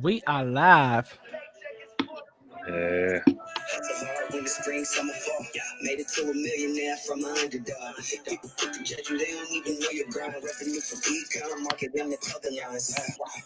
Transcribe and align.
We 0.00 0.22
are 0.26 0.44
live. 0.44 1.18
Yeah. 2.68 3.20
Winter, 4.32 4.48
spring, 4.48 4.84
summer, 4.84 5.12
fall. 5.12 5.46
Made 5.82 6.00
it 6.00 6.08
to 6.08 6.22
a 6.30 6.34
millionaire 6.34 6.96
from 6.98 7.24
an 7.24 7.36
underdog. 7.38 7.96
People 8.26 8.50
quick 8.58 8.72
to 8.72 8.82
judge 8.84 9.10
you, 9.10 9.18
they 9.18 9.26
don't 9.26 9.50
even 9.52 9.80
know 9.80 9.90
your 9.92 10.06
grind. 10.10 10.34
Revenue 10.34 10.80
from 10.80 11.00
econ, 11.00 11.62
market 11.62 11.94
them 11.94 12.10
the 12.10 12.18
other 12.36 12.50
lines. 12.50 12.94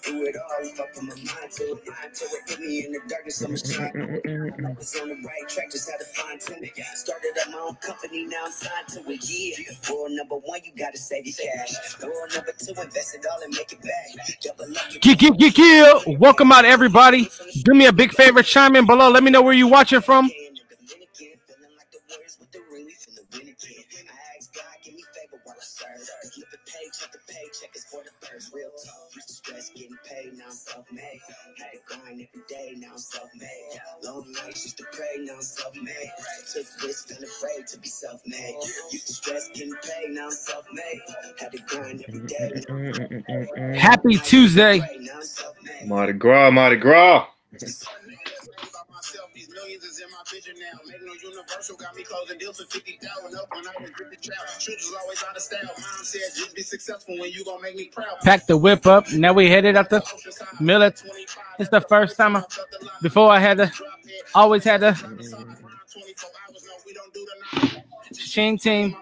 Do 0.04 0.24
it 0.24 0.36
all 0.36 0.66
if 0.66 0.80
I 0.80 0.84
put 0.94 1.02
my 1.02 1.14
mind 1.14 1.52
to 1.52 1.64
it. 1.72 1.84
To 1.86 2.24
it, 2.24 2.50
hit 2.50 2.60
me 2.60 2.86
in 2.86 2.92
the 2.92 3.00
darkness, 3.08 3.42
I'm 3.42 3.56
trying. 3.56 4.20
I 4.66 4.72
was 4.78 4.96
on 5.00 5.08
the 5.08 5.16
right 5.16 5.48
track, 5.48 5.70
just 5.72 5.90
had 5.90 5.98
to 6.00 6.06
fine 6.06 6.38
tune. 6.38 6.70
Started 6.94 7.36
up 7.42 7.50
my 7.50 7.58
own 7.58 7.76
company, 7.76 8.26
now 8.26 8.46
I'm 8.46 8.52
signed 8.52 8.88
to 8.94 9.00
it. 9.10 9.20
Yeah. 9.28 9.74
Rule 9.90 10.08
number 10.10 10.36
one, 10.36 10.60
you 10.64 10.72
gotta 10.78 10.98
save 10.98 11.26
your 11.26 11.36
cash. 11.36 12.02
Rule 12.02 12.12
number 12.34 12.52
two, 12.58 12.72
invest 12.80 13.14
it 13.16 13.26
all 13.30 13.42
and 13.42 13.54
make 13.54 13.72
it 13.72 13.82
back. 13.82 14.40
Double 14.42 14.64
up 14.76 14.92
your 14.92 15.50
geek. 15.50 16.20
Welcome 16.20 16.52
out, 16.52 16.64
everybody. 16.64 17.28
Do 17.64 17.74
me 17.74 17.86
a 17.86 17.92
big 17.92 18.12
favor, 18.12 18.42
chime 18.42 18.76
in 18.76 18.86
below. 18.86 19.10
Let 19.10 19.24
me 19.24 19.30
know 19.30 19.42
where 19.42 19.54
you 19.54 19.66
watching 19.68 20.00
from. 20.00 20.30
Real 28.36 28.68
talk, 28.68 28.94
used 29.14 29.28
to 29.28 29.34
stress 29.34 29.70
getting 29.70 29.96
paid, 30.04 30.36
now 30.36 30.44
I'm 30.48 30.52
self-made. 30.52 31.20
Had 31.56 31.72
to 31.72 31.78
grind 31.86 32.20
every 32.20 32.44
day, 32.46 32.74
now 32.76 32.88
I'm 32.92 32.98
self-made. 32.98 33.80
Long 34.04 34.30
nights 34.30 34.64
used 34.64 34.76
to 34.76 34.84
pray, 34.92 35.06
now 35.20 35.36
I'm 35.36 35.40
self-made. 35.40 36.10
Took 36.52 36.66
risks, 36.82 37.16
unafraid 37.16 37.66
to 37.68 37.78
be 37.80 37.88
self-made. 37.88 38.56
Used 38.92 39.06
to 39.06 39.14
stress 39.14 39.48
getting 39.54 39.74
paid, 39.76 40.10
now 40.10 40.26
I'm 40.26 40.30
self-made. 40.32 41.00
Had 41.40 41.52
to 41.52 41.58
grind 41.62 42.04
every 42.06 42.26
day. 42.26 43.78
Happy 43.78 44.18
Tuesday. 44.18 44.80
now 44.80 45.14
I'm 45.14 45.22
self-made. 45.22 45.88
Mardi 45.88 46.12
Gras, 46.12 46.50
Mardi 46.50 46.76
Gras. 46.76 47.26
Millions 49.56 49.84
is 49.84 50.00
in 50.00 50.06
my 50.10 50.18
vision 50.30 50.54
now. 50.60 50.78
Make 50.86 51.02
no 51.02 51.14
universal, 51.14 51.76
got 51.76 51.96
me 51.96 52.02
closing 52.02 52.36
deals 52.38 52.60
for 52.60 52.66
50,000 52.66 53.38
up 53.38 53.46
when 53.54 53.66
I 53.66 53.80
was 53.80 53.90
with 53.98 54.10
the 54.10 54.16
child. 54.16 54.48
Shooters 54.58 54.92
always 55.00 55.24
out 55.26 55.34
of 55.34 55.42
style. 55.42 55.60
Mom 55.64 56.04
said, 56.04 56.20
just 56.36 56.54
be 56.54 56.62
successful 56.62 57.16
when 57.18 57.30
you 57.30 57.42
gonna 57.42 57.62
make 57.62 57.74
me 57.74 57.86
proud. 57.86 58.20
Pack 58.22 58.46
the 58.46 58.56
whip 58.56 58.86
up. 58.86 59.10
Now 59.12 59.32
we 59.32 59.48
headed 59.48 59.76
up 59.76 59.88
the 59.88 60.02
millet. 60.60 61.02
It's 61.58 61.70
the 61.70 61.80
first 61.80 62.18
time 62.18 62.36
I, 62.36 62.44
before 63.00 63.30
I 63.30 63.38
had 63.38 63.56
to, 63.56 63.72
always 64.34 64.62
had 64.62 64.80
to, 64.80 64.94
Ching 68.14 68.58
team. 68.58 68.96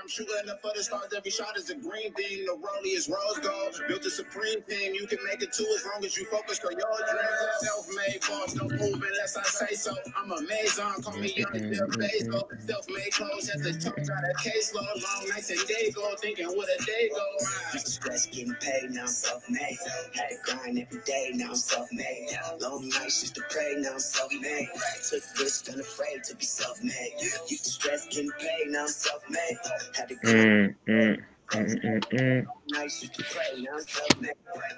I'm 0.00 0.08
shooting 0.08 0.34
up 0.50 0.60
for 0.62 0.72
the 0.74 0.82
stars. 0.82 1.12
Every 1.16 1.30
shot 1.30 1.56
is 1.56 1.70
a 1.70 1.74
green 1.74 2.12
beam. 2.16 2.46
The 2.46 2.52
rollie 2.52 2.96
is 2.96 3.08
rose 3.08 3.38
gold. 3.42 3.80
Built 3.88 4.04
a 4.04 4.10
supreme 4.10 4.62
team. 4.68 4.94
You 4.94 5.06
can 5.06 5.18
make 5.26 5.42
it 5.42 5.52
too 5.52 5.66
as 5.76 5.84
long 5.86 6.04
as 6.04 6.16
you 6.16 6.24
focus 6.26 6.60
on 6.64 6.72
your 6.72 6.96
dreams. 6.96 7.28
Self-made 7.60 8.20
boss, 8.28 8.54
don't 8.54 8.70
move 8.72 9.02
unless 9.02 9.36
I 9.36 9.42
say 9.44 9.74
so. 9.74 9.94
I'm 10.16 10.32
a 10.32 10.40
maison. 10.42 11.02
Call 11.02 11.16
me 11.18 11.32
young 11.36 11.52
Bill 11.52 11.88
Bezos. 11.88 12.66
Self-made 12.66 13.12
clothes 13.12 13.50
at 13.50 13.62
the 13.62 13.72
top. 13.72 13.96
Got 13.96 14.24
a 14.24 14.34
caseload. 14.40 15.02
Long 15.02 15.28
nights 15.28 15.50
and 15.50 15.66
day 15.66 15.90
go. 15.94 16.14
Thinking 16.16 16.46
what 16.46 16.68
a 16.68 16.84
day 16.84 17.10
go. 17.14 17.46
Stress 17.78 18.26
getting 18.26 18.54
paid, 18.60 18.90
now 18.90 19.02
I'm 19.02 19.08
self-made. 19.08 19.78
Had 20.14 20.28
to 20.30 20.36
grind 20.44 20.78
every 20.78 21.00
day, 21.04 21.30
now 21.34 21.50
I'm 21.50 21.56
self-made. 21.56 22.28
Long 22.60 22.88
nights 22.88 23.22
used 23.22 23.34
to 23.36 23.42
pray, 23.50 23.74
now 23.78 23.92
I'm 23.92 23.98
self-made. 23.98 24.68
Took 25.10 25.22
risks, 25.38 25.68
unafraid 25.68 26.24
to 26.24 26.36
be 26.36 26.44
self-made. 26.44 27.14
To 27.18 27.73
stress 27.74 28.06
getting 28.06 28.30
paid, 28.38 28.68
now 28.68 28.82
I'm 28.82 28.88
self-made. 28.88 29.58
Had 29.96 30.08
to 30.08 30.14
grind 30.14 30.74
Mm, 30.86 30.94
mm, 30.94 31.22
mm, 31.50 31.84
mm, 31.84 32.00
mm. 32.12 32.46
nights 32.70 33.02
used 33.02 33.14
to 33.14 33.24
pray, 33.24 33.62
now 33.62 33.72
I'm 33.74 33.80
self-made. 33.80 34.32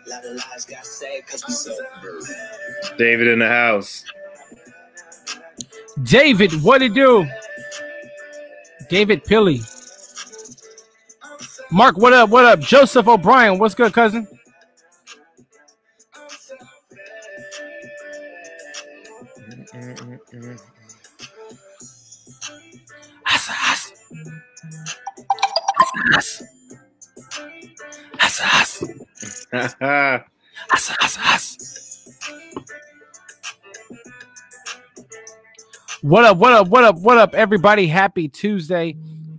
A 0.06 0.11
lot 0.11 0.25
of 0.25 0.36
lives 0.36 0.64
got 0.64 0.86
saved 0.86 1.28
cause 1.28 1.44
we 1.47 1.52
self-made. 1.52 2.98
David 2.98 3.29
in 3.29 3.39
the 3.39 3.48
house. 3.48 4.05
David, 6.02 6.62
what 6.62 6.83
it 6.83 6.95
do? 6.95 7.27
David 8.89 9.24
Pilly. 9.24 9.61
Mark, 11.70 11.96
what 11.98 12.13
up? 12.13 12.30
What 12.30 12.45
up? 12.45 12.61
Joseph 12.61 13.08
O'Brien, 13.08 13.58
what's 13.58 13.74
good, 13.74 13.92
cousin? 13.92 14.27
Asa. 26.16 26.48
Asa, 28.22 28.44
asa. 28.44 28.86
Asa, 30.72 30.96
asa, 31.02 31.20
asa. 31.20 31.58
What 36.00 36.24
up, 36.24 36.38
what 36.38 36.52
up, 36.54 36.68
what 36.68 36.84
up, 36.84 36.96
what 36.96 37.18
up, 37.18 37.34
everybody? 37.34 37.86
Happy 37.86 38.28
Tuesday. 38.28 38.96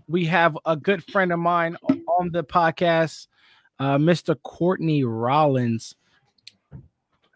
We 0.07 0.25
have 0.25 0.55
a 0.67 0.75
good 0.75 1.03
friend 1.05 1.33
of 1.33 1.39
mine 1.39 1.77
on 2.19 2.29
the 2.31 2.43
podcast, 2.43 3.25
uh, 3.79 3.97
Mr. 3.97 4.35
Courtney 4.44 5.03
Rollins. 5.03 5.95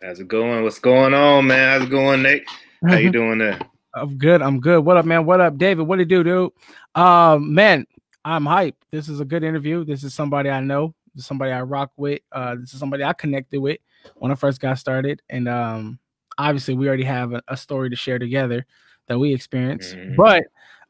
How's 0.03 0.19
it 0.19 0.28
going? 0.28 0.63
What's 0.63 0.78
going 0.78 1.16
on, 1.16 1.47
man? 1.47 1.79
How's 1.79 1.88
it 1.88 1.91
going, 1.91 2.22
Nate? 2.22 2.44
How 2.85 2.97
you 2.97 3.09
doing 3.12 3.40
there? 3.40 3.59
I'm 3.96 4.19
good. 4.19 4.44
I'm 4.44 4.59
good. 4.59 4.85
What 4.85 4.97
up, 4.97 5.06
man? 5.06 5.25
What 5.25 5.41
up, 5.41 5.58
David? 5.58 5.88
What 5.88 6.00
it 6.00 6.09
do, 6.09 6.23
dude? 6.23 6.52
Um, 6.94 7.56
man, 7.56 7.88
I'm 8.24 8.46
hype. 8.46 8.76
This 8.92 9.09
is 9.09 9.20
a 9.20 9.26
good 9.26 9.44
interview. 9.44 9.84
This 9.84 10.04
is 10.04 10.14
somebody 10.14 10.50
I 10.50 10.59
know. 10.62 10.94
This 11.14 11.24
is 11.24 11.28
somebody 11.28 11.52
I 11.52 11.62
rock 11.62 11.92
with. 11.98 12.22
Uh, 12.32 12.56
this 12.56 12.74
is 12.74 12.80
somebody 12.80 13.04
I 13.04 13.14
connected 13.14 13.59
with 13.59 13.80
when 14.16 14.32
I 14.32 14.36
first 14.36 14.59
got 14.59 14.78
started. 14.80 15.22
And 15.30 15.48
um, 15.48 16.00
obviously, 16.38 16.76
we 16.76 16.88
already 16.88 17.04
have 17.04 17.34
a, 17.34 17.42
a 17.48 17.58
story 17.58 17.90
to 17.90 17.96
share 17.96 18.20
together 18.20 18.66
that 19.08 19.20
we 19.20 19.34
experienced. 19.34 19.96
Mhm. 19.96 20.16
But 20.16 20.44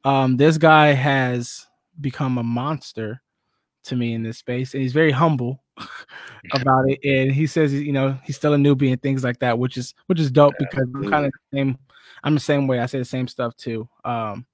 um, 0.03 0.37
this 0.37 0.57
guy 0.57 0.93
has 0.93 1.67
become 1.99 2.37
a 2.37 2.43
monster 2.43 3.21
to 3.83 3.95
me 3.95 4.13
in 4.13 4.23
this 4.23 4.37
space, 4.37 4.73
and 4.73 4.83
he's 4.83 4.93
very 4.93 5.11
humble 5.11 5.63
about 6.53 6.89
it. 6.89 6.99
And 7.03 7.31
he 7.31 7.47
says, 7.47 7.73
you 7.73 7.93
know, 7.93 8.17
he's 8.23 8.35
still 8.35 8.53
a 8.53 8.57
newbie 8.57 8.91
and 8.91 9.01
things 9.01 9.23
like 9.23 9.39
that, 9.39 9.57
which 9.57 9.77
is 9.77 9.93
which 10.07 10.19
is 10.19 10.31
dope 10.31 10.53
because 10.59 10.87
I'm 10.95 11.09
kind 11.09 11.25
of 11.25 11.31
the 11.31 11.57
same. 11.57 11.77
I'm 12.23 12.33
the 12.35 12.39
same 12.39 12.67
way. 12.67 12.79
I 12.79 12.85
say 12.85 12.99
the 12.99 13.05
same 13.05 13.27
stuff 13.27 13.55
too. 13.55 13.89
Um, 14.05 14.45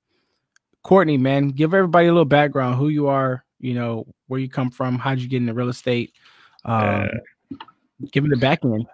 Courtney, 0.84 1.18
man, 1.18 1.50
give 1.50 1.74
everybody 1.74 2.08
a 2.08 2.12
little 2.12 2.26
background, 2.26 2.76
who 2.76 2.90
you 2.90 3.08
are, 3.08 3.44
you 3.60 3.74
know, 3.74 4.06
where 4.28 4.40
you 4.40 4.50
come 4.50 4.72
from, 4.72 4.98
how'd 4.98 5.20
you 5.20 5.28
get 5.28 5.42
into 5.42 5.54
real 5.54 5.70
estate? 5.70 6.14
Um, 6.66 7.10
give 8.12 8.26
it 8.26 8.30
the 8.30 8.38
back 8.38 8.64
end. 8.64 8.86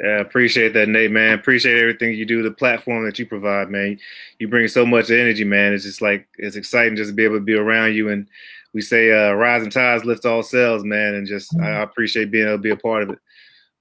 Yeah, 0.00 0.20
appreciate 0.20 0.72
that, 0.74 0.88
Nate, 0.88 1.12
man. 1.12 1.38
Appreciate 1.38 1.78
everything 1.78 2.14
you 2.14 2.26
do, 2.26 2.42
the 2.42 2.50
platform 2.50 3.04
that 3.04 3.18
you 3.18 3.26
provide, 3.26 3.70
man. 3.70 3.98
You 4.38 4.48
bring 4.48 4.66
so 4.66 4.84
much 4.84 5.10
energy, 5.10 5.44
man. 5.44 5.72
It's 5.72 5.84
just 5.84 6.02
like 6.02 6.26
it's 6.36 6.56
exciting 6.56 6.96
just 6.96 7.10
to 7.10 7.14
be 7.14 7.24
able 7.24 7.36
to 7.36 7.40
be 7.40 7.54
around 7.54 7.94
you. 7.94 8.08
And 8.08 8.28
we 8.72 8.80
say, 8.80 9.12
uh, 9.12 9.34
rising 9.34 9.70
tides 9.70 10.04
lift 10.04 10.26
all 10.26 10.42
sails, 10.42 10.82
man. 10.82 11.14
And 11.14 11.26
just 11.26 11.56
I 11.60 11.68
I 11.68 11.82
appreciate 11.82 12.32
being 12.32 12.46
able 12.46 12.56
to 12.56 12.62
be 12.62 12.70
a 12.70 12.76
part 12.76 13.04
of 13.04 13.10
it. 13.10 13.18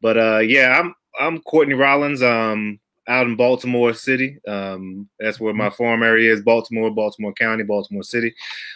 But 0.01 0.17
uh, 0.17 0.39
yeah, 0.39 0.79
I'm 0.79 0.93
I'm 1.19 1.41
Courtney 1.41 1.73
Rollins, 1.73 2.21
um, 2.21 2.79
out 3.07 3.27
in 3.27 3.35
Baltimore 3.35 3.93
City. 3.93 4.37
Um, 4.47 5.09
that's 5.19 5.39
where 5.39 5.53
my 5.53 5.69
farm 5.69 6.03
area 6.03 6.31
is, 6.31 6.41
Baltimore, 6.41 6.91
Baltimore 6.91 7.33
County, 7.33 7.63
Baltimore 7.63 8.03
City. 8.03 8.33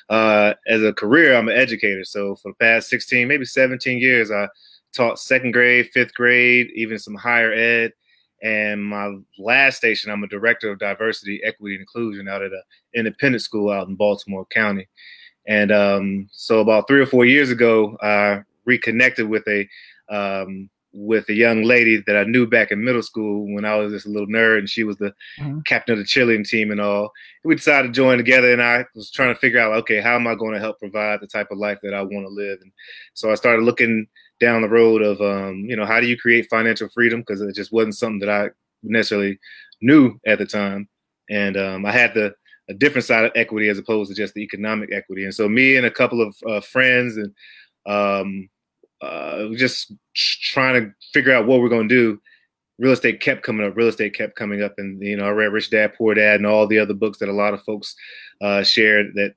Uh, 0.10 0.54
as 0.68 0.84
a 0.84 0.94
career, 0.94 1.36
I'm 1.36 1.48
an 1.48 1.58
educator. 1.58 2.04
So 2.04 2.36
for 2.36 2.52
the 2.52 2.56
past 2.56 2.90
16, 2.90 3.28
maybe 3.28 3.46
17 3.46 4.00
years, 4.00 4.32
I 4.32 4.48
taught 4.94 5.20
second 5.20 5.52
grade, 5.52 5.90
fifth 5.94 6.14
grade, 6.14 6.70
even 6.76 7.00
some 7.00 7.16
higher 7.16 7.54
ed. 7.54 7.94
And 8.44 8.84
my 8.84 9.16
last 9.40 9.78
station, 9.78 10.12
I'm 10.12 10.24
a 10.24 10.28
director 10.28 10.72
of 10.72 10.80
diversity, 10.80 11.42
equity, 11.44 11.76
and 11.76 11.82
inclusion 11.82 12.28
out 12.28 12.44
at 12.44 12.52
an 12.52 12.62
independent 12.94 13.42
school 13.42 13.72
out 13.72 13.88
in 13.88 13.96
Baltimore 13.96 14.46
County. 14.46 14.88
And 15.48 15.72
um, 15.72 16.30
so 16.32 16.60
about 16.60 16.88
three 16.88 17.00
or 17.00 17.06
four 17.06 17.26
years 17.26 17.50
ago, 17.50 17.98
I 18.02 18.44
reconnected 18.66 19.28
with 19.28 19.48
a 19.48 19.68
um, 20.10 20.70
with 21.00 21.30
a 21.30 21.34
young 21.34 21.62
lady 21.62 22.04
that 22.08 22.18
I 22.18 22.24
knew 22.24 22.48
back 22.48 22.72
in 22.72 22.84
middle 22.84 23.04
school 23.04 23.54
when 23.54 23.66
I 23.66 23.76
was 23.76 23.94
just 23.94 24.08
a 24.08 24.10
little 24.10 24.28
nerd, 24.28 24.58
and 24.60 24.70
she 24.70 24.84
was 24.84 24.98
the 24.98 25.14
Mhm. 25.40 25.64
captain 25.64 25.94
of 25.94 26.00
the 26.00 26.06
cheerleading 26.06 26.48
team 26.48 26.72
and 26.72 26.82
all. 26.82 27.12
We 27.44 27.54
decided 27.54 27.90
to 27.90 27.94
join 27.94 28.18
together, 28.18 28.52
and 28.52 28.62
I 28.64 28.84
was 28.96 29.12
trying 29.12 29.34
to 29.34 29.40
figure 29.40 29.60
out, 29.60 29.74
okay, 29.74 30.02
how 30.02 30.16
am 30.16 30.26
I 30.26 30.34
going 30.34 30.54
to 30.54 30.60
help 30.60 30.80
provide 30.80 31.22
the 31.22 31.28
type 31.28 31.52
of 31.52 31.60
life 31.60 31.78
that 31.84 31.94
I 31.94 32.02
want 32.02 32.26
to 32.26 32.30
live? 32.30 32.58
And 32.62 32.72
so 33.14 33.32
I 33.32 33.36
started 33.36 33.62
looking 33.62 34.08
down 34.40 34.64
the 34.64 34.70
road 34.70 35.04
of, 35.04 35.22
um, 35.22 35.66
you 35.68 35.76
know, 35.76 35.86
how 35.86 36.00
do 36.00 36.08
you 36.08 36.18
create 36.18 36.50
financial 36.50 36.90
freedom? 36.90 37.22
Because 37.22 37.42
it 37.42 37.56
just 37.56 37.72
wasn't 37.72 37.96
something 37.96 38.20
that 38.20 38.30
I 38.30 38.50
necessarily 38.82 39.38
knew 39.82 40.20
at 40.26 40.40
the 40.40 40.46
time, 40.48 40.90
and 41.30 41.58
um, 41.58 41.86
I 41.86 41.92
had 41.92 42.16
the 42.16 42.34
a 42.70 42.74
different 42.74 43.06
side 43.06 43.24
of 43.24 43.32
equity 43.36 43.70
as 43.70 43.78
opposed 43.78 44.10
to 44.10 44.16
just 44.16 44.34
the 44.34 44.42
economic 44.42 44.92
equity. 44.92 45.24
And 45.24 45.34
so 45.34 45.48
me 45.48 45.78
and 45.78 45.86
a 45.86 45.92
couple 45.92 46.22
of 46.22 46.36
uh, 46.46 46.60
friends 46.60 47.16
and 47.16 47.34
um, 47.86 48.50
uh, 49.02 49.48
just 49.56 49.94
trying 50.16 50.82
to 50.82 50.92
figure 51.14 51.34
out 51.34 51.48
what 51.48 51.62
we're 51.62 51.70
going 51.70 51.88
to 51.88 51.96
do. 51.96 52.22
Real 52.80 52.94
estate 52.94 53.22
kept 53.22 53.44
coming 53.44 53.66
up. 53.66 53.76
Real 53.76 53.88
estate 53.88 54.16
kept 54.16 54.36
coming 54.36 54.62
up, 54.62 54.76
and 54.78 55.02
you 55.02 55.18
know, 55.18 55.26
I 55.26 55.30
read 55.30 55.52
Rich 55.52 55.72
Dad 55.72 55.94
Poor 55.96 56.14
Dad 56.14 56.36
and 56.36 56.46
all 56.46 56.68
the 56.68 56.80
other 56.80 56.94
books 56.94 57.18
that 57.20 57.30
a 57.30 57.34
lot 57.34 57.54
of 57.54 57.64
folks 57.64 57.96
uh, 58.42 58.64
shared 58.64 59.14
that 59.16 59.34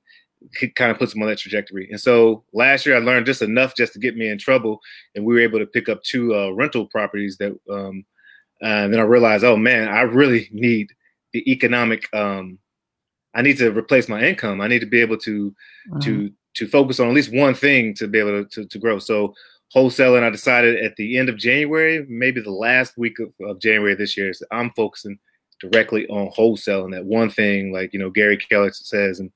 kind 0.75 0.91
of 0.91 0.99
puts 0.99 1.13
them 1.13 1.23
on 1.23 1.29
that 1.29 1.39
trajectory. 1.39 1.89
And 1.91 2.01
so 2.01 2.45
last 2.53 2.85
year 2.85 2.97
I 2.97 3.01
learned 3.01 3.27
just 3.27 3.43
enough 3.43 3.77
just 3.77 3.93
to 3.95 3.99
get 3.99 4.17
me 4.17 4.29
in 4.29 4.39
trouble, 4.39 4.81
and 5.15 5.25
we 5.25 5.35
were 5.35 5.41
able 5.41 5.59
to 5.59 5.67
pick 5.67 5.89
up 5.89 6.03
two 6.03 6.35
uh, 6.35 6.51
rental 6.51 6.87
properties 6.87 7.37
that. 7.39 7.59
Um, 7.71 8.05
and 8.63 8.93
then 8.93 9.01
I 9.01 9.05
realized, 9.05 9.43
oh 9.45 9.57
man, 9.57 9.89
I 9.89 10.03
really 10.03 10.49
need 10.53 10.93
the 11.33 11.51
economic. 11.51 12.13
Um, 12.15 12.59
I 13.35 13.43
need 13.43 13.59
to 13.59 13.71
replace 13.71 14.09
my 14.09 14.23
income. 14.23 14.61
I 14.61 14.67
need 14.67 14.81
to 14.81 14.87
be 14.87 15.01
able 15.01 15.19
to 15.19 15.51
mm-hmm. 15.91 15.99
to 16.01 16.33
to 16.55 16.67
focus 16.67 17.01
on 17.01 17.09
at 17.09 17.15
least 17.15 17.33
one 17.33 17.55
thing 17.55 17.95
to 17.95 18.09
be 18.09 18.19
able 18.19 18.45
to, 18.45 18.49
to, 18.51 18.67
to 18.67 18.79
grow. 18.79 18.99
So 18.99 19.35
wholesaling, 19.75 20.23
I 20.23 20.31
decided 20.31 20.85
at 20.85 20.97
the 20.97 21.17
end 21.19 21.29
of 21.29 21.37
January, 21.37 22.05
maybe 22.09 22.41
the 22.41 22.51
last 22.51 22.99
week 22.99 23.19
of, 23.21 23.33
of 23.41 23.61
January 23.61 23.95
this 23.95 24.17
year, 24.17 24.33
so 24.33 24.47
I'm 24.51 24.71
focusing 24.73 25.19
directly 25.61 26.09
on 26.09 26.31
wholesaling. 26.33 26.93
That 26.93 27.05
one 27.05 27.31
thing, 27.31 27.73
like 27.73 27.93
you 27.93 27.99
know, 27.99 28.11
Gary 28.11 28.37
Keller 28.37 28.73
says, 28.73 29.21
and 29.21 29.31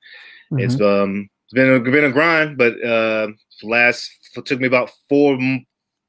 mm-hmm. 0.53 0.61
it's 0.61 0.81
um 0.81 1.29
it's 1.45 1.53
been 1.53 1.71
a, 1.71 1.81
been 1.81 2.05
a 2.05 2.11
grind, 2.11 2.59
but 2.59 2.83
uh, 2.85 3.29
last 3.63 4.11
it 4.37 4.47
took 4.47 4.61
me 4.61 4.67
about 4.67 4.91
four 5.09 5.39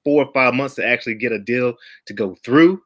four 0.04 0.24
or 0.24 0.32
five 0.34 0.54
months 0.54 0.76
to 0.76 0.86
actually 0.86 1.16
get 1.16 1.32
a 1.32 1.40
deal 1.40 1.76
to 2.08 2.14
go 2.14 2.36
through. 2.44 2.82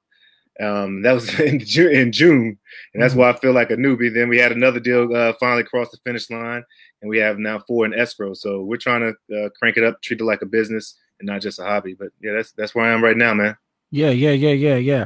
Um, 0.60 1.04
that 1.04 1.14
was 1.14 1.40
in, 1.40 1.60
June, 1.60 1.94
in 1.94 2.12
June, 2.12 2.58
and 2.94 3.02
that's 3.02 3.14
mm-hmm. 3.14 3.22
why 3.22 3.30
I 3.30 3.38
feel 3.38 3.54
like 3.54 3.72
a 3.72 3.78
newbie. 3.78 4.14
Then 4.14 4.30
we 4.30 4.38
had 4.38 4.52
another 4.52 4.80
deal 4.80 5.16
uh, 5.16 5.34
finally 5.40 5.64
cross 5.64 5.90
the 5.90 5.98
finish 6.04 6.30
line, 6.30 6.64
and 7.02 7.10
we 7.10 7.18
have 7.18 7.38
now 7.38 7.60
four 7.60 7.86
in 7.86 7.94
escrow. 7.94 8.34
So 8.34 8.62
we're 8.62 8.78
trying 8.78 9.02
to 9.30 9.46
uh, 9.46 9.50
crank 9.58 9.78
it 9.78 9.84
up, 9.84 10.02
treat 10.02 10.22
it 10.22 10.26
like 10.26 10.42
a 10.42 10.46
business 10.46 10.96
and 11.20 11.28
not 11.28 11.42
just 11.42 11.60
a 11.60 11.64
hobby. 11.64 11.94
But 11.94 12.10
yeah, 12.22 12.34
that's 12.34 12.52
that's 12.54 12.76
where 12.76 12.86
I 12.86 12.94
am 12.94 13.04
right 13.04 13.18
now, 13.18 13.34
man. 13.34 13.58
Yeah, 13.92 14.10
yeah, 14.10 14.32
yeah, 14.32 14.52
yeah, 14.52 14.76
yeah. 14.76 15.06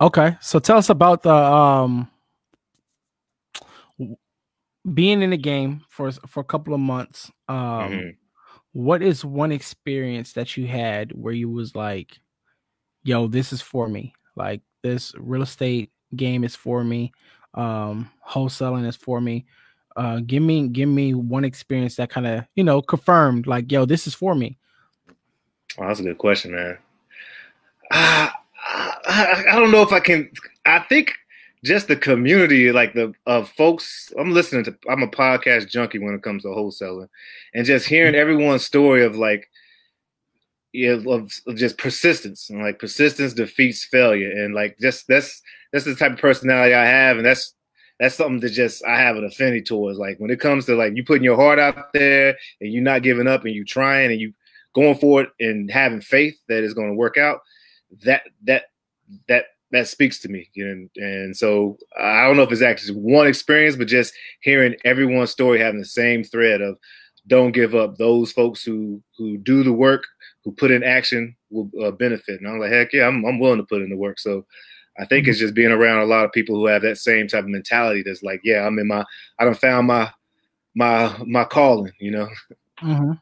Okay, 0.00 0.36
so 0.40 0.58
tell 0.58 0.78
us 0.78 0.90
about 0.90 1.22
the 1.22 1.34
um 1.34 2.08
being 4.92 5.22
in 5.22 5.30
the 5.30 5.36
game 5.36 5.82
for 5.88 6.10
for 6.12 6.40
a 6.40 6.44
couple 6.44 6.74
of 6.74 6.80
months. 6.80 7.30
Um, 7.48 7.56
mm-hmm. 7.58 8.08
what 8.72 9.02
is 9.02 9.24
one 9.24 9.52
experience 9.52 10.32
that 10.34 10.56
you 10.56 10.66
had 10.66 11.12
where 11.12 11.32
you 11.32 11.50
was 11.50 11.74
like, 11.74 12.18
"Yo, 13.04 13.26
this 13.26 13.52
is 13.52 13.62
for 13.62 13.88
me." 13.88 14.14
Like 14.36 14.60
this 14.82 15.14
real 15.18 15.42
estate 15.42 15.90
game 16.14 16.44
is 16.44 16.54
for 16.54 16.84
me. 16.84 17.12
Um, 17.54 18.10
wholesaling 18.26 18.86
is 18.86 18.96
for 18.96 19.20
me. 19.20 19.46
Uh, 19.96 20.20
give 20.26 20.42
me 20.42 20.68
give 20.68 20.88
me 20.88 21.14
one 21.14 21.44
experience 21.44 21.96
that 21.96 22.10
kind 22.10 22.26
of 22.26 22.44
you 22.54 22.62
know 22.62 22.82
confirmed 22.82 23.46
like, 23.46 23.72
"Yo, 23.72 23.86
this 23.86 24.06
is 24.06 24.14
for 24.14 24.34
me." 24.34 24.58
Well, 25.78 25.88
that's 25.88 26.00
a 26.00 26.04
good 26.04 26.18
question, 26.18 26.52
man. 26.52 26.78
Uh, 27.90 28.28
I, 29.06 29.44
I 29.50 29.58
don't 29.58 29.70
know 29.70 29.82
if 29.82 29.92
I 29.92 30.00
can. 30.00 30.30
I 30.64 30.80
think 30.80 31.14
just 31.64 31.88
the 31.88 31.96
community, 31.96 32.72
like 32.72 32.94
the 32.94 33.12
of 33.26 33.48
folks. 33.50 34.12
I'm 34.18 34.32
listening 34.32 34.64
to. 34.64 34.76
I'm 34.88 35.02
a 35.02 35.08
podcast 35.08 35.68
junkie 35.68 35.98
when 35.98 36.14
it 36.14 36.22
comes 36.22 36.42
to 36.42 36.48
wholesaling, 36.48 37.08
and 37.54 37.66
just 37.66 37.86
hearing 37.86 38.12
mm-hmm. 38.12 38.20
everyone's 38.20 38.64
story 38.64 39.04
of 39.04 39.16
like, 39.16 39.48
yeah, 40.72 40.92
of, 40.92 41.32
of 41.46 41.56
just 41.56 41.78
persistence 41.78 42.50
and 42.50 42.62
like 42.62 42.78
persistence 42.78 43.32
defeats 43.34 43.84
failure, 43.84 44.30
and 44.30 44.54
like 44.54 44.78
just 44.78 45.08
that's 45.08 45.42
that's 45.72 45.84
the 45.84 45.94
type 45.94 46.12
of 46.12 46.18
personality 46.18 46.74
I 46.74 46.84
have, 46.84 47.16
and 47.16 47.26
that's 47.26 47.54
that's 47.98 48.14
something 48.14 48.40
that 48.40 48.50
just 48.50 48.84
I 48.84 48.98
have 48.98 49.16
an 49.16 49.24
affinity 49.24 49.62
towards. 49.62 49.98
Like 49.98 50.18
when 50.18 50.30
it 50.30 50.40
comes 50.40 50.66
to 50.66 50.76
like 50.76 50.94
you 50.94 51.04
putting 51.04 51.24
your 51.24 51.36
heart 51.36 51.58
out 51.58 51.92
there 51.92 52.36
and 52.60 52.72
you're 52.72 52.82
not 52.82 53.02
giving 53.02 53.26
up 53.26 53.44
and 53.44 53.54
you 53.54 53.64
trying 53.64 54.10
and 54.10 54.20
you 54.20 54.32
going 54.74 54.98
for 54.98 55.22
it 55.22 55.30
and 55.40 55.70
having 55.70 56.00
faith 56.00 56.38
that 56.48 56.62
it's 56.62 56.74
going 56.74 56.88
to 56.88 56.94
work 56.94 57.16
out, 57.16 57.40
that 58.04 58.22
that 58.44 58.64
that 59.28 59.46
that 59.72 59.88
speaks 59.88 60.18
to 60.20 60.28
me. 60.28 60.50
And 60.56 60.90
and 60.96 61.36
so 61.36 61.78
I 61.98 62.26
don't 62.26 62.36
know 62.36 62.42
if 62.42 62.52
it's 62.52 62.62
actually 62.62 62.98
one 62.98 63.26
experience, 63.26 63.76
but 63.76 63.88
just 63.88 64.12
hearing 64.40 64.76
everyone's 64.84 65.30
story 65.30 65.58
having 65.58 65.80
the 65.80 65.86
same 65.86 66.22
thread 66.22 66.60
of 66.60 66.76
don't 67.26 67.52
give 67.52 67.74
up. 67.74 67.96
Those 67.96 68.30
folks 68.30 68.62
who 68.62 69.02
who 69.16 69.38
do 69.38 69.62
the 69.62 69.72
work, 69.72 70.04
who 70.44 70.52
put 70.52 70.70
in 70.70 70.84
action, 70.84 71.34
will 71.50 71.70
uh, 71.82 71.92
benefit. 71.92 72.40
And 72.40 72.48
I'm 72.48 72.60
like, 72.60 72.72
heck 72.72 72.92
yeah, 72.92 73.06
I'm 73.06 73.24
I'm 73.24 73.38
willing 73.38 73.58
to 73.58 73.66
put 73.66 73.80
in 73.80 73.88
the 73.88 73.96
work. 73.96 74.18
So. 74.18 74.44
I 74.98 75.04
think 75.04 75.24
mm-hmm. 75.24 75.30
it's 75.30 75.38
just 75.38 75.54
being 75.54 75.70
around 75.70 76.00
a 76.00 76.06
lot 76.06 76.24
of 76.24 76.32
people 76.32 76.56
who 76.56 76.66
have 76.66 76.82
that 76.82 76.98
same 76.98 77.28
type 77.28 77.44
of 77.44 77.50
mentality. 77.50 78.02
That's 78.02 78.22
like, 78.22 78.40
yeah, 78.44 78.66
I'm 78.66 78.78
in 78.78 78.86
my, 78.86 79.04
I 79.38 79.44
don't 79.44 79.58
found 79.58 79.86
my, 79.86 80.10
my, 80.74 81.14
my 81.26 81.44
calling. 81.44 81.92
You 82.00 82.10
know. 82.12 82.28
Mm-hmm. 82.82 83.12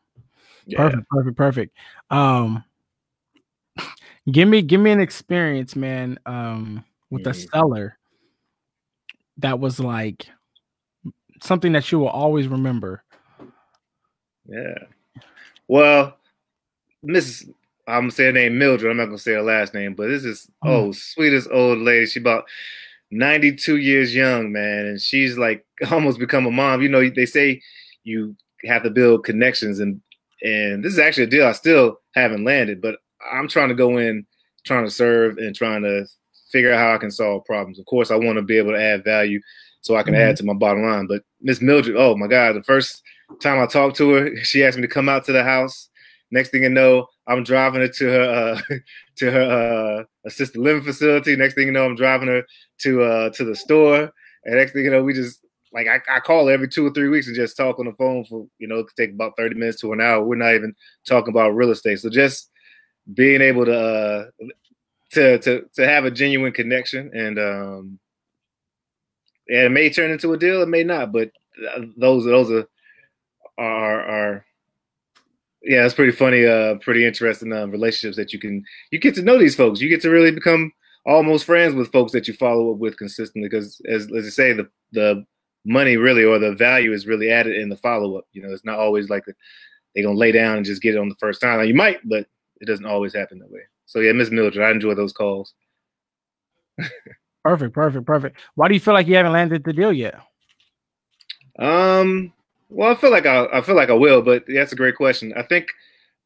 Yeah. 0.66 0.78
Perfect, 0.78 1.08
perfect, 1.08 1.36
perfect. 1.36 1.76
Um, 2.10 2.64
give 4.30 4.48
me 4.48 4.62
give 4.62 4.80
me 4.80 4.90
an 4.90 5.00
experience, 5.00 5.76
man. 5.76 6.18
Um, 6.26 6.84
with 7.10 7.26
a 7.26 7.34
seller 7.34 7.96
that 9.38 9.60
was 9.60 9.78
like 9.78 10.26
something 11.42 11.72
that 11.72 11.90
you 11.92 11.98
will 11.98 12.08
always 12.08 12.48
remember. 12.48 13.04
Yeah. 14.46 14.74
Well, 15.68 16.16
Mrs. 17.04 17.52
I'm 17.86 18.10
saying 18.10 18.34
her 18.34 18.40
name 18.40 18.58
Mildred. 18.58 18.90
I'm 18.90 18.96
not 18.96 19.06
gonna 19.06 19.18
say 19.18 19.32
her 19.32 19.42
last 19.42 19.74
name, 19.74 19.94
but 19.94 20.08
this 20.08 20.24
is 20.24 20.46
mm. 20.64 20.70
oh 20.70 20.92
sweetest 20.92 21.48
old 21.52 21.78
lady. 21.78 22.06
She 22.06 22.20
about 22.20 22.44
92 23.10 23.76
years 23.76 24.14
young, 24.14 24.52
man, 24.52 24.86
and 24.86 25.00
she's 25.00 25.38
like 25.38 25.64
almost 25.90 26.18
become 26.18 26.46
a 26.46 26.50
mom. 26.50 26.82
You 26.82 26.88
know, 26.88 27.08
they 27.08 27.26
say 27.26 27.60
you 28.04 28.36
have 28.64 28.82
to 28.82 28.90
build 28.90 29.24
connections 29.24 29.80
and 29.80 30.00
and 30.42 30.84
this 30.84 30.92
is 30.92 30.98
actually 30.98 31.24
a 31.24 31.28
deal 31.28 31.46
I 31.46 31.52
still 31.52 32.00
haven't 32.14 32.44
landed, 32.44 32.80
but 32.80 32.96
I'm 33.32 33.48
trying 33.48 33.70
to 33.70 33.74
go 33.74 33.96
in, 33.96 34.26
trying 34.64 34.84
to 34.84 34.90
serve 34.90 35.38
and 35.38 35.54
trying 35.54 35.82
to 35.82 36.06
figure 36.52 36.72
out 36.72 36.78
how 36.78 36.94
I 36.94 36.98
can 36.98 37.10
solve 37.10 37.44
problems. 37.46 37.78
Of 37.78 37.86
course, 37.86 38.10
I 38.10 38.16
want 38.16 38.36
to 38.36 38.42
be 38.42 38.58
able 38.58 38.72
to 38.72 38.80
add 38.80 39.04
value 39.04 39.40
so 39.80 39.96
I 39.96 40.02
can 40.02 40.14
mm-hmm. 40.14 40.22
add 40.22 40.36
to 40.36 40.44
my 40.44 40.52
bottom 40.52 40.82
line. 40.82 41.06
But 41.06 41.22
Miss 41.40 41.60
Mildred, 41.60 41.96
oh 41.96 42.16
my 42.16 42.26
God, 42.26 42.54
the 42.54 42.62
first 42.62 43.02
time 43.40 43.60
I 43.60 43.66
talked 43.66 43.96
to 43.96 44.10
her, 44.10 44.36
she 44.42 44.64
asked 44.64 44.76
me 44.76 44.82
to 44.82 44.88
come 44.88 45.08
out 45.08 45.24
to 45.24 45.32
the 45.32 45.42
house. 45.42 45.88
Next 46.34 46.50
thing 46.50 46.64
you 46.64 46.68
know, 46.68 47.06
I'm 47.28 47.44
driving 47.44 47.80
her 47.80 47.88
to 47.88 48.04
her 48.06 48.58
uh, 48.70 48.76
to 49.16 49.30
her 49.30 50.00
uh, 50.00 50.04
assisted 50.26 50.60
living 50.60 50.82
facility. 50.82 51.36
Next 51.36 51.54
thing 51.54 51.68
you 51.68 51.72
know, 51.72 51.84
I'm 51.84 51.94
driving 51.94 52.26
her 52.26 52.44
to 52.80 53.02
uh, 53.02 53.30
to 53.30 53.44
the 53.44 53.54
store. 53.54 54.10
And 54.44 54.56
next 54.56 54.72
thing 54.72 54.84
you 54.84 54.90
know, 54.90 55.04
we 55.04 55.14
just 55.14 55.44
like 55.72 55.86
I, 55.86 56.00
I 56.12 56.18
call 56.18 56.48
every 56.48 56.68
two 56.68 56.84
or 56.84 56.90
three 56.90 57.08
weeks 57.08 57.28
and 57.28 57.36
just 57.36 57.56
talk 57.56 57.78
on 57.78 57.86
the 57.86 57.92
phone 57.92 58.24
for 58.24 58.48
you 58.58 58.66
know 58.66 58.80
it 58.80 58.88
could 58.88 58.96
take 58.96 59.14
about 59.14 59.36
30 59.36 59.54
minutes 59.54 59.80
to 59.82 59.92
an 59.92 60.00
hour 60.00 60.24
we're 60.24 60.36
not 60.36 60.54
even 60.54 60.74
talking 61.06 61.30
about 61.30 61.54
real 61.54 61.70
estate 61.70 61.98
so 61.98 62.08
just 62.08 62.50
being 63.12 63.40
able 63.40 63.64
to 63.64 63.76
uh 63.76 64.24
to 65.10 65.38
to 65.38 65.68
to 65.74 65.86
have 65.86 66.04
a 66.04 66.10
genuine 66.10 66.52
connection 66.52 67.10
and 67.12 67.38
um 67.38 67.98
yeah, 69.48 69.64
it 69.64 69.70
may 69.70 69.90
turn 69.90 70.12
into 70.12 70.32
a 70.32 70.38
deal 70.38 70.62
it 70.62 70.68
may 70.68 70.84
not 70.84 71.12
but 71.12 71.30
uh, 71.74 71.82
those 71.96 72.24
those 72.24 72.50
are 72.52 72.68
are 73.58 74.00
are 74.00 74.46
yeah 75.64 75.84
it's 75.84 75.94
pretty 75.94 76.12
funny 76.12 76.46
uh 76.46 76.76
pretty 76.76 77.06
interesting 77.06 77.52
uh, 77.52 77.66
relationships 77.66 78.16
that 78.16 78.32
you 78.32 78.38
can 78.38 78.64
you 78.90 78.98
get 78.98 79.14
to 79.14 79.22
know 79.22 79.38
these 79.38 79.56
folks 79.56 79.80
you 79.80 79.88
get 79.88 80.00
to 80.02 80.10
really 80.10 80.30
become 80.30 80.72
almost 81.06 81.44
friends 81.44 81.74
with 81.74 81.92
folks 81.92 82.12
that 82.12 82.26
you 82.28 82.34
follow 82.34 82.72
up 82.72 82.78
with 82.78 82.96
consistently 82.96 83.48
because 83.48 83.80
as 83.88 84.08
as 84.16 84.26
I 84.26 84.30
say 84.30 84.52
the 84.52 84.68
the 84.92 85.24
money 85.64 85.96
really 85.96 86.24
or 86.24 86.38
the 86.38 86.54
value 86.54 86.92
is 86.92 87.06
really 87.06 87.30
added 87.30 87.56
in 87.56 87.68
the 87.68 87.76
follow 87.76 88.18
up. 88.18 88.26
You 88.32 88.42
know, 88.42 88.52
it's 88.52 88.64
not 88.64 88.78
always 88.78 89.08
like 89.08 89.24
they're 89.94 90.04
gonna 90.04 90.16
lay 90.16 90.32
down 90.32 90.56
and 90.56 90.66
just 90.66 90.82
get 90.82 90.94
it 90.94 90.98
on 90.98 91.08
the 91.08 91.14
first 91.16 91.40
time. 91.40 91.58
Now, 91.58 91.64
you 91.64 91.74
might, 91.74 91.98
but 92.04 92.26
it 92.60 92.66
doesn't 92.66 92.86
always 92.86 93.14
happen 93.14 93.38
that 93.38 93.50
way. 93.50 93.60
So 93.86 94.00
yeah, 94.00 94.12
Miss 94.12 94.30
Mildred, 94.30 94.64
I 94.64 94.70
enjoy 94.70 94.94
those 94.94 95.12
calls. 95.12 95.54
perfect, 97.44 97.74
perfect, 97.74 98.06
perfect. 98.06 98.38
Why 98.54 98.68
do 98.68 98.74
you 98.74 98.80
feel 98.80 98.94
like 98.94 99.06
you 99.06 99.16
haven't 99.16 99.32
landed 99.32 99.64
the 99.64 99.72
deal 99.72 99.92
yet? 99.92 100.16
Um, 101.58 102.32
well, 102.68 102.90
I 102.90 102.94
feel 102.94 103.10
like 103.10 103.26
I, 103.26 103.46
I 103.52 103.60
feel 103.60 103.74
like 103.74 103.90
I 103.90 103.94
will, 103.94 104.22
but 104.22 104.44
that's 104.46 104.72
a 104.72 104.76
great 104.76 104.96
question. 104.96 105.32
I 105.36 105.42
think 105.42 105.68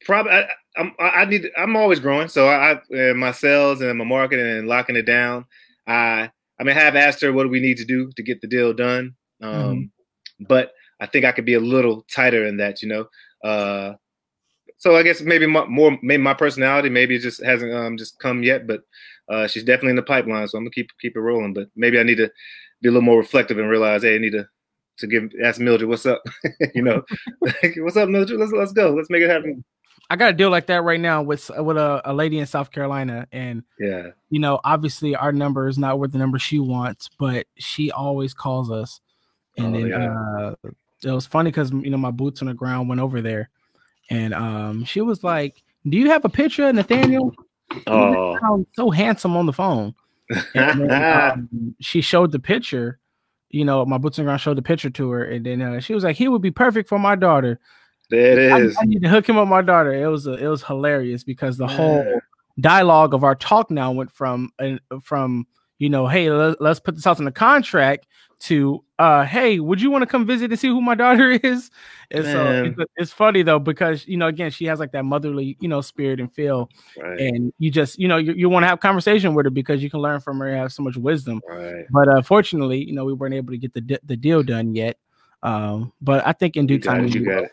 probably 0.04 0.32
I, 0.32 0.48
I'm 0.76 0.92
I 0.98 1.24
need 1.24 1.50
I'm 1.56 1.76
always 1.76 2.00
growing, 2.00 2.28
so 2.28 2.48
I, 2.48 2.80
I 2.96 3.12
my 3.12 3.32
sales 3.32 3.80
and 3.80 3.98
my 3.98 4.04
marketing 4.04 4.46
and 4.46 4.68
locking 4.68 4.96
it 4.96 5.06
down. 5.06 5.44
I 5.86 6.30
I 6.60 6.64
mean, 6.64 6.76
I 6.76 6.80
have 6.80 6.96
asked 6.96 7.20
her 7.22 7.32
what 7.32 7.44
do 7.44 7.48
we 7.48 7.60
need 7.60 7.78
to 7.78 7.84
do 7.84 8.10
to 8.16 8.22
get 8.22 8.40
the 8.40 8.46
deal 8.46 8.72
done. 8.72 9.14
Um, 9.40 9.52
mm-hmm. 9.52 10.44
But 10.46 10.72
I 11.00 11.06
think 11.06 11.24
I 11.24 11.32
could 11.32 11.44
be 11.44 11.54
a 11.54 11.60
little 11.60 12.02
tighter 12.12 12.46
in 12.46 12.56
that, 12.58 12.82
you 12.82 12.88
know. 12.88 13.06
Uh, 13.48 13.94
so 14.76 14.96
I 14.96 15.02
guess 15.02 15.20
maybe 15.20 15.46
my, 15.46 15.64
more, 15.66 15.98
maybe 16.02 16.22
my 16.22 16.34
personality, 16.34 16.88
maybe 16.88 17.16
it 17.16 17.20
just 17.20 17.42
hasn't 17.42 17.72
um, 17.72 17.96
just 17.96 18.18
come 18.20 18.42
yet, 18.42 18.66
but 18.66 18.82
uh, 19.28 19.46
she's 19.46 19.64
definitely 19.64 19.90
in 19.90 19.96
the 19.96 20.02
pipeline. 20.02 20.46
So 20.48 20.58
I'm 20.58 20.64
gonna 20.64 20.70
keep 20.70 20.90
keep 21.00 21.16
it 21.16 21.20
rolling. 21.20 21.54
But 21.54 21.68
maybe 21.76 21.98
I 21.98 22.02
need 22.02 22.16
to 22.16 22.30
be 22.80 22.88
a 22.88 22.92
little 22.92 23.02
more 23.02 23.18
reflective 23.18 23.58
and 23.58 23.68
realize, 23.68 24.02
hey, 24.02 24.14
I 24.14 24.18
need 24.18 24.32
to 24.32 24.48
to 24.98 25.06
give 25.06 25.30
ask 25.42 25.60
Mildred 25.60 25.88
what's 25.88 26.06
up. 26.06 26.22
you 26.74 26.82
know, 26.82 27.02
what's 27.78 27.96
up, 27.96 28.08
Mildred? 28.08 28.38
Let's 28.38 28.52
let's 28.52 28.72
go. 28.72 28.90
Let's 28.90 29.10
make 29.10 29.22
it 29.22 29.30
happen. 29.30 29.64
I 30.10 30.16
got 30.16 30.30
a 30.30 30.34
deal 30.34 30.48
like 30.48 30.66
that 30.66 30.84
right 30.84 31.00
now 31.00 31.22
with 31.22 31.50
with 31.58 31.76
a, 31.76 32.00
a 32.04 32.14
lady 32.14 32.38
in 32.38 32.46
South 32.46 32.70
Carolina, 32.70 33.26
and 33.32 33.62
yeah, 33.78 34.08
you 34.30 34.40
know, 34.40 34.60
obviously 34.64 35.14
our 35.14 35.32
number 35.32 35.68
is 35.68 35.78
not 35.78 35.98
what 35.98 36.12
the 36.12 36.18
number 36.18 36.38
she 36.38 36.58
wants, 36.58 37.10
but 37.18 37.46
she 37.56 37.90
always 37.90 38.32
calls 38.32 38.70
us 38.70 39.00
and 39.58 39.76
oh, 39.76 39.78
then 39.78 39.88
yeah. 39.88 40.40
uh, 40.40 40.54
it 41.04 41.12
was 41.12 41.26
funny 41.26 41.50
because 41.50 41.70
you 41.70 41.90
know 41.90 41.96
my 41.96 42.10
boots 42.10 42.40
on 42.40 42.48
the 42.48 42.54
ground 42.54 42.88
went 42.88 43.00
over 43.00 43.20
there, 43.20 43.50
and 44.10 44.32
um, 44.32 44.84
she 44.84 45.00
was 45.00 45.22
like, 45.22 45.62
"Do 45.88 45.98
you 45.98 46.10
have 46.10 46.24
a 46.24 46.28
picture, 46.28 46.68
of 46.68 46.74
Nathaniel?" 46.74 47.34
Oh, 47.86 48.64
so 48.74 48.90
handsome 48.90 49.36
on 49.36 49.46
the 49.46 49.52
phone. 49.52 49.94
And 50.54 50.90
then, 50.90 51.32
um, 51.32 51.74
she 51.80 52.00
showed 52.00 52.32
the 52.32 52.38
picture 52.38 52.98
you 53.50 53.64
know, 53.64 53.84
my 53.86 53.98
boots 53.98 54.18
and 54.18 54.26
ground 54.26 54.40
showed 54.40 54.58
the 54.58 54.62
picture 54.62 54.90
to 54.90 55.10
her, 55.10 55.24
and 55.24 55.44
then 55.44 55.62
uh, 55.62 55.80
she 55.80 55.94
was 55.94 56.04
like, 56.04 56.16
"He 56.16 56.28
would 56.28 56.42
be 56.42 56.50
perfect 56.50 56.88
for 56.88 56.98
my 56.98 57.16
daughter." 57.16 57.58
There 58.10 58.32
it 58.32 58.62
is. 58.62 58.76
I, 58.76 58.82
I, 58.82 58.84
need 58.84 59.02
to 59.02 59.08
hook 59.08 59.28
him 59.28 59.36
up 59.36 59.48
my 59.48 59.62
daughter. 59.62 59.92
It 59.92 60.06
was 60.06 60.26
a, 60.26 60.32
it 60.32 60.48
was 60.48 60.62
hilarious 60.62 61.24
because 61.24 61.56
the 61.58 61.66
whole 61.66 62.20
dialogue 62.60 63.14
of 63.14 63.24
our 63.24 63.34
talk 63.34 63.70
now 63.70 63.92
went 63.92 64.10
from 64.10 64.50
uh, 64.58 64.76
from 65.02 65.46
you 65.78 65.88
know, 65.88 66.06
hey, 66.06 66.30
let, 66.30 66.60
us 66.60 66.80
put 66.80 66.96
this 66.96 67.06
out 67.06 67.18
in 67.18 67.24
the 67.24 67.32
contract 67.32 68.06
to 68.40 68.84
uh 69.00 69.24
hey 69.24 69.58
would 69.58 69.80
you 69.80 69.90
want 69.90 70.02
to 70.02 70.06
come 70.06 70.24
visit 70.24 70.50
and 70.50 70.60
see 70.60 70.68
who 70.68 70.80
my 70.80 70.94
daughter 70.94 71.30
is 71.42 71.70
and 72.10 72.24
Man. 72.24 72.32
so 72.76 72.82
it's, 72.82 72.92
it's, 72.96 73.12
funny 73.12 73.42
though 73.42 73.58
because 73.58 74.06
you 74.06 74.16
know 74.16 74.28
again 74.28 74.50
she 74.50 74.64
has 74.66 74.78
like 74.78 74.92
that 74.92 75.04
motherly 75.04 75.56
you 75.60 75.68
know 75.68 75.80
spirit 75.80 76.20
and 76.20 76.32
feel 76.32 76.70
right. 77.00 77.20
and 77.20 77.52
you 77.58 77.70
just 77.70 77.98
you 77.98 78.06
know 78.06 78.16
you, 78.16 78.32
you 78.34 78.48
want 78.48 78.62
to 78.62 78.68
have 78.68 78.80
conversation 78.80 79.34
with 79.34 79.46
her 79.46 79.50
because 79.50 79.82
you 79.82 79.90
can 79.90 80.00
learn 80.00 80.20
from 80.20 80.38
her 80.38 80.54
have 80.54 80.72
so 80.72 80.82
much 80.82 80.96
wisdom 80.96 81.40
right. 81.48 81.86
but 81.90 82.08
unfortunately 82.08 82.82
uh, 82.82 82.86
you 82.86 82.94
know 82.94 83.04
we 83.04 83.12
weren't 83.12 83.34
able 83.34 83.52
to 83.52 83.58
get 83.58 83.72
the 83.72 84.00
the 84.04 84.16
deal 84.16 84.42
done 84.42 84.74
yet 84.74 84.96
um 85.42 85.92
but 86.00 86.24
i 86.26 86.32
think 86.32 86.56
in 86.56 86.66
due 86.66 86.74
you 86.74 86.80
time 86.80 87.06
it, 87.06 87.14
you 87.14 87.24
got 87.24 87.44
it 87.44 87.52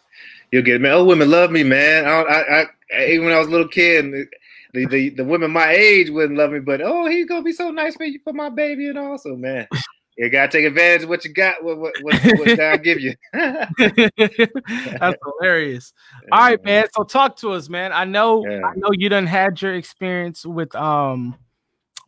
you'll 0.52 0.64
get 0.64 0.76
it 0.76 0.82
man 0.82 0.94
old 0.94 1.08
women 1.08 1.30
love 1.30 1.52
me 1.52 1.64
man 1.64 2.06
I, 2.06 2.22
I, 2.22 2.66
I 2.96 3.06
even 3.08 3.26
when 3.26 3.36
i 3.36 3.40
was 3.40 3.48
a 3.48 3.52
little 3.52 3.68
kid 3.68 4.28
the, 4.76 4.86
the, 4.88 5.10
the 5.10 5.24
women 5.24 5.52
my 5.52 5.72
age 5.72 6.10
wouldn't 6.10 6.38
love 6.38 6.52
me, 6.52 6.60
but 6.60 6.82
oh, 6.82 7.06
he's 7.08 7.26
gonna 7.26 7.42
be 7.42 7.54
so 7.54 7.72
nice 7.72 7.96
for 7.96 8.04
you 8.04 8.20
for 8.24 8.34
my 8.34 8.50
baby 8.50 8.90
and 8.90 8.98
also, 8.98 9.36
man. 9.36 9.68
You 10.18 10.30
gotta 10.30 10.50
take 10.50 10.66
advantage 10.66 11.04
of 11.04 11.10
what 11.10 11.26
you 11.26 11.34
got. 11.34 11.62
What 11.62 11.78
what 11.78 11.94
what, 12.02 12.40
what 12.40 12.58
God 12.58 12.84
give 12.84 13.02
you? 13.02 13.16
That's 13.34 15.18
hilarious. 15.40 15.92
All 16.32 16.40
right, 16.40 16.64
man. 16.64 16.86
So 16.96 17.04
talk 17.04 17.36
to 17.38 17.52
us, 17.52 17.68
man. 17.68 17.92
I 17.92 18.06
know 18.06 18.46
yeah. 18.48 18.62
I 18.66 18.74
know 18.76 18.92
you 18.94 19.10
done 19.10 19.28
had 19.28 19.62
your 19.62 19.76
experience 19.76 20.46
with 20.46 20.74
um 20.76 21.36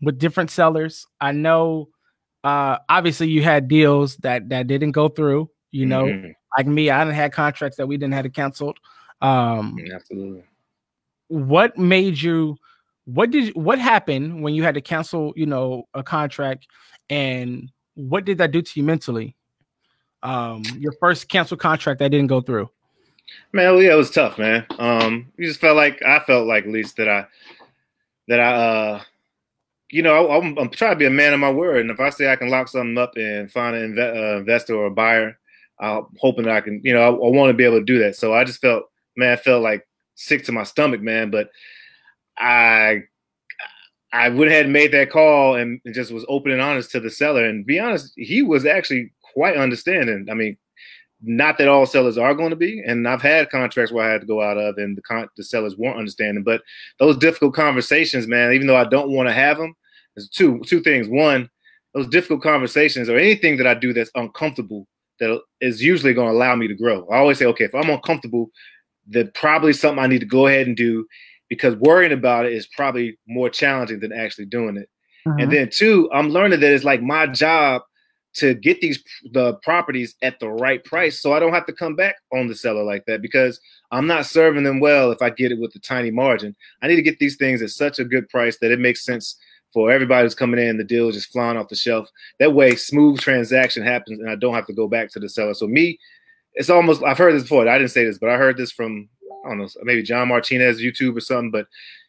with 0.01 0.19
different 0.19 0.51
sellers. 0.51 1.05
I 1.19 1.33
know 1.33 1.89
uh 2.45 2.77
obviously 2.87 3.27
you 3.27 3.43
had 3.43 3.67
deals 3.67 4.15
that 4.17 4.47
that 4.49 4.67
didn't 4.67 4.93
go 4.93 5.09
through. 5.09 5.49
You 5.71 5.85
know, 5.85 6.05
mm-hmm. 6.05 6.31
like 6.57 6.65
me, 6.65 6.89
I 6.89 7.03
didn't 7.03 7.15
had 7.15 7.33
contracts 7.33 7.75
that 7.77 7.87
we 7.87 7.97
didn't 7.97 8.13
have 8.13 8.23
to 8.23 8.29
canceled. 8.29 8.77
Um, 9.21 9.77
mm, 9.77 9.93
absolutely. 9.93 10.43
What 11.27 11.77
made 11.77 12.21
you? 12.21 12.55
What 13.03 13.31
did 13.31 13.53
what 13.55 13.79
happened 13.79 14.43
when 14.43 14.55
you 14.55 14.63
had 14.63 14.75
to 14.75 14.81
cancel? 14.81 15.33
You 15.35 15.45
know, 15.45 15.83
a 15.93 16.03
contract 16.03 16.67
and 17.09 17.69
what 17.97 18.25
did 18.25 18.37
that 18.37 18.51
do 18.51 18.61
to 18.61 18.79
you 18.79 18.83
mentally? 18.83 19.35
Um, 20.23 20.63
your 20.77 20.93
first 20.93 21.27
canceled 21.27 21.59
contract 21.59 21.99
that 21.99 22.09
didn't 22.09 22.27
go 22.27 22.41
through. 22.41 22.69
Man, 23.51 23.77
yeah, 23.81 23.93
it 23.93 23.97
was 23.97 24.11
tough, 24.11 24.37
man. 24.37 24.65
Um, 24.79 25.31
you 25.37 25.47
just 25.47 25.59
felt 25.59 25.75
like 25.75 26.01
I 26.03 26.19
felt 26.19 26.47
like 26.47 26.65
at 26.65 26.71
least 26.71 26.97
that 26.97 27.09
I 27.09 27.25
that 28.27 28.39
I 28.39 28.53
uh 28.53 29.01
you 29.89 30.01
know, 30.01 30.27
I, 30.27 30.37
am 30.37 30.57
I'm 30.57 30.69
trying 30.69 30.91
to 30.91 30.97
be 30.97 31.05
a 31.05 31.09
man 31.09 31.33
of 31.33 31.39
my 31.39 31.51
word, 31.51 31.81
and 31.81 31.91
if 31.91 31.99
I 31.99 32.09
say 32.09 32.31
I 32.31 32.35
can 32.35 32.49
lock 32.49 32.67
something 32.67 32.97
up 32.97 33.13
and 33.15 33.51
find 33.51 33.75
an 33.75 33.95
inve- 33.95 34.35
uh, 34.35 34.39
investor 34.39 34.75
or 34.75 34.87
a 34.87 34.91
buyer, 34.91 35.37
I'm 35.79 36.07
hoping 36.19 36.45
that 36.45 36.57
I 36.57 36.61
can. 36.61 36.81
You 36.83 36.93
know, 36.93 37.01
I, 37.01 37.07
I 37.07 37.29
want 37.31 37.49
to 37.49 37.53
be 37.53 37.63
able 37.63 37.79
to 37.79 37.85
do 37.85 37.99
that. 37.99 38.15
So 38.15 38.33
I 38.33 38.43
just 38.43 38.59
felt, 38.59 38.83
man, 39.15 39.33
I 39.33 39.35
felt 39.37 39.63
like 39.63 39.87
sick 40.15 40.43
to 40.45 40.51
my 40.51 40.63
stomach, 40.63 41.01
man. 41.01 41.31
But 41.31 41.49
I 42.37 43.03
I 44.17 44.29
went 44.29 44.51
ahead 44.51 44.65
and 44.65 44.73
made 44.73 44.91
that 44.93 45.11
call 45.11 45.55
and 45.55 45.79
just 45.93 46.11
was 46.11 46.25
open 46.27 46.51
and 46.51 46.61
honest 46.61 46.91
to 46.91 46.99
the 46.99 47.09
seller. 47.09 47.45
And 47.45 47.65
be 47.65 47.79
honest, 47.79 48.13
he 48.15 48.41
was 48.41 48.65
actually 48.65 49.11
quite 49.33 49.57
understanding. 49.57 50.27
I 50.29 50.33
mean, 50.33 50.57
not 51.21 51.57
that 51.57 51.67
all 51.67 51.85
sellers 51.85 52.17
are 52.17 52.33
going 52.33 52.51
to 52.51 52.55
be, 52.55 52.81
and 52.85 53.07
I've 53.07 53.21
had 53.21 53.49
contracts 53.49 53.91
where 53.91 54.07
I 54.07 54.11
had 54.11 54.21
to 54.21 54.27
go 54.27 54.41
out 54.41 54.57
of, 54.57 54.77
and 54.77 54.95
the 54.97 55.01
con- 55.01 55.29
the 55.35 55.43
sellers 55.43 55.77
weren't 55.77 55.97
understanding. 55.97 56.43
But 56.43 56.61
those 56.99 57.17
difficult 57.17 57.55
conversations, 57.55 58.27
man, 58.27 58.53
even 58.53 58.67
though 58.67 58.75
I 58.75 58.85
don't 58.85 59.11
want 59.11 59.27
to 59.27 59.33
have 59.33 59.57
them, 59.57 59.75
there's 60.15 60.29
two 60.29 60.61
two 60.65 60.81
things. 60.81 61.07
One, 61.07 61.49
those 61.93 62.07
difficult 62.07 62.43
conversations 62.43 63.09
or 63.09 63.17
anything 63.17 63.57
that 63.57 63.67
I 63.67 63.73
do 63.73 63.93
that's 63.93 64.11
uncomfortable 64.15 64.87
that 65.19 65.41
is 65.61 65.81
usually 65.81 66.13
going 66.13 66.27
to 66.27 66.33
allow 66.33 66.55
me 66.55 66.67
to 66.67 66.75
grow. 66.75 67.07
I 67.07 67.17
always 67.17 67.39
say, 67.39 67.45
okay, 67.45 67.65
if 67.65 67.73
I'm 67.73 67.89
uncomfortable, 67.89 68.51
then 69.07 69.31
probably 69.33 69.73
something 69.73 70.03
I 70.03 70.07
need 70.07 70.19
to 70.19 70.27
go 70.27 70.45
ahead 70.45 70.67
and 70.67 70.77
do 70.77 71.07
because 71.49 71.75
worrying 71.75 72.11
about 72.11 72.45
it 72.45 72.53
is 72.53 72.67
probably 72.67 73.17
more 73.27 73.49
challenging 73.49 73.99
than 73.99 74.11
actually 74.11 74.45
doing 74.45 74.77
it. 74.77 74.89
Mm-hmm. 75.27 75.39
And 75.39 75.51
then 75.51 75.69
two, 75.71 76.09
I'm 76.13 76.29
learning 76.29 76.59
that 76.59 76.73
it's 76.73 76.83
like 76.83 77.01
my 77.01 77.27
job 77.27 77.81
to 78.35 78.53
get 78.53 78.79
these 78.81 79.03
the 79.31 79.55
properties 79.63 80.15
at 80.21 80.39
the 80.39 80.49
right 80.49 80.83
price 80.83 81.21
so 81.21 81.33
I 81.33 81.39
don't 81.39 81.53
have 81.53 81.65
to 81.65 81.73
come 81.73 81.95
back 81.95 82.17
on 82.31 82.47
the 82.47 82.55
seller 82.55 82.83
like 82.83 83.03
that 83.07 83.21
because 83.21 83.59
I'm 83.91 84.05
not 84.05 84.27
serving 84.27 84.63
them 84.63 84.79
well 84.79 85.11
if 85.11 85.23
I 85.23 85.31
get 85.31 85.51
it 85.51 85.59
with 85.59 85.75
a 85.75 85.79
tiny 85.79 86.11
margin. 86.11 86.55
I 86.81 86.87
need 86.87 86.97
to 86.97 87.01
get 87.01 87.19
these 87.19 87.35
things 87.35 87.61
at 87.61 87.71
such 87.71 87.99
a 87.99 88.05
good 88.05 88.29
price 88.29 88.57
that 88.59 88.71
it 88.71 88.79
makes 88.79 89.03
sense 89.03 89.37
for 89.73 89.91
everybody 89.91 90.23
who's 90.23 90.35
coming 90.35 90.59
in. 90.59 90.77
The 90.77 90.83
deal 90.83 91.09
is 91.09 91.15
just 91.15 91.31
flying 91.31 91.57
off 91.57 91.69
the 91.69 91.75
shelf. 91.75 92.09
That 92.39 92.53
way, 92.53 92.75
smooth 92.75 93.19
transaction 93.19 93.83
happens, 93.83 94.19
and 94.19 94.29
I 94.29 94.35
don't 94.35 94.53
have 94.53 94.67
to 94.67 94.73
go 94.73 94.87
back 94.87 95.09
to 95.11 95.19
the 95.19 95.29
seller. 95.29 95.53
So 95.53 95.67
me, 95.67 95.99
it's 96.53 96.69
almost 96.69 97.03
I've 97.03 97.17
heard 97.17 97.35
this 97.35 97.43
before. 97.43 97.67
I 97.67 97.77
didn't 97.77 97.91
say 97.91 98.05
this, 98.05 98.17
but 98.17 98.29
I 98.29 98.37
heard 98.37 98.57
this 98.57 98.71
from 98.71 99.09
I 99.45 99.49
don't 99.49 99.59
know, 99.59 99.67
maybe 99.83 100.03
John 100.03 100.27
Martinez 100.27 100.81
YouTube 100.81 101.17
or 101.17 101.21
something, 101.21 101.51
but 101.51 101.67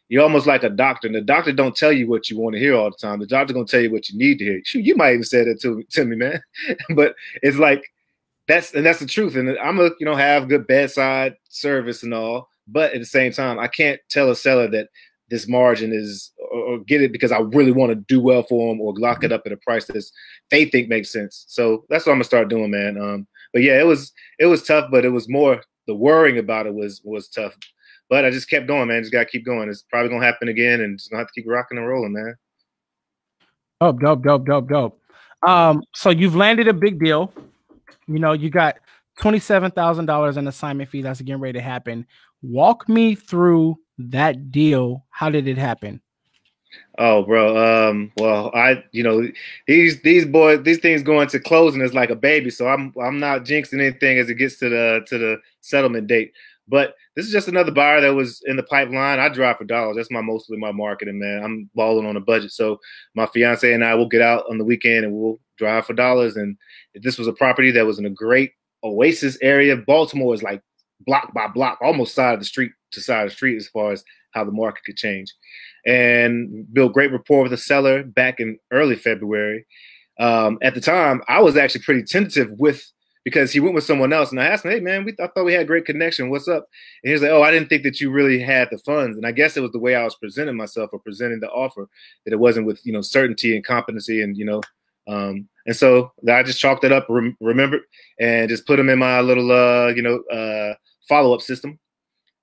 you're 0.09 0.23
almost 0.23 0.47
like 0.47 0.63
a 0.63 0.69
doctor. 0.69 1.07
And 1.07 1.15
the 1.15 1.21
doctor 1.21 1.51
don't 1.51 1.75
tell 1.75 1.91
you 1.91 2.07
what 2.07 2.29
you 2.29 2.37
want 2.37 2.55
to 2.55 2.59
hear 2.59 2.75
all 2.75 2.89
the 2.89 2.97
time. 2.97 3.19
The 3.19 3.27
doctor 3.27 3.53
gonna 3.53 3.65
tell 3.65 3.79
you 3.79 3.91
what 3.91 4.09
you 4.09 4.17
need 4.17 4.39
to 4.39 4.45
hear. 4.45 4.61
Shoot, 4.63 4.85
you 4.85 4.95
might 4.95 5.13
even 5.13 5.23
say 5.23 5.43
that 5.43 5.61
to, 5.61 5.83
to 5.83 6.05
me, 6.05 6.15
man. 6.15 6.41
but 6.95 7.15
it's 7.43 7.57
like 7.57 7.91
that's 8.47 8.73
and 8.73 8.85
that's 8.85 8.99
the 8.99 9.05
truth. 9.05 9.35
And 9.35 9.57
I'm 9.59 9.79
a 9.79 9.91
you 9.99 10.05
know 10.05 10.15
have 10.15 10.49
good 10.49 10.67
bedside 10.67 11.35
service 11.47 12.03
and 12.03 12.13
all, 12.13 12.49
but 12.67 12.93
at 12.93 12.99
the 12.99 13.05
same 13.05 13.31
time, 13.31 13.59
I 13.59 13.67
can't 13.67 14.01
tell 14.09 14.31
a 14.31 14.35
seller 14.35 14.67
that 14.69 14.89
this 15.29 15.47
margin 15.47 15.93
is 15.93 16.31
or, 16.51 16.59
or 16.59 16.79
get 16.79 17.03
it 17.03 17.11
because 17.11 17.31
I 17.31 17.39
really 17.39 17.71
want 17.71 17.91
to 17.91 17.95
do 17.95 18.19
well 18.19 18.41
for 18.41 18.71
them 18.71 18.81
or 18.81 18.93
lock 18.97 19.23
it 19.23 19.31
up 19.31 19.43
at 19.45 19.51
a 19.51 19.57
price 19.57 19.85
that 19.85 20.03
they 20.49 20.65
think 20.65 20.89
makes 20.89 21.11
sense. 21.11 21.45
So 21.47 21.85
that's 21.87 22.07
what 22.07 22.13
I'm 22.13 22.17
gonna 22.17 22.23
start 22.23 22.49
doing, 22.49 22.71
man. 22.71 22.99
Um, 22.99 23.27
but 23.53 23.61
yeah, 23.61 23.79
it 23.79 23.85
was 23.85 24.11
it 24.39 24.47
was 24.47 24.63
tough, 24.63 24.89
but 24.89 25.05
it 25.05 25.09
was 25.09 25.29
more 25.29 25.61
the 25.89 25.95
worrying 25.95 26.37
about 26.37 26.67
it 26.67 26.73
was 26.73 27.01
was 27.03 27.27
tough. 27.27 27.57
But 28.09 28.23
I 28.23 28.29
just 28.29 28.47
kept 28.49 28.67
going, 28.67 28.87
man. 28.87 29.01
Just 29.01 29.11
gotta 29.11 29.25
keep 29.25 29.43
going. 29.43 29.69
It's 29.69 29.81
probably 29.81 30.09
gonna 30.09 30.25
happen 30.25 30.47
again, 30.47 30.81
and 30.81 30.99
just 30.99 31.09
gonna 31.09 31.21
have 31.21 31.27
to 31.27 31.33
keep 31.33 31.49
rocking 31.49 31.79
and 31.79 31.87
rolling, 31.87 32.13
man. 32.13 32.35
Dope, 33.81 33.99
dope, 33.99 34.23
dope, 34.23 34.45
dope, 34.45 34.69
dope. 34.69 35.01
Um, 35.47 35.81
so 35.95 36.11
you've 36.11 36.35
landed 36.35 36.67
a 36.67 36.73
big 36.73 36.99
deal. 36.99 37.33
You 38.07 38.19
know, 38.19 38.33
you 38.33 38.51
got 38.51 38.77
twenty-seven 39.19 39.71
thousand 39.71 40.05
dollars 40.05 40.37
in 40.37 40.47
assignment 40.47 40.89
fee 40.89 41.01
that's 41.01 41.21
getting 41.21 41.41
ready 41.41 41.57
to 41.57 41.63
happen. 41.63 42.05
Walk 42.43 42.87
me 42.87 43.15
through 43.15 43.77
that 43.97 44.51
deal. 44.51 45.05
How 45.09 45.29
did 45.29 45.47
it 45.47 45.57
happen? 45.57 46.01
Oh, 46.99 47.23
bro. 47.23 47.89
Um, 47.89 48.11
well, 48.17 48.51
I, 48.53 48.83
you 48.91 49.01
know, 49.01 49.27
these 49.65 50.01
these 50.01 50.25
boys, 50.25 50.61
these 50.63 50.79
things 50.79 51.01
going 51.01 51.27
to 51.29 51.39
closing 51.39 51.81
is 51.81 51.93
like 51.93 52.09
a 52.09 52.15
baby. 52.15 52.49
So 52.49 52.67
I'm 52.67 52.93
I'm 53.01 53.19
not 53.19 53.43
jinxing 53.43 53.81
anything 53.81 54.19
as 54.19 54.29
it 54.29 54.35
gets 54.35 54.57
to 54.59 54.69
the 54.69 55.03
to 55.07 55.17
the 55.17 55.37
settlement 55.61 56.07
date. 56.07 56.31
But 56.67 56.93
this 57.15 57.25
is 57.25 57.31
just 57.31 57.47
another 57.47 57.71
buyer 57.71 57.99
that 58.01 58.13
was 58.13 58.41
in 58.45 58.55
the 58.55 58.63
pipeline. 58.63 59.19
I 59.19 59.29
drive 59.29 59.57
for 59.57 59.65
dollars. 59.65 59.95
That's 59.95 60.11
my 60.11 60.21
mostly 60.21 60.57
my 60.57 60.71
marketing, 60.71 61.19
man. 61.19 61.43
I'm 61.43 61.69
balling 61.73 62.05
on 62.05 62.15
a 62.15 62.21
budget. 62.21 62.51
So 62.51 62.79
my 63.15 63.25
fiance 63.25 63.73
and 63.73 63.83
I 63.83 63.95
will 63.95 64.07
get 64.07 64.21
out 64.21 64.45
on 64.49 64.59
the 64.59 64.63
weekend 64.63 65.03
and 65.03 65.13
we'll 65.13 65.39
drive 65.57 65.85
for 65.85 65.93
dollars. 65.93 66.35
And 66.35 66.55
this 66.93 67.17
was 67.17 67.27
a 67.27 67.33
property 67.33 67.71
that 67.71 67.85
was 67.85 67.97
in 67.97 68.05
a 68.05 68.11
great 68.11 68.51
oasis 68.83 69.37
area. 69.41 69.75
Baltimore 69.75 70.33
is 70.35 70.43
like 70.43 70.61
block 71.05 71.33
by 71.33 71.47
block, 71.47 71.79
almost 71.81 72.13
side 72.13 72.35
of 72.35 72.39
the 72.39 72.45
street 72.45 72.71
to 72.91 73.01
side 73.01 73.23
of 73.23 73.29
the 73.29 73.35
street 73.35 73.57
as 73.57 73.67
far 73.67 73.91
as 73.91 74.03
how 74.31 74.43
the 74.43 74.51
market 74.51 74.83
could 74.83 74.95
change 74.95 75.33
and 75.85 76.65
built 76.73 76.93
great 76.93 77.11
rapport 77.11 77.43
with 77.43 77.51
the 77.51 77.57
seller 77.57 78.03
back 78.03 78.39
in 78.39 78.57
early 78.71 78.95
February. 78.95 79.65
Um, 80.19 80.57
at 80.61 80.75
the 80.75 80.81
time, 80.81 81.21
I 81.27 81.41
was 81.41 81.55
actually 81.55 81.81
pretty 81.81 82.03
tentative 82.03 82.51
with 82.59 82.83
because 83.23 83.51
he 83.51 83.59
went 83.59 83.75
with 83.75 83.83
someone 83.83 84.13
else, 84.13 84.31
and 84.31 84.39
I 84.39 84.45
asked 84.45 84.65
him, 84.65 84.71
"Hey, 84.71 84.79
man, 84.79 85.03
we 85.05 85.13
I 85.19 85.27
thought 85.27 85.45
we 85.45 85.53
had 85.53 85.67
great 85.67 85.85
connection. 85.85 86.29
What's 86.29 86.47
up?" 86.47 86.67
And 87.03 87.11
he's 87.11 87.21
like, 87.21 87.31
"Oh, 87.31 87.43
I 87.43 87.51
didn't 87.51 87.69
think 87.69 87.83
that 87.83 87.99
you 87.99 88.11
really 88.11 88.39
had 88.39 88.69
the 88.71 88.77
funds." 88.79 89.17
And 89.17 89.25
I 89.25 89.31
guess 89.31 89.57
it 89.57 89.61
was 89.61 89.71
the 89.71 89.79
way 89.79 89.95
I 89.95 90.03
was 90.03 90.15
presenting 90.15 90.55
myself 90.55 90.91
or 90.93 90.99
presenting 90.99 91.39
the 91.39 91.49
offer 91.49 91.87
that 92.25 92.33
it 92.33 92.39
wasn't 92.39 92.67
with 92.67 92.85
you 92.85 92.93
know 92.93 93.01
certainty 93.01 93.55
and 93.55 93.65
competency 93.65 94.21
and 94.21 94.37
you 94.37 94.45
know. 94.45 94.61
Um, 95.07 95.47
and 95.65 95.75
so 95.75 96.11
I 96.29 96.43
just 96.43 96.59
chalked 96.59 96.83
it 96.83 96.91
up, 96.91 97.07
rem- 97.09 97.37
remembered, 97.39 97.81
and 98.19 98.47
just 98.47 98.67
put 98.67 98.77
them 98.77 98.89
in 98.89 98.99
my 98.99 99.21
little 99.21 99.51
uh, 99.51 99.87
you 99.87 100.01
know 100.01 100.19
uh, 100.31 100.75
follow 101.07 101.33
up 101.33 101.41
system 101.41 101.79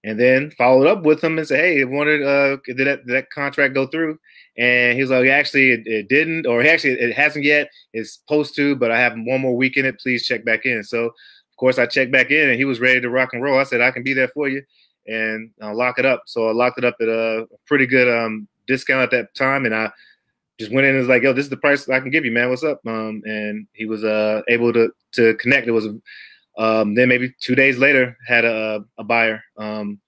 and 0.06 0.20
then 0.20 0.52
followed 0.52 0.86
up 0.86 1.02
with 1.02 1.22
him 1.22 1.36
and 1.36 1.46
said, 1.46 1.58
"Hey, 1.58 1.80
I 1.80 1.84
wanted 1.84 2.22
uh, 2.22 2.58
did 2.64 2.78
that, 2.78 3.04
did 3.04 3.16
that 3.16 3.30
contract 3.30 3.74
go 3.74 3.88
through?" 3.88 4.18
And 4.56 4.94
he 4.94 5.02
was 5.02 5.10
like, 5.10 5.26
"Actually, 5.26 5.72
it, 5.72 5.82
it, 5.84 6.08
didn't, 6.08 6.46
or 6.46 6.62
actually, 6.62 6.92
it 6.92 7.12
hasn't 7.12 7.44
yet. 7.44 7.68
It's 7.92 8.14
supposed 8.14 8.54
to, 8.54 8.76
but 8.76 8.92
I 8.92 9.00
have 9.00 9.14
one 9.16 9.40
more 9.40 9.56
week 9.56 9.76
in 9.76 9.84
it. 9.84 9.98
Please 9.98 10.24
check 10.24 10.44
back 10.44 10.64
in." 10.64 10.84
So, 10.84 11.06
of 11.06 11.56
course, 11.58 11.76
I 11.76 11.86
checked 11.86 12.12
back 12.12 12.30
in, 12.30 12.48
and 12.48 12.56
he 12.56 12.64
was 12.64 12.78
ready 12.78 13.00
to 13.00 13.10
rock 13.10 13.30
and 13.32 13.42
roll. 13.42 13.58
I 13.58 13.64
said, 13.64 13.80
"I 13.80 13.90
can 13.90 14.04
be 14.04 14.12
there 14.12 14.28
for 14.28 14.48
you, 14.48 14.62
and 15.08 15.50
I'll 15.60 15.76
lock 15.76 15.98
it 15.98 16.06
up." 16.06 16.22
So 16.26 16.48
I 16.48 16.52
locked 16.52 16.78
it 16.78 16.84
up 16.84 16.94
at 17.00 17.08
a 17.08 17.48
pretty 17.66 17.86
good 17.86 18.08
um, 18.08 18.46
discount 18.68 19.02
at 19.02 19.10
that 19.10 19.34
time, 19.34 19.66
and 19.66 19.74
I 19.74 19.90
just 20.60 20.72
went 20.72 20.86
in 20.86 20.90
and 20.94 21.00
was 21.00 21.08
like, 21.08 21.24
"Yo, 21.24 21.32
this 21.32 21.46
is 21.46 21.50
the 21.50 21.56
price 21.56 21.88
I 21.88 21.98
can 21.98 22.10
give 22.10 22.24
you, 22.24 22.30
man. 22.30 22.48
What's 22.48 22.62
up?" 22.62 22.80
Um, 22.86 23.22
and 23.24 23.66
he 23.72 23.86
was 23.86 24.04
uh, 24.04 24.42
able 24.46 24.72
to 24.72 24.88
to 25.14 25.34
connect. 25.34 25.66
It 25.66 25.72
was 25.72 25.88
um, 26.56 26.94
then 26.94 27.08
maybe 27.08 27.34
two 27.40 27.54
days 27.54 27.78
later, 27.78 28.16
had 28.26 28.44
a, 28.44 28.84
a 28.98 29.04
buyer 29.04 29.42
um, 29.58 30.00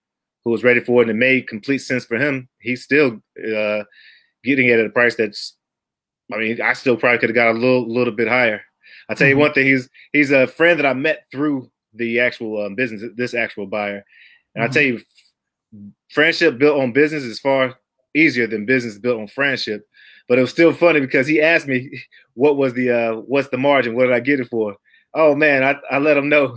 who 0.44 0.50
was 0.50 0.64
ready 0.64 0.80
for 0.80 1.00
it, 1.00 1.08
and 1.08 1.10
it 1.10 1.20
made 1.20 1.48
complete 1.48 1.78
sense 1.78 2.04
for 2.04 2.16
him. 2.16 2.48
He's 2.60 2.82
still 2.82 3.20
uh, 3.38 3.84
getting 4.44 4.68
it 4.68 4.78
at 4.78 4.86
a 4.86 4.90
price 4.90 5.14
that's, 5.16 5.56
I 6.32 6.38
mean, 6.38 6.60
I 6.60 6.72
still 6.74 6.96
probably 6.96 7.18
could 7.18 7.30
have 7.30 7.34
got 7.34 7.50
a 7.50 7.58
little 7.58 7.88
little 7.92 8.14
bit 8.14 8.28
higher. 8.28 8.62
I 9.08 9.14
tell 9.14 9.28
you 9.28 9.36
Mhm. 9.36 9.40
one 9.40 9.52
thing, 9.52 9.66
he's 9.66 9.88
he's 10.12 10.30
a 10.30 10.46
friend 10.46 10.78
that 10.78 10.86
I 10.86 10.94
met 10.94 11.24
through 11.30 11.70
the 11.94 12.20
actual 12.20 12.64
um, 12.64 12.74
business, 12.74 13.02
this 13.16 13.34
actual 13.34 13.66
buyer, 13.66 14.04
and 14.54 14.64
I 14.64 14.68
Mhm. 14.68 14.72
tell 14.72 14.82
you, 14.82 15.00
friendship 16.10 16.58
built 16.58 16.80
on 16.80 16.92
business 16.92 17.24
is 17.24 17.38
far 17.38 17.76
easier 18.14 18.46
than 18.46 18.66
business 18.66 18.98
built 18.98 19.20
on 19.20 19.26
friendship. 19.28 19.86
But 20.28 20.38
it 20.38 20.42
was 20.42 20.50
still 20.50 20.72
funny 20.72 21.00
because 21.00 21.26
he 21.26 21.40
asked 21.40 21.66
me 21.68 21.90
what 22.34 22.56
was 22.56 22.74
the 22.74 22.90
uh, 22.90 23.14
what's 23.16 23.48
the 23.48 23.58
margin, 23.58 23.94
what 23.94 24.04
did 24.06 24.14
I 24.14 24.20
get 24.20 24.40
it 24.40 24.48
for? 24.48 24.76
Oh 25.14 25.34
man, 25.34 25.62
I, 25.64 25.76
I 25.90 25.98
let 25.98 26.16
him 26.16 26.28
know. 26.28 26.56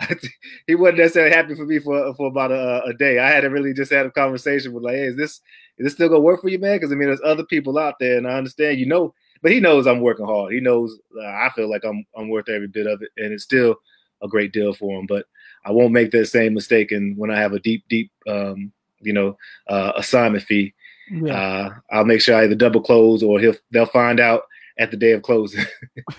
he 0.66 0.74
wasn't 0.74 0.98
necessarily 0.98 1.34
happy 1.34 1.54
for 1.54 1.64
me 1.66 1.78
for 1.78 2.14
for 2.14 2.26
about 2.26 2.52
a, 2.52 2.82
a 2.84 2.94
day. 2.94 3.18
I 3.18 3.28
had 3.30 3.42
to 3.42 3.48
really 3.48 3.72
just 3.72 3.92
had 3.92 4.06
a 4.06 4.10
conversation 4.10 4.72
with 4.72 4.82
like, 4.84 4.96
hey, 4.96 5.04
is 5.04 5.16
this 5.16 5.40
is 5.78 5.84
this 5.84 5.92
still 5.94 6.08
gonna 6.08 6.20
work 6.20 6.40
for 6.40 6.48
you, 6.48 6.58
man? 6.58 6.76
Because 6.76 6.92
I 6.92 6.96
mean, 6.96 7.08
there's 7.08 7.20
other 7.24 7.44
people 7.44 7.78
out 7.78 7.98
there, 8.00 8.16
and 8.18 8.26
I 8.26 8.32
understand 8.32 8.78
you 8.78 8.86
know, 8.86 9.14
but 9.42 9.52
he 9.52 9.60
knows 9.60 9.86
I'm 9.86 10.00
working 10.00 10.26
hard. 10.26 10.52
He 10.52 10.60
knows 10.60 10.98
uh, 11.20 11.24
I 11.26 11.50
feel 11.54 11.70
like 11.70 11.84
I'm 11.84 12.04
I'm 12.16 12.28
worth 12.28 12.48
every 12.48 12.68
bit 12.68 12.86
of 12.86 13.02
it, 13.02 13.10
and 13.16 13.32
it's 13.32 13.44
still 13.44 13.76
a 14.22 14.28
great 14.28 14.52
deal 14.52 14.72
for 14.74 14.98
him. 14.98 15.06
But 15.06 15.26
I 15.64 15.70
won't 15.70 15.92
make 15.92 16.10
that 16.12 16.26
same 16.26 16.54
mistake, 16.54 16.92
and 16.92 17.16
when 17.16 17.30
I 17.30 17.38
have 17.38 17.52
a 17.52 17.60
deep, 17.60 17.84
deep, 17.88 18.10
um, 18.28 18.72
you 19.00 19.12
know, 19.12 19.36
uh, 19.68 19.92
assignment 19.96 20.44
fee, 20.44 20.74
Yeah. 21.10 21.34
uh, 21.34 21.74
I'll 21.90 22.04
make 22.04 22.20
sure 22.20 22.36
I 22.36 22.44
either 22.44 22.54
double 22.54 22.80
close 22.80 23.22
or 23.22 23.38
he'll 23.38 23.54
they'll 23.70 23.86
find 23.86 24.18
out 24.20 24.42
at 24.78 24.90
the 24.90 24.96
day 24.96 25.12
of 25.12 25.22
closing. 25.22 25.64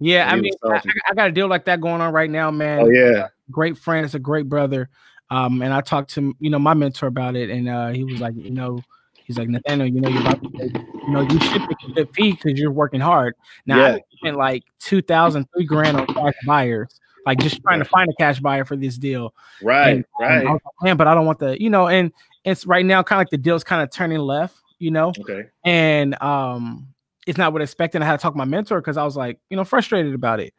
yeah, 0.00 0.30
I 0.30 0.36
mean, 0.36 0.52
I. 0.64 0.82
I 1.10 1.14
got 1.14 1.28
a 1.28 1.32
deal 1.32 1.48
like 1.48 1.64
that 1.66 1.80
going 1.80 2.00
on 2.00 2.12
right 2.12 2.30
now, 2.30 2.50
man. 2.50 2.80
oh 2.80 2.88
yeah, 2.90 3.28
great 3.50 3.78
friend. 3.78 4.04
It's 4.04 4.14
a 4.14 4.18
great 4.18 4.48
brother. 4.48 4.88
Um, 5.30 5.60
and 5.62 5.74
I 5.74 5.82
talked 5.82 6.10
to 6.14 6.34
you 6.40 6.50
know 6.50 6.58
my 6.58 6.74
mentor 6.74 7.06
about 7.06 7.36
it, 7.36 7.50
and 7.50 7.68
uh, 7.68 7.88
he 7.88 8.04
was 8.04 8.20
like, 8.20 8.34
you 8.36 8.50
know, 8.50 8.80
he's 9.28 9.38
like 9.38 9.48
Nathaniel, 9.48 9.86
you 9.86 10.00
know, 10.00 10.08
you're 10.08 10.22
about 10.22 10.42
to, 10.42 10.48
you 10.48 11.10
know, 11.10 11.20
you 11.20 11.38
should 11.40 11.60
make 11.60 11.76
a 11.86 11.92
good 11.92 12.08
fee 12.14 12.32
because 12.32 12.58
you're 12.58 12.72
working 12.72 13.00
hard. 13.00 13.34
Now 13.66 13.76
Yeah. 13.76 13.94
I 13.96 14.00
spent 14.16 14.36
like 14.36 14.64
two 14.80 15.02
thousand, 15.02 15.46
three 15.54 15.66
grand 15.66 15.98
on 15.98 16.06
cash 16.06 16.34
buyers, 16.46 16.98
like 17.26 17.38
just 17.38 17.62
trying 17.62 17.78
to 17.78 17.84
find 17.84 18.08
a 18.10 18.14
cash 18.14 18.40
buyer 18.40 18.64
for 18.64 18.74
this 18.74 18.96
deal. 18.96 19.34
right, 19.62 19.88
And, 19.88 20.04
um, 20.20 20.26
right. 20.26 20.44
Like, 20.46 20.62
man, 20.82 20.96
but 20.96 21.06
I 21.06 21.14
don't 21.14 21.26
want 21.26 21.38
the, 21.38 21.60
you 21.60 21.68
know, 21.68 21.88
and 21.88 22.10
it's 22.44 22.66
right 22.66 22.84
now 22.84 23.02
kind 23.02 23.18
of 23.18 23.20
like 23.20 23.30
the 23.30 23.36
deal's 23.38 23.64
kind 23.64 23.82
of 23.82 23.90
turning 23.90 24.18
left, 24.18 24.56
you 24.78 24.90
know, 24.90 25.12
Okay, 25.20 25.44
and 25.64 26.20
um, 26.22 26.88
it's 27.28 27.36
not 27.36 27.52
what 27.52 27.60
I 27.60 27.64
expected. 27.64 28.00
I 28.00 28.06
had 28.06 28.18
to 28.18 28.22
talk 28.22 28.32
to 28.32 28.38
my 28.38 28.46
mentor 28.46 28.80
because 28.80 28.96
I 28.96 29.04
was 29.04 29.16
like, 29.16 29.38
you 29.50 29.56
know, 29.56 29.64
frustrated 29.64 30.14
about 30.14 30.40
it. 30.40 30.54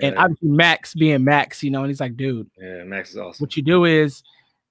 And 0.00 0.14
yeah, 0.14 0.22
obviously 0.22 0.48
Max 0.48 0.94
being 0.94 1.22
Max, 1.22 1.62
you 1.62 1.70
know, 1.70 1.80
and 1.80 1.90
he's 1.90 2.00
like, 2.00 2.16
dude, 2.16 2.50
yeah, 2.58 2.82
Max 2.84 3.10
is 3.10 3.18
awesome. 3.18 3.44
what 3.44 3.56
you 3.56 3.62
do 3.62 3.84
is 3.84 4.22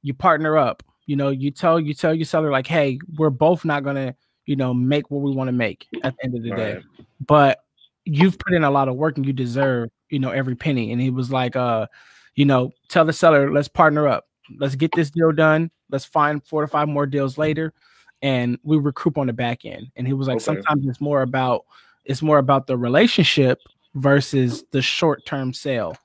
you 0.02 0.16
partner 0.16 0.58
up. 0.58 0.82
You 1.06 1.16
know, 1.16 1.30
you 1.30 1.52
tell 1.52 1.80
you 1.80 1.94
tell 1.94 2.14
your 2.14 2.26
seller 2.26 2.50
like, 2.50 2.66
hey, 2.66 2.98
we're 3.18 3.30
both 3.30 3.66
not 3.66 3.84
gonna, 3.84 4.16
you 4.46 4.56
know, 4.56 4.74
make 4.74 5.12
what 5.12 5.22
we 5.22 5.32
want 5.32 5.48
to 5.48 5.54
make 5.54 5.86
at 6.04 6.16
the 6.18 6.26
end 6.26 6.36
of 6.36 6.44
the 6.44 6.50
day. 6.50 6.74
Right. 6.74 6.84
But 7.26 7.60
you've 8.06 8.40
put 8.40 8.54
in 8.54 8.64
a 8.64 8.72
lot 8.72 8.88
of 8.88 8.96
work 8.96 9.18
and 9.18 9.26
you 9.26 9.32
deserve, 9.32 9.90
you 10.10 10.20
know, 10.20 10.32
every 10.32 10.56
penny. 10.56 10.92
And 10.92 11.00
he 11.00 11.12
was 11.12 11.32
like, 11.32 11.56
uh, 11.56 11.88
you 12.36 12.46
know, 12.46 12.72
tell 12.90 13.06
the 13.06 13.14
seller, 13.14 13.52
let's 13.52 13.68
partner 13.68 14.08
up. 14.08 14.26
Let's 14.58 14.76
get 14.76 14.92
this 14.96 15.12
deal 15.12 15.32
done. 15.32 15.70
Let's 15.92 16.06
find 16.06 16.44
four 16.44 16.62
to 16.62 16.68
five 16.68 16.88
more 16.90 17.06
deals 17.06 17.38
later. 17.38 17.74
And 18.24 18.58
we 18.64 18.78
recoup 18.78 19.20
on 19.20 19.28
the 19.28 19.34
back 19.34 19.66
end. 19.66 19.92
And 19.96 20.08
he 20.08 20.14
was 20.14 20.28
like, 20.28 20.38
Okay. 20.38 20.46
sometimes 20.46 20.88
it's 20.88 21.00
more 21.02 21.22
about 21.22 21.66
it's 22.06 22.22
more 22.24 22.40
about 22.40 22.66
the 22.68 22.76
relationship 22.78 23.60
versus 23.96 24.64
the 24.72 24.82
short-term 24.82 25.54
sale. 25.54 25.96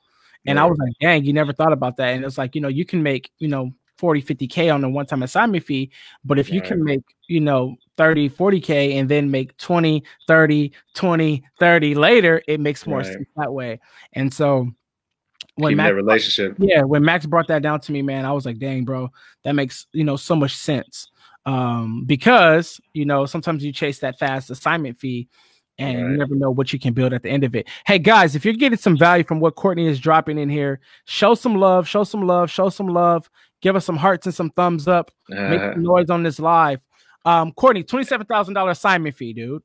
And 0.46 0.58
I 0.58 0.64
was 0.66 0.78
like, 0.78 0.92
dang, 1.00 1.24
you 1.24 1.32
never 1.32 1.52
thought 1.52 1.72
about 1.72 1.96
that. 1.96 2.14
And 2.14 2.24
it's 2.24 2.38
like, 2.38 2.54
you 2.54 2.60
know, 2.60 2.68
you 2.68 2.84
can 2.84 3.02
make, 3.02 3.30
you 3.38 3.48
know, 3.48 3.72
40, 3.98 4.22
50K 4.22 4.72
on 4.72 4.82
a 4.84 4.88
one 4.88 5.06
time 5.06 5.22
assignment 5.22 5.64
fee. 5.64 5.90
But 6.24 6.38
if 6.38 6.50
you 6.50 6.60
can 6.62 6.82
make, 6.84 7.02
you 7.26 7.40
know, 7.40 7.76
30, 7.96 8.30
40K 8.30 8.94
and 8.94 9.08
then 9.08 9.30
make 9.30 9.56
20, 9.58 10.02
30, 10.26 10.72
20, 10.94 11.42
30 11.58 11.94
later, 11.96 12.42
it 12.46 12.60
makes 12.60 12.86
more 12.86 12.98
Right. 12.98 13.06
sense 13.06 13.28
that 13.36 13.52
way. 13.52 13.80
And 14.12 14.32
so 14.32 14.70
when 15.56 15.70
Keeping 15.72 15.76
Max, 15.78 15.88
that 15.88 15.94
relationship. 15.94 16.56
yeah, 16.60 16.82
when 16.82 17.02
Max 17.04 17.26
brought 17.26 17.48
that 17.48 17.62
down 17.62 17.80
to 17.80 17.92
me, 17.92 18.00
man, 18.02 18.24
I 18.24 18.32
was 18.32 18.46
like, 18.46 18.58
dang, 18.58 18.84
bro, 18.84 19.10
that 19.42 19.54
makes, 19.54 19.86
you 19.92 20.04
know, 20.04 20.16
so 20.16 20.36
much 20.36 20.56
sense. 20.56 21.08
Um, 21.48 22.04
because, 22.04 22.80
you 22.92 23.04
know, 23.06 23.24
sometimes 23.26 23.64
you 23.64 23.72
chase 23.72 24.00
that 24.00 24.18
fast 24.18 24.50
assignment 24.50 24.98
fee 24.98 25.28
and 25.78 25.98
you 25.98 26.08
never 26.18 26.34
know 26.34 26.50
what 26.50 26.72
you 26.72 26.78
can 26.78 26.92
build 26.92 27.12
at 27.12 27.22
the 27.22 27.30
end 27.30 27.44
of 27.44 27.54
it. 27.54 27.68
Hey 27.86 27.98
guys, 27.98 28.34
if 28.34 28.44
you're 28.44 28.52
getting 28.54 28.78
some 28.78 28.98
value 28.98 29.24
from 29.24 29.40
what 29.40 29.54
Courtney 29.54 29.86
is 29.86 29.98
dropping 30.00 30.36
in 30.38 30.50
here, 30.50 30.80
show 31.06 31.34
some 31.34 31.54
love, 31.54 31.88
show 31.88 32.04
some 32.04 32.22
love, 32.26 32.50
show 32.50 32.68
some 32.68 32.88
love, 32.88 33.30
give 33.62 33.76
us 33.76 33.84
some 33.86 33.96
hearts 33.96 34.26
and 34.26 34.34
some 34.34 34.50
thumbs 34.50 34.88
up, 34.88 35.10
make 35.28 35.60
Uh, 35.60 35.72
some 35.72 35.82
noise 35.84 36.10
on 36.10 36.22
this 36.22 36.38
live. 36.38 36.80
Um, 37.24 37.52
Courtney, 37.52 37.82
twenty-seven 37.82 38.26
thousand 38.26 38.54
dollar 38.54 38.72
assignment 38.72 39.14
fee, 39.16 39.32
dude. 39.32 39.62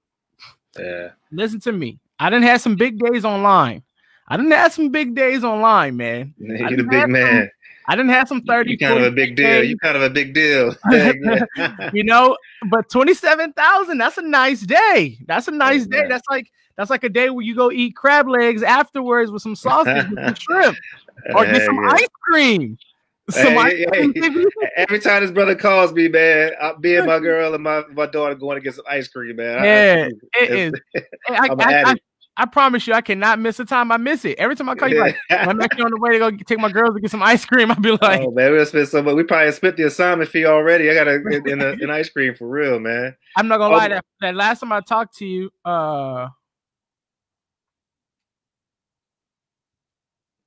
yeah, 0.80 1.10
Listen 1.32 1.60
to 1.62 1.72
me. 1.72 2.00
I 2.20 2.30
didn't 2.30 2.46
have 2.46 2.62
some 2.62 2.76
big 2.76 2.98
days 3.00 3.26
online. 3.26 3.84
I 4.28 4.38
didn't 4.38 4.52
have 4.54 4.72
some 4.72 4.90
big 4.90 5.16
days 5.16 5.44
online, 5.44 5.98
man. 5.98 6.34
you're 6.38 6.78
the 6.78 6.84
big 6.84 7.10
man. 7.10 7.50
I 7.88 7.96
didn't 7.96 8.12
have 8.12 8.28
some 8.28 8.42
30. 8.42 8.72
You 8.72 8.78
kind 8.78 8.94
of 8.94 9.00
a 9.00 9.10
40 9.10 9.16
big 9.16 9.36
deal. 9.36 9.64
You 9.64 9.78
kind 9.78 9.98
of 9.98 10.04
a 10.04 10.10
big 10.10 10.34
deal. 10.34 10.76
you 11.94 12.04
know, 12.04 12.38
but 12.70 12.90
27,000, 12.90 13.98
that's 13.98 14.18
a 14.18 14.22
nice 14.22 14.62
day. 14.62 15.18
That's 15.28 15.48
a 15.48 15.52
oh, 15.52 15.56
nice 15.56 15.86
day. 15.86 16.02
man. 16.02 16.10
That's 16.10 16.28
like 16.30 16.52
that's 16.76 16.90
like 16.90 17.04
a 17.04 17.10
day 17.10 17.30
where 17.30 17.44
you 17.46 17.56
go 17.56 17.72
eat 17.72 17.96
crab 17.96 18.28
legs 18.28 18.64
afterwards 18.64 19.32
with 19.32 19.42
some 19.42 19.56
sausage 19.56 20.10
with 20.10 20.20
some 20.26 20.36
shrimp 20.36 20.78
or 21.36 21.46
get 21.46 21.66
some 21.66 21.76
Yeah. 21.76 21.92
ice 21.92 22.08
cream. 22.24 22.78
Some 23.30 23.54
Hey, 23.54 23.58
ice 23.58 23.74
hey, 23.74 23.86
cream, 24.12 24.14
hey. 24.16 24.46
Every 24.76 25.00
time 25.00 25.22
this 25.22 25.32
brother 25.32 25.56
calls 25.56 25.94
me, 25.94 26.10
man, 26.10 26.52
I, 26.62 26.74
me 26.82 26.98
and 26.98 27.06
my 27.06 27.20
girl 27.20 27.54
and 27.54 27.64
my, 27.64 27.84
my 27.94 28.06
daughter 28.06 28.36
going 28.36 28.58
to 28.58 28.62
get 28.62 28.74
some 28.76 28.84
ice 28.90 29.08
cream, 29.08 29.38
man. 29.38 29.64
Yeah, 29.64 30.06
it 30.42 30.52
it's- 30.52 30.74
is. 30.96 31.04
I, 31.30 31.96
I, 32.38 32.42
I. 32.42 32.44
I 32.44 32.46
promise 32.48 32.88
you, 32.88 32.94
I 32.94 33.02
cannot 33.02 33.40
miss 33.40 33.60
a 33.60 33.66
time 33.66 33.92
I 33.92 33.98
miss 33.98 34.26
it. 34.26 34.38
Every 34.40 34.56
time 34.56 34.68
I 34.70 34.76
call 34.76 34.90
you, 34.90 35.00
like, 35.00 35.16
I'm 35.30 35.62
actually 35.62 35.84
on 35.84 35.92
the 35.92 36.00
way 36.00 36.12
to 36.14 36.20
go 36.20 36.32
take 36.32 36.60
my 36.60 36.72
girls 36.72 36.96
to 36.96 37.02
get 37.02 37.12
some 37.12 37.22
ice 37.24 37.46
cream. 37.46 37.70
I'll 37.72 37.80
be 37.80 37.92
like, 37.92 38.22
oh 38.22 38.32
man, 38.32 38.52
we'll 38.52 38.66
spend 38.66 38.88
so 38.88 39.02
much. 39.04 39.16
We 39.16 39.24
probably 39.24 39.52
spent 39.52 39.78
the 39.78 39.84
assignment 39.84 40.30
fee 40.30 40.46
already. 40.46 40.90
I 40.90 40.94
gotta 40.96 41.20
get 41.20 41.48
in, 41.48 41.62
a, 41.62 41.72
an 41.74 41.90
ice 41.92 42.10
cream 42.10 42.34
for 42.36 42.48
real, 42.48 42.80
man. 42.80 43.16
I'm 43.38 43.48
not 43.48 43.58
gonna 43.58 43.74
Oh. 43.74 43.78
lie. 43.78 43.88
That, 43.90 44.06
that 44.22 44.36
last 44.36 44.60
time 44.62 44.72
I 44.72 44.82
talked 44.82 45.18
to 45.18 45.26
you, 45.26 45.52
uh, 45.66 46.30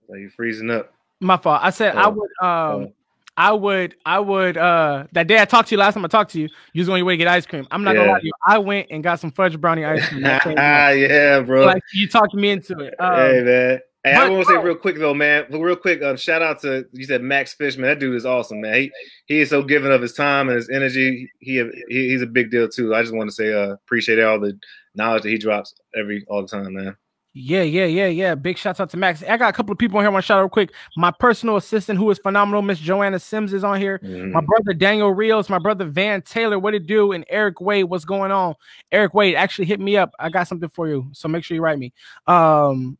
Like 0.08 0.20
you 0.20 0.30
freezing 0.30 0.70
up. 0.70 0.92
my 1.20 1.36
fault. 1.36 1.60
I 1.62 1.70
said 1.70 1.96
I 1.96 2.04
Oh, 2.06 2.10
would, 2.10 2.30
um, 2.40 2.82
oh. 2.86 2.92
I 3.36 3.52
would, 3.52 3.96
I 4.04 4.18
would. 4.18 4.56
uh 4.56 5.06
That 5.12 5.26
day 5.26 5.40
I 5.40 5.44
talked 5.44 5.68
to 5.68 5.74
you 5.74 5.78
last 5.78 5.94
time 5.94 6.04
I 6.04 6.08
talked 6.08 6.32
to 6.32 6.40
you, 6.40 6.48
you 6.72 6.80
was 6.80 6.88
on 6.88 6.96
your 6.96 7.06
way 7.06 7.14
to 7.14 7.18
get 7.18 7.28
ice 7.28 7.46
cream. 7.46 7.66
I'm 7.70 7.84
not 7.84 7.94
gonna 7.94 8.10
lie 8.10 8.20
to 8.20 8.26
you. 8.26 8.32
I 8.46 8.58
went 8.58 8.88
and 8.90 9.02
got 9.02 9.20
some 9.20 9.30
fudge 9.30 9.60
brownie 9.60 9.84
ice 9.84 10.08
cream. 10.08 10.24
I 10.24 10.92
yeah, 10.92 11.40
bro. 11.40 11.66
like 11.66 11.82
you 11.92 12.08
talked 12.08 12.34
me 12.34 12.50
into 12.50 12.78
it. 12.80 12.94
Um, 12.98 13.14
hey 13.14 13.42
man. 13.42 13.80
Hey, 14.06 14.12
I 14.12 14.28
want 14.28 14.46
to 14.46 14.54
say 14.54 14.62
real 14.62 14.76
quick 14.76 14.98
though, 14.98 15.14
man. 15.14 15.46
Real 15.50 15.74
quick, 15.74 16.00
um, 16.00 16.16
shout 16.16 16.40
out 16.40 16.60
to 16.60 16.86
you 16.92 17.04
said 17.04 17.22
Max 17.22 17.54
Fishman. 17.54 17.88
That 17.88 17.98
dude 17.98 18.14
is 18.14 18.24
awesome, 18.24 18.60
man. 18.60 18.74
He 18.76 18.92
he 19.26 19.40
is 19.40 19.50
so 19.50 19.64
giving 19.64 19.90
of 19.90 20.00
his 20.00 20.12
time 20.12 20.48
and 20.48 20.56
his 20.56 20.68
energy. 20.68 21.28
He, 21.40 21.56
he 21.88 22.10
he's 22.10 22.22
a 22.22 22.26
big 22.26 22.52
deal 22.52 22.68
too. 22.68 22.94
I 22.94 23.02
just 23.02 23.14
want 23.14 23.28
to 23.28 23.34
say 23.34 23.52
uh, 23.52 23.72
appreciate 23.72 24.22
all 24.22 24.38
the 24.38 24.56
knowledge 24.94 25.24
that 25.24 25.30
he 25.30 25.38
drops 25.38 25.74
every 25.98 26.24
all 26.28 26.42
the 26.42 26.48
time, 26.48 26.74
man. 26.74 26.96
Yeah, 27.38 27.60
yeah, 27.64 27.84
yeah, 27.84 28.06
yeah. 28.06 28.34
Big 28.34 28.56
shouts 28.56 28.80
out 28.80 28.88
to 28.88 28.96
Max. 28.96 29.22
I 29.22 29.36
got 29.36 29.50
a 29.50 29.52
couple 29.52 29.70
of 29.70 29.78
people 29.78 29.98
on 29.98 30.04
here. 30.04 30.08
I 30.08 30.12
want 30.12 30.24
to 30.24 30.26
shout 30.26 30.38
out 30.38 30.44
real 30.44 30.48
quick. 30.48 30.72
My 30.96 31.10
personal 31.10 31.56
assistant, 31.56 31.98
who 31.98 32.10
is 32.10 32.18
phenomenal, 32.18 32.62
Miss 32.62 32.78
Joanna 32.78 33.18
Sims, 33.18 33.52
is 33.52 33.62
on 33.62 33.78
here. 33.78 33.98
Mhm. 34.02 34.32
My 34.32 34.40
brother 34.40 34.72
Daniel 34.72 35.12
Rios, 35.12 35.50
my 35.50 35.58
brother 35.58 35.84
Van 35.84 36.22
Taylor, 36.22 36.58
what 36.58 36.74
it 36.74 36.86
do? 36.86 37.12
And 37.12 37.26
Eric 37.28 37.60
Wade, 37.60 37.84
what's 37.84 38.06
going 38.06 38.30
on? 38.32 38.54
Eric 38.90 39.12
Wade 39.12 39.34
actually 39.34 39.66
hit 39.66 39.80
me 39.80 39.98
up. 39.98 40.12
I 40.18 40.30
got 40.30 40.48
something 40.48 40.70
for 40.70 40.88
you, 40.88 41.08
so 41.12 41.28
make 41.28 41.44
sure 41.44 41.54
you 41.54 41.60
write 41.60 41.78
me. 41.78 41.92
Um, 42.26 42.96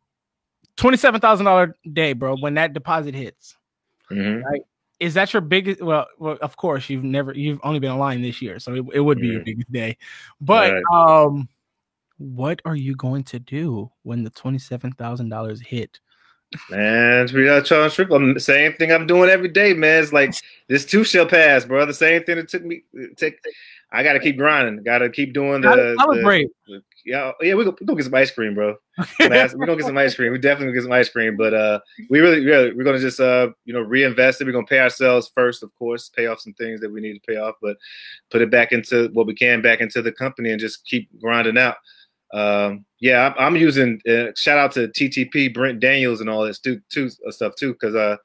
twenty-seven 0.77 1.23
thousand 1.23 1.47
dollar 1.47 1.75
day, 1.95 2.13
bro. 2.13 2.37
When 2.37 2.53
that 2.55 2.75
deposit 2.75 3.15
hits, 3.15 3.57
Mhm. 4.11 4.43
is 5.01 5.15
that 5.15 5.33
your 5.33 5.41
biggest? 5.41 5.81
Well, 5.81 6.09
well, 6.19 6.37
of 6.43 6.59
course 6.59 6.91
you've 6.91 7.05
never, 7.05 7.33
you've 7.33 7.61
only 7.63 7.79
been 7.79 7.91
online 7.91 8.21
this 8.21 8.43
year, 8.43 8.59
so 8.59 8.75
it, 8.75 8.85
it 8.93 9.01
would 9.01 9.19
be 9.19 9.29
your 9.29 9.41
Mhm. 9.41 9.45
biggest 9.47 9.73
day. 9.73 9.97
But 10.43 10.75
Right. 10.75 10.83
um, 10.93 11.49
what 12.19 12.63
are 12.65 12.77
you 12.77 12.95
going 12.97 13.25
to 13.25 13.39
do 13.39 13.91
when 14.03 14.25
the 14.25 14.31
twenty-seven 14.31 14.93
thousand 14.93 15.29
dollars 15.29 15.61
hit? 15.61 16.01
Man, 16.71 17.29
we 17.35 17.45
got 17.45 17.65
Charles. 17.65 17.99
I'm 17.99 18.35
the 18.35 18.41
same 18.41 18.73
thing 18.75 18.93
I'm 18.93 19.07
doing 19.07 19.29
every 19.29 19.49
day, 19.49 19.75
man. 19.75 20.03
It's 20.03 20.13
like 20.13 20.35
this 20.69 20.85
too 20.85 21.05
shall 21.05 21.27
pass, 21.27 21.65
bro. 21.65 21.85
The 21.87 21.95
same 21.95 22.23
thing 22.25 22.37
that 22.37 22.49
took 22.49 22.65
me 22.65 22.83
take. 23.17 23.39
I 23.93 24.03
gotta 24.03 24.21
keep 24.21 24.37
grinding. 24.37 24.83
Gotta 24.83 25.11
keep 25.11 25.33
doing 25.33 25.63
the, 25.63 25.95
Gotta 25.97 26.21
the 26.23 26.49
yeah, 27.05 27.33
yeah. 27.41 27.55
We 27.55 27.65
go, 27.65 27.77
we 27.81 27.87
gonna 27.87 27.97
get 27.97 28.05
some 28.05 28.15
ice 28.15 28.31
cream, 28.31 28.55
bro. 28.55 28.77
We're 28.99 29.07
gonna, 29.29 29.49
we're 29.57 29.67
gonna 29.67 29.79
get 29.79 29.87
some 29.87 29.99
ice 29.99 30.15
cream. 30.15 30.33
We 30.33 30.39
definitely 30.39 30.67
gonna 30.67 30.77
get 30.77 30.83
some 30.85 30.93
ice 30.93 31.09
cream, 31.09 31.37
but 31.37 31.55
uh, 31.55 31.81
we 32.11 32.21
really, 32.21 32.45
really, 32.45 32.73
we're 32.73 32.85
gonna 32.85 32.99
just 32.99 33.21
uh, 33.21 33.49
you 33.65 33.73
know, 33.73 33.81
reinvest 33.81 34.41
it. 34.41 34.45
We're 34.45 34.53
gonna 34.53 34.67
pay 34.67 34.81
ourselves 34.81 35.31
first, 35.35 35.63
of 35.63 35.75
course, 35.75 36.09
pay 36.09 36.27
off 36.27 36.41
some 36.41 36.55
things 36.55 36.81
that 36.81 36.93
we 36.93 37.01
need 37.01 37.15
to 37.15 37.27
pay 37.27 37.37
off, 37.37 37.57
but 37.63 37.77
put 38.31 38.43
it 38.43 38.51
back 38.51 38.73
into 38.73 39.09
what 39.13 39.27
we 39.27 39.35
can 39.35 39.63
back 39.63 39.81
into 39.81 40.03
the 40.03 40.13
company 40.13 40.51
and 40.51 40.61
just 40.61 40.85
keep 40.85 41.09
grinding 41.21 41.59
out. 41.59 41.77
Um, 42.33 42.85
yeah, 43.01 43.27
I'm, 43.39 43.55
I'm 43.55 43.57
using. 43.57 44.01
Uh, 44.09 44.33
shout 44.37 44.59
out 44.59 44.73
to 44.73 44.89
TTP, 44.89 45.53
Brent 45.53 45.81
Daniels, 45.81 46.21
and 46.21 46.29
all 46.31 46.45
this 46.45 46.59
too, 46.59 46.81
too 46.91 47.11
uh, 47.27 47.31
stuff 47.31 47.55
too, 47.57 47.73
because 47.73 47.95
uh, 47.95 48.17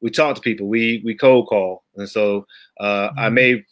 we 0.00 0.10
talk 0.10 0.34
to 0.36 0.40
people, 0.42 0.66
we 0.68 1.02
we 1.04 1.14
cold 1.14 1.48
call, 1.48 1.84
and 1.96 2.08
so 2.08 2.46
uh, 2.80 3.10
I 3.16 3.28
Mhm. 3.28 3.34
may 3.34 3.64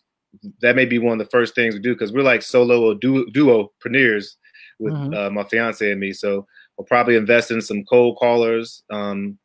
that 0.61 0.75
may 0.77 0.85
be 0.85 0.99
one 0.99 1.21
of 1.21 1.25
the 1.25 1.31
first 1.31 1.55
things 1.55 1.75
we 1.75 1.81
do 1.81 1.95
because 1.95 2.13
we're 2.13 2.23
like 2.23 2.43
solo 2.43 2.83
or 2.91 2.95
duo 2.95 3.25
duopreneurs 3.27 4.37
with 4.79 4.95
Mhm. 4.95 5.15
uh, 5.15 5.31
my 5.31 5.45
fiance 5.45 5.89
and 5.91 6.01
me. 6.01 6.13
So 6.13 6.47
we'll 6.77 6.87
probably 6.87 7.17
invest 7.17 7.51
in 7.51 7.61
some 7.61 7.85
cold 7.85 8.17
callers, 8.19 8.83
um, 8.91 9.39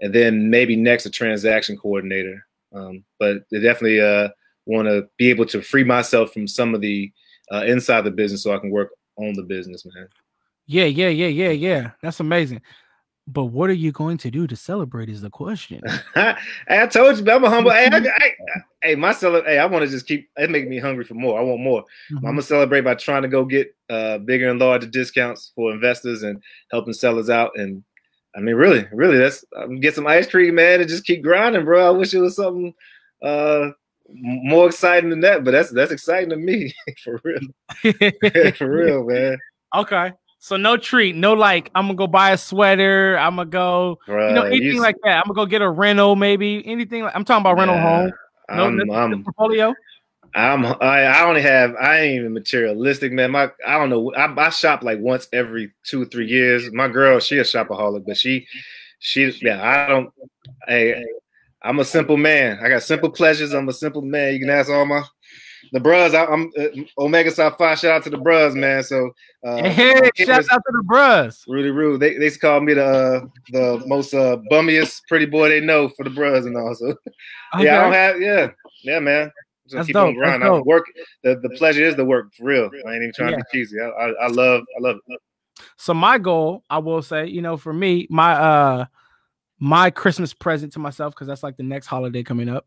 and 0.00 0.14
then 0.14 0.48
maybe 0.48 0.76
next 0.76 1.06
a 1.06 1.10
transaction 1.10 1.76
coordinator. 1.76 2.46
Um, 2.74 3.04
but 3.18 3.42
they 3.50 3.60
definitely 3.60 4.00
uh, 4.00 4.28
want 4.66 4.88
to 4.88 5.08
be 5.18 5.28
able 5.28 5.44
to 5.46 5.60
free 5.60 5.84
myself 5.84 6.32
from 6.32 6.46
some 6.46 6.74
of 6.74 6.80
the 6.80 7.12
uh, 7.52 7.64
inside 7.66 8.02
the 8.02 8.10
business 8.10 8.42
so 8.42 8.54
I 8.54 8.58
can 8.58 8.70
work 8.70 8.90
on 9.16 9.34
the 9.34 9.42
business, 9.42 9.84
man. 9.94 10.08
Yeah, 10.66 10.84
yeah, 10.84 11.08
yeah, 11.08 11.26
yeah, 11.26 11.50
yeah. 11.50 11.90
That's 12.02 12.20
amazing. 12.20 12.62
But 13.26 13.44
what 13.44 13.70
are 13.70 13.74
you 13.74 13.92
going 13.92 14.18
to 14.18 14.30
do 14.30 14.46
to 14.48 14.56
celebrate? 14.56 15.08
Is 15.08 15.20
the 15.20 15.30
question. 15.30 15.80
I 16.16 16.86
told 16.90 17.18
you, 17.18 17.32
I'm 17.32 17.44
a 17.44 17.50
humble. 17.50 17.70
hey, 17.70 17.88
I, 17.92 17.96
I, 17.98 18.32
hey, 18.82 18.94
my 18.96 19.12
cele- 19.12 19.44
Hey, 19.44 19.58
I 19.58 19.66
want 19.66 19.84
to 19.84 19.90
just 19.90 20.06
keep. 20.08 20.28
It 20.36 20.50
making 20.50 20.70
me 20.70 20.80
hungry 20.80 21.04
for 21.04 21.14
more. 21.14 21.38
I 21.38 21.42
want 21.42 21.60
more. 21.60 21.82
Mm-hmm. 21.82 22.16
I'm 22.18 22.32
gonna 22.32 22.42
celebrate 22.42 22.80
by 22.80 22.94
trying 22.94 23.22
to 23.22 23.28
go 23.28 23.44
get 23.44 23.74
uh, 23.88 24.18
bigger 24.18 24.50
and 24.50 24.58
larger 24.58 24.88
discounts 24.88 25.52
for 25.54 25.72
investors 25.72 26.24
and 26.24 26.42
helping 26.72 26.94
sellers 26.94 27.30
out. 27.30 27.52
And 27.54 27.84
I 28.34 28.40
mean, 28.40 28.56
really, 28.56 28.88
really, 28.92 29.18
that's 29.18 29.44
um, 29.56 29.78
get 29.78 29.94
some 29.94 30.06
ice 30.06 30.26
cream, 30.26 30.56
man, 30.56 30.80
and 30.80 30.88
just 30.88 31.04
keep 31.04 31.22
grinding, 31.22 31.64
bro. 31.64 31.86
I 31.86 31.90
wish 31.90 32.14
it 32.14 32.20
was 32.20 32.36
something 32.36 32.74
uh, 33.22 33.70
more 34.14 34.66
exciting 34.66 35.10
than 35.10 35.20
that, 35.20 35.44
but 35.44 35.50
that's 35.52 35.70
that's 35.70 35.92
exciting 35.92 36.30
to 36.30 36.36
me 36.36 36.74
for 37.04 37.20
real. 37.24 37.40
for 38.56 38.70
real, 38.70 39.04
man. 39.04 39.38
Okay. 39.74 40.12
So 40.38 40.56
no 40.56 40.76
treat, 40.76 41.14
no 41.14 41.34
like 41.34 41.70
I'm 41.74 41.84
gonna 41.84 41.94
go 41.94 42.08
buy 42.08 42.32
a 42.32 42.36
sweater. 42.36 43.16
I'm 43.16 43.36
gonna 43.36 43.48
go, 43.48 43.98
you 44.08 44.14
know, 44.14 44.42
anything 44.42 44.74
you 44.74 44.80
like 44.80 44.96
that. 45.04 45.18
I'm 45.18 45.32
gonna 45.32 45.34
go 45.34 45.46
get 45.46 45.62
a 45.62 45.70
rental, 45.70 46.16
maybe 46.16 46.66
anything. 46.66 47.04
Like, 47.04 47.14
I'm 47.14 47.24
talking 47.24 47.42
about 47.42 47.56
rental 47.56 47.78
home. 47.78 48.12
No, 48.50 48.64
I'm, 48.64 48.90
I'm, 48.90 49.22
portfolio. 49.22 49.72
I'm 50.34 50.66
I, 50.66 51.04
I 51.04 51.28
only 51.28 51.42
have 51.42 51.76
I 51.76 52.00
ain't 52.00 52.20
even 52.20 52.32
materialistic, 52.32 53.12
man. 53.12 53.30
My 53.30 53.50
I 53.64 53.78
don't 53.78 53.88
know. 53.90 54.12
I, 54.14 54.34
I 54.36 54.50
shop 54.50 54.82
like 54.82 54.98
once 54.98 55.28
every 55.32 55.72
two 55.84 56.02
or 56.02 56.06
three 56.06 56.26
years. 56.26 56.72
My 56.72 56.88
girl, 56.88 57.20
she 57.20 57.38
a 57.38 57.42
shopaholic, 57.42 58.04
but 58.04 58.16
she 58.16 58.46
she 58.98 59.30
yeah, 59.42 59.62
I 59.62 59.88
don't 59.88 60.12
hey 60.66 61.04
I'm 61.64 61.78
a 61.78 61.84
simple 61.84 62.16
man. 62.16 62.58
I 62.62 62.68
got 62.68 62.82
simple 62.82 63.10
pleasures. 63.10 63.52
I'm 63.52 63.68
a 63.68 63.72
simple 63.72 64.02
man. 64.02 64.34
You 64.34 64.40
can 64.40 64.50
ask 64.50 64.70
all 64.70 64.84
my 64.84 65.02
the 65.72 65.80
bros. 65.80 66.12
I, 66.12 66.24
am 66.24 66.50
uh, 66.58 66.66
Omega 66.98 67.30
Psi 67.30 67.50
Phi. 67.50 67.74
Shout 67.76 67.92
out 67.92 68.04
to 68.04 68.10
the 68.10 68.18
bros, 68.18 68.54
man. 68.54 68.82
So 68.82 69.10
uh, 69.44 69.62
hey, 69.62 70.10
shout 70.16 70.44
out 70.50 70.62
to 70.66 70.72
the 70.72 70.82
bros. 70.84 71.44
Rudy 71.46 71.70
Rude. 71.70 72.00
They 72.00 72.18
they 72.18 72.30
call 72.30 72.60
me 72.60 72.74
the 72.74 72.84
uh, 72.84 73.20
the 73.50 73.82
most 73.86 74.12
uh, 74.12 74.38
bummiest 74.50 75.02
pretty 75.08 75.26
boy 75.26 75.48
they 75.48 75.60
know 75.60 75.88
for 75.90 76.04
the 76.04 76.10
bros 76.10 76.46
and 76.46 76.56
all. 76.56 76.74
So 76.74 76.86
okay. 76.86 76.98
yeah, 77.60 77.78
I 77.78 77.82
don't 77.84 77.92
have 77.92 78.20
yeah 78.20 78.50
yeah 78.82 78.98
man. 78.98 79.32
Just 79.64 79.76
That's 79.76 79.86
keep 79.86 79.94
dope. 79.94 80.08
on 80.08 80.14
grinding. 80.14 80.48
I 80.48 80.58
work. 80.60 80.86
The, 81.22 81.36
the 81.36 81.50
pleasure 81.50 81.84
is 81.84 81.94
the 81.94 82.04
work 82.04 82.34
for 82.34 82.44
real. 82.44 82.68
I 82.86 82.94
ain't 82.94 83.02
even 83.02 83.12
trying 83.14 83.30
yeah. 83.30 83.36
to 83.38 83.44
be 83.52 83.58
cheesy. 83.58 83.80
I, 83.80 83.86
I, 83.86 84.08
I 84.24 84.26
love 84.26 84.64
I 84.76 84.80
love 84.80 84.96
it. 85.06 85.20
So 85.76 85.94
my 85.94 86.18
goal, 86.18 86.64
I 86.68 86.78
will 86.78 87.02
say, 87.02 87.28
you 87.28 87.40
know, 87.40 87.56
for 87.56 87.72
me, 87.72 88.06
my 88.10 88.32
uh 88.32 88.84
my 89.64 89.90
Christmas 89.90 90.34
present 90.34 90.72
to 90.72 90.80
myself 90.80 91.14
because 91.14 91.28
that's 91.28 91.44
like 91.44 91.56
the 91.56 91.62
next 91.62 91.86
holiday 91.86 92.24
coming 92.24 92.48
up 92.48 92.66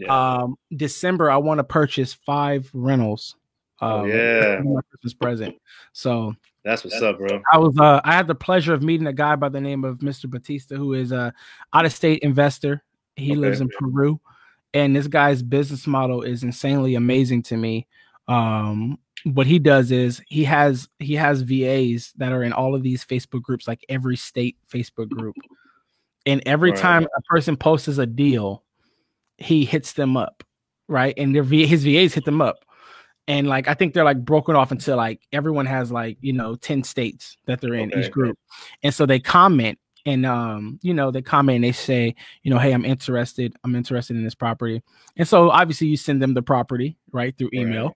yeah. 0.00 0.36
Um, 0.36 0.56
December, 0.74 1.30
I 1.30 1.36
want 1.36 1.58
to 1.58 1.64
purchase 1.64 2.14
five 2.14 2.70
rentals. 2.72 3.36
Oh, 3.80 4.00
um, 4.00 4.00
oh, 4.00 4.06
yeah, 4.06 4.60
my 4.64 4.80
Christmas 4.90 5.14
present. 5.14 5.56
So 5.92 6.34
that's 6.64 6.84
what's 6.84 7.00
up, 7.00 7.18
bro. 7.18 7.40
I 7.52 7.58
was 7.58 7.76
uh, 7.78 8.00
I 8.04 8.12
had 8.12 8.26
the 8.26 8.34
pleasure 8.34 8.74
of 8.74 8.82
meeting 8.82 9.06
a 9.06 9.12
guy 9.12 9.36
by 9.36 9.48
the 9.48 9.60
name 9.60 9.84
of 9.84 9.98
Mr. 9.98 10.28
Batista, 10.28 10.76
who 10.76 10.94
is 10.94 11.12
a 11.12 11.32
out 11.72 11.84
of 11.84 11.92
state 11.92 12.20
investor. 12.22 12.82
He 13.16 13.32
okay. 13.32 13.40
lives 13.40 13.60
in 13.60 13.68
Peru, 13.78 14.20
and 14.74 14.94
this 14.94 15.06
guy's 15.06 15.42
business 15.42 15.86
model 15.86 16.22
is 16.22 16.42
insanely 16.42 16.94
amazing 16.94 17.42
to 17.44 17.56
me. 17.56 17.86
Um, 18.26 18.98
what 19.24 19.46
he 19.46 19.58
does 19.58 19.90
is 19.90 20.20
he 20.26 20.44
has 20.44 20.88
he 20.98 21.14
has 21.14 21.42
VAs 21.42 22.12
that 22.16 22.32
are 22.32 22.42
in 22.42 22.52
all 22.52 22.74
of 22.74 22.82
these 22.82 23.04
Facebook 23.04 23.42
groups, 23.42 23.66
like 23.66 23.84
every 23.88 24.16
state 24.16 24.56
Facebook 24.72 25.08
group. 25.08 25.34
And 26.28 26.42
every 26.44 26.72
right. 26.72 26.78
time 26.78 27.04
a 27.16 27.22
person 27.22 27.56
posts 27.56 27.88
a 27.88 28.04
deal, 28.04 28.62
he 29.38 29.64
hits 29.64 29.94
them 29.94 30.14
up, 30.14 30.44
right? 30.86 31.14
And 31.16 31.34
their 31.34 31.42
v- 31.42 31.66
his 31.66 31.84
VAs 31.84 32.12
hit 32.12 32.26
them 32.26 32.42
up. 32.42 32.66
And 33.26 33.46
like 33.46 33.66
I 33.66 33.72
think 33.72 33.94
they're 33.94 34.04
like 34.04 34.22
broken 34.24 34.54
off 34.54 34.70
into 34.70 34.94
like 34.94 35.22
everyone 35.32 35.64
has 35.64 35.90
like, 35.90 36.18
you 36.20 36.34
know, 36.34 36.54
10 36.54 36.84
states 36.84 37.38
that 37.46 37.62
they're 37.62 37.74
in 37.74 37.90
okay. 37.90 38.00
each 38.00 38.10
group. 38.10 38.38
And 38.82 38.92
so 38.92 39.06
they 39.06 39.18
comment 39.18 39.78
and 40.04 40.26
um, 40.26 40.78
you 40.82 40.92
know, 40.92 41.10
they 41.10 41.22
comment 41.22 41.56
and 41.56 41.64
they 41.64 41.72
say, 41.72 42.14
you 42.42 42.50
know, 42.50 42.58
hey, 42.58 42.72
I'm 42.72 42.84
interested, 42.84 43.54
I'm 43.64 43.74
interested 43.74 44.14
in 44.14 44.24
this 44.24 44.34
property. 44.34 44.82
And 45.16 45.26
so 45.26 45.50
obviously 45.50 45.86
you 45.86 45.96
send 45.96 46.20
them 46.20 46.34
the 46.34 46.42
property, 46.42 46.98
right, 47.10 47.36
through 47.36 47.50
email. 47.54 47.84
Right. 47.86 47.94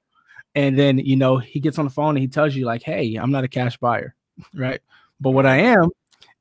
And 0.54 0.78
then, 0.78 0.98
you 0.98 1.16
know, 1.16 1.36
he 1.36 1.60
gets 1.60 1.78
on 1.78 1.84
the 1.84 1.90
phone 1.90 2.16
and 2.16 2.18
he 2.18 2.28
tells 2.28 2.54
you, 2.54 2.64
like, 2.64 2.82
hey, 2.82 3.14
I'm 3.16 3.30
not 3.30 3.44
a 3.44 3.48
cash 3.48 3.76
buyer, 3.76 4.14
right? 4.54 4.80
But 5.20 5.30
what 5.30 5.44
I 5.44 5.56
am 5.56 5.90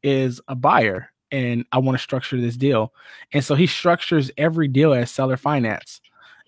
is 0.03 0.39
a 0.47 0.55
buyer 0.55 1.10
and 1.31 1.65
I 1.71 1.77
want 1.77 1.97
to 1.97 2.01
structure 2.01 2.39
this 2.39 2.57
deal. 2.57 2.93
And 3.33 3.43
so 3.43 3.55
he 3.55 3.67
structures 3.67 4.31
every 4.37 4.67
deal 4.67 4.93
as 4.93 5.11
seller 5.11 5.37
finance. 5.37 6.01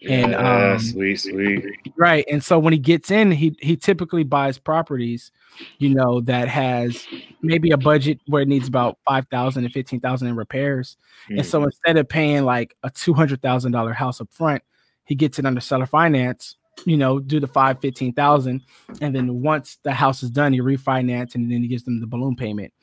And 0.08 0.32
yeah, 0.32 0.74
um, 0.74 0.80
sweet, 0.80 1.16
sweet. 1.16 1.66
Right. 1.96 2.26
And 2.30 2.44
so 2.44 2.60
when 2.60 2.74
he 2.74 2.80
gets 2.80 3.10
in, 3.10 3.32
he 3.32 3.56
he 3.62 3.78
typically 3.78 4.24
buys 4.24 4.58
properties, 4.58 5.32
you 5.78 5.96
know, 5.96 6.20
that 6.22 6.50
has 6.50 7.06
maybe 7.42 7.72
a 7.72 7.78
budget 7.78 8.20
where 8.28 8.42
it 8.42 8.50
needs 8.50 8.68
about 8.68 8.98
five 9.08 9.28
thousand 9.30 9.64
and 9.64 9.74
fifteen 9.74 10.02
thousand 10.02 10.28
in 10.28 10.36
repairs. 10.36 10.98
Mm-hmm. 11.26 11.38
And 11.38 11.48
so 11.48 11.60
mm-hmm. 11.60 11.68
instead 11.68 11.98
of 11.98 12.10
paying 12.10 12.44
like 12.44 12.76
a 12.84 12.90
two 12.90 13.14
hundred 13.14 13.42
thousand 13.42 13.72
dollar 13.72 13.94
house 13.94 14.20
up 14.20 14.28
front, 14.32 14.62
he 15.06 15.16
gets 15.16 15.40
it 15.40 15.46
under 15.46 15.62
seller 15.62 15.86
finance, 15.86 16.58
you 16.86 16.98
know, 16.98 17.20
do 17.20 17.40
the 17.40 17.48
five, 17.48 17.80
fifteen 17.80 18.12
thousand, 18.12 18.62
and 19.00 19.16
then 19.16 19.42
once 19.42 19.78
the 19.84 19.94
house 19.94 20.22
is 20.22 20.30
done, 20.30 20.52
he 20.52 20.60
refinance 20.60 21.36
and 21.36 21.50
then 21.50 21.62
he 21.62 21.70
gives 21.70 21.84
them 21.84 22.02
the 22.02 22.08
balloon 22.08 22.36
payment. 22.36 22.74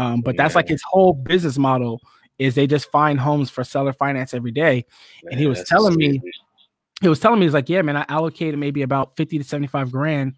Um, 0.00 0.22
but 0.22 0.34
yeah. 0.34 0.42
that's 0.42 0.54
like 0.54 0.68
his 0.68 0.82
whole 0.88 1.12
business 1.12 1.58
model 1.58 2.00
is 2.38 2.54
they 2.54 2.66
just 2.66 2.90
find 2.90 3.20
homes 3.20 3.50
for 3.50 3.62
seller 3.62 3.92
finance 3.92 4.32
every 4.32 4.50
day. 4.50 4.86
Man, 5.22 5.32
and 5.32 5.40
he 5.40 5.46
was 5.46 5.62
telling 5.64 5.94
me, 5.94 6.22
he 7.02 7.08
was 7.08 7.20
telling 7.20 7.38
me, 7.38 7.44
he's 7.44 7.52
like, 7.52 7.68
yeah, 7.68 7.82
man, 7.82 7.98
I 7.98 8.06
allocated 8.08 8.58
maybe 8.58 8.80
about 8.80 9.14
50 9.16 9.38
to 9.38 9.44
75 9.44 9.92
grand. 9.92 10.36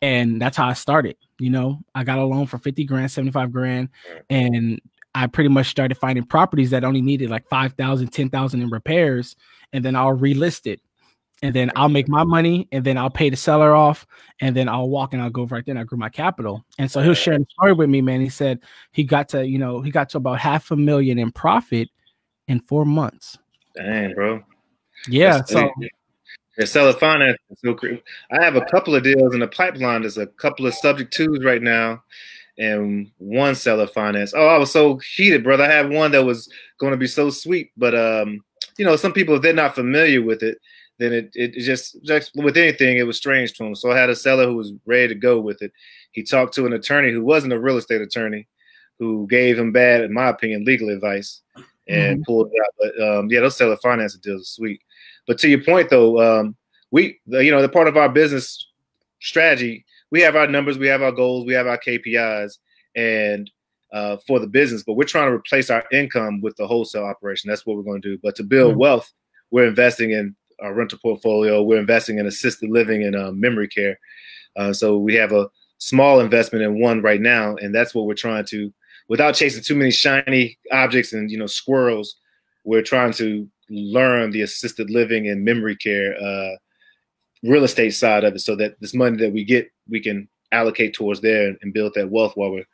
And 0.00 0.40
that's 0.40 0.56
how 0.56 0.66
I 0.66 0.72
started. 0.72 1.16
You 1.38 1.50
know, 1.50 1.78
I 1.94 2.04
got 2.04 2.18
a 2.18 2.24
loan 2.24 2.46
for 2.46 2.56
50 2.56 2.84
grand, 2.84 3.10
75 3.10 3.52
grand. 3.52 3.90
And 4.30 4.80
I 5.14 5.26
pretty 5.26 5.50
much 5.50 5.66
started 5.66 5.96
finding 5.96 6.24
properties 6.24 6.70
that 6.70 6.82
only 6.82 7.02
needed 7.02 7.28
like 7.28 7.46
5,000, 7.50 8.08
10,000 8.08 8.62
in 8.62 8.70
repairs. 8.70 9.36
And 9.74 9.84
then 9.84 9.94
I'll 9.94 10.16
relist 10.16 10.66
it 10.66 10.80
and 11.42 11.54
then 11.54 11.70
I'll 11.76 11.88
make 11.88 12.08
my 12.08 12.24
money, 12.24 12.68
and 12.72 12.84
then 12.84 12.96
I'll 12.96 13.10
pay 13.10 13.28
the 13.28 13.36
seller 13.36 13.74
off, 13.74 14.06
and 14.40 14.56
then 14.56 14.68
I'll 14.68 14.88
walk 14.88 15.12
and 15.12 15.20
I'll 15.20 15.30
go 15.30 15.44
right 15.46 15.64
then. 15.66 15.76
I 15.76 15.84
grew 15.84 15.98
my 15.98 16.08
capital, 16.08 16.64
and 16.78 16.90
so 16.90 17.02
he 17.02 17.08
was 17.08 17.18
sharing 17.18 17.42
a 17.42 17.50
story 17.50 17.72
with 17.72 17.90
me, 17.90 18.00
man. 18.00 18.20
He 18.20 18.28
said 18.28 18.60
he 18.92 19.04
got 19.04 19.28
to, 19.30 19.46
you 19.46 19.58
know, 19.58 19.80
he 19.80 19.90
got 19.90 20.08
to 20.10 20.18
about 20.18 20.38
half 20.38 20.70
a 20.70 20.76
million 20.76 21.18
in 21.18 21.32
profit 21.32 21.88
in 22.48 22.60
four 22.60 22.84
months. 22.84 23.38
Dang, 23.74 24.14
bro. 24.14 24.42
Yeah, 25.08 25.38
That's 25.38 25.52
so. 25.52 25.70
Yeah, 26.58 26.66
seller 26.66 26.92
finance. 26.92 27.38
So 27.56 27.76
I 28.30 28.44
have 28.44 28.56
a 28.56 28.64
couple 28.66 28.94
of 28.94 29.02
deals 29.02 29.32
in 29.32 29.40
the 29.40 29.48
pipeline. 29.48 30.02
There's 30.02 30.18
a 30.18 30.26
couple 30.26 30.66
of 30.66 30.74
subject 30.74 31.12
twos 31.12 31.42
right 31.42 31.62
now, 31.62 32.02
and 32.58 33.10
one 33.18 33.54
seller 33.54 33.86
finance. 33.86 34.34
Oh, 34.36 34.46
I 34.46 34.58
was 34.58 34.70
so 34.70 34.98
heated, 34.98 35.44
brother. 35.44 35.64
I 35.64 35.72
had 35.72 35.90
one 35.90 36.12
that 36.12 36.24
was 36.24 36.48
going 36.78 36.90
to 36.92 36.98
be 36.98 37.06
so 37.06 37.30
sweet, 37.30 37.70
but 37.76 37.94
um, 37.94 38.44
you 38.76 38.84
know, 38.84 38.96
some 38.96 39.12
people 39.12 39.36
if 39.36 39.42
they're 39.42 39.54
not 39.54 39.74
familiar 39.74 40.22
with 40.22 40.42
it, 40.42 40.58
then 41.02 41.12
it, 41.12 41.30
it 41.34 41.52
just 41.60 42.02
just 42.02 42.32
with 42.34 42.56
anything 42.56 42.96
it 42.96 43.06
was 43.06 43.16
strange 43.16 43.52
to 43.54 43.64
him. 43.64 43.74
So 43.74 43.90
I 43.90 43.98
had 43.98 44.10
a 44.10 44.16
seller 44.16 44.46
who 44.46 44.56
was 44.56 44.72
ready 44.86 45.08
to 45.08 45.14
go 45.14 45.40
with 45.40 45.62
it. 45.62 45.72
He 46.12 46.22
talked 46.22 46.54
to 46.54 46.66
an 46.66 46.72
attorney 46.72 47.12
who 47.12 47.24
wasn't 47.24 47.52
a 47.52 47.60
real 47.60 47.76
estate 47.76 48.00
attorney, 48.00 48.46
who 48.98 49.26
gave 49.28 49.58
him 49.58 49.72
bad, 49.72 50.02
in 50.02 50.12
my 50.12 50.28
opinion, 50.28 50.64
legal 50.64 50.90
advice 50.90 51.42
and 51.88 52.18
mm-hmm. 52.18 52.22
pulled 52.24 52.50
it 52.52 52.60
out. 52.60 52.74
But 52.78 53.18
um, 53.18 53.28
yeah, 53.30 53.40
those 53.40 53.56
seller 53.56 53.76
financing 53.82 54.20
deals 54.22 54.42
are 54.42 54.44
sweet. 54.44 54.80
But 55.26 55.38
to 55.38 55.48
your 55.48 55.62
point 55.62 55.90
though, 55.90 56.20
um, 56.20 56.56
we 56.90 57.20
you 57.26 57.50
know 57.50 57.62
the 57.62 57.68
part 57.68 57.88
of 57.88 57.96
our 57.96 58.08
business 58.08 58.66
strategy, 59.20 59.84
we 60.10 60.20
have 60.20 60.36
our 60.36 60.46
numbers, 60.46 60.78
we 60.78 60.88
have 60.88 61.02
our 61.02 61.12
goals, 61.12 61.46
we 61.46 61.54
have 61.54 61.66
our 61.66 61.78
KPIs, 61.78 62.58
and 62.94 63.50
uh, 63.92 64.16
for 64.26 64.38
the 64.40 64.46
business, 64.46 64.82
but 64.82 64.94
we're 64.94 65.04
trying 65.04 65.28
to 65.28 65.34
replace 65.34 65.68
our 65.68 65.84
income 65.92 66.40
with 66.40 66.56
the 66.56 66.66
wholesale 66.66 67.04
operation. 67.04 67.48
That's 67.48 67.66
what 67.66 67.76
we're 67.76 67.82
going 67.82 68.00
to 68.02 68.16
do. 68.16 68.18
But 68.22 68.34
to 68.36 68.42
build 68.42 68.72
mm-hmm. 68.72 68.80
wealth, 68.80 69.12
we're 69.50 69.66
investing 69.66 70.12
in 70.12 70.34
our 70.62 70.74
rental 70.74 70.98
portfolio. 70.98 71.62
We're 71.62 71.80
investing 71.80 72.18
in 72.18 72.26
assisted 72.26 72.70
living 72.70 73.04
and 73.04 73.16
uh, 73.16 73.32
memory 73.32 73.68
care. 73.68 73.98
Uh, 74.56 74.72
so 74.72 74.98
we 74.98 75.14
have 75.14 75.32
a 75.32 75.48
small 75.78 76.20
investment 76.20 76.64
in 76.64 76.80
one 76.80 77.02
right 77.02 77.20
now, 77.20 77.56
and 77.56 77.74
that's 77.74 77.94
what 77.94 78.06
we're 78.06 78.14
trying 78.14 78.44
to, 78.46 78.72
without 79.08 79.34
chasing 79.34 79.62
too 79.62 79.74
many 79.74 79.90
shiny 79.90 80.58
objects 80.70 81.12
and 81.12 81.30
you 81.30 81.38
know 81.38 81.46
squirrels. 81.46 82.16
We're 82.64 82.82
trying 82.82 83.12
to 83.14 83.48
learn 83.68 84.30
the 84.30 84.42
assisted 84.42 84.90
living 84.90 85.28
and 85.28 85.44
memory 85.44 85.76
care 85.76 86.16
uh, 86.22 86.56
real 87.42 87.64
estate 87.64 87.90
side 87.90 88.24
of 88.24 88.34
it, 88.34 88.40
so 88.40 88.54
that 88.56 88.80
this 88.80 88.94
money 88.94 89.16
that 89.18 89.32
we 89.32 89.44
get, 89.44 89.70
we 89.88 90.00
can 90.00 90.28
allocate 90.52 90.94
towards 90.94 91.20
there 91.20 91.56
and 91.62 91.72
build 91.74 91.94
that 91.94 92.10
wealth 92.10 92.32
while 92.36 92.50
we're 92.50 92.66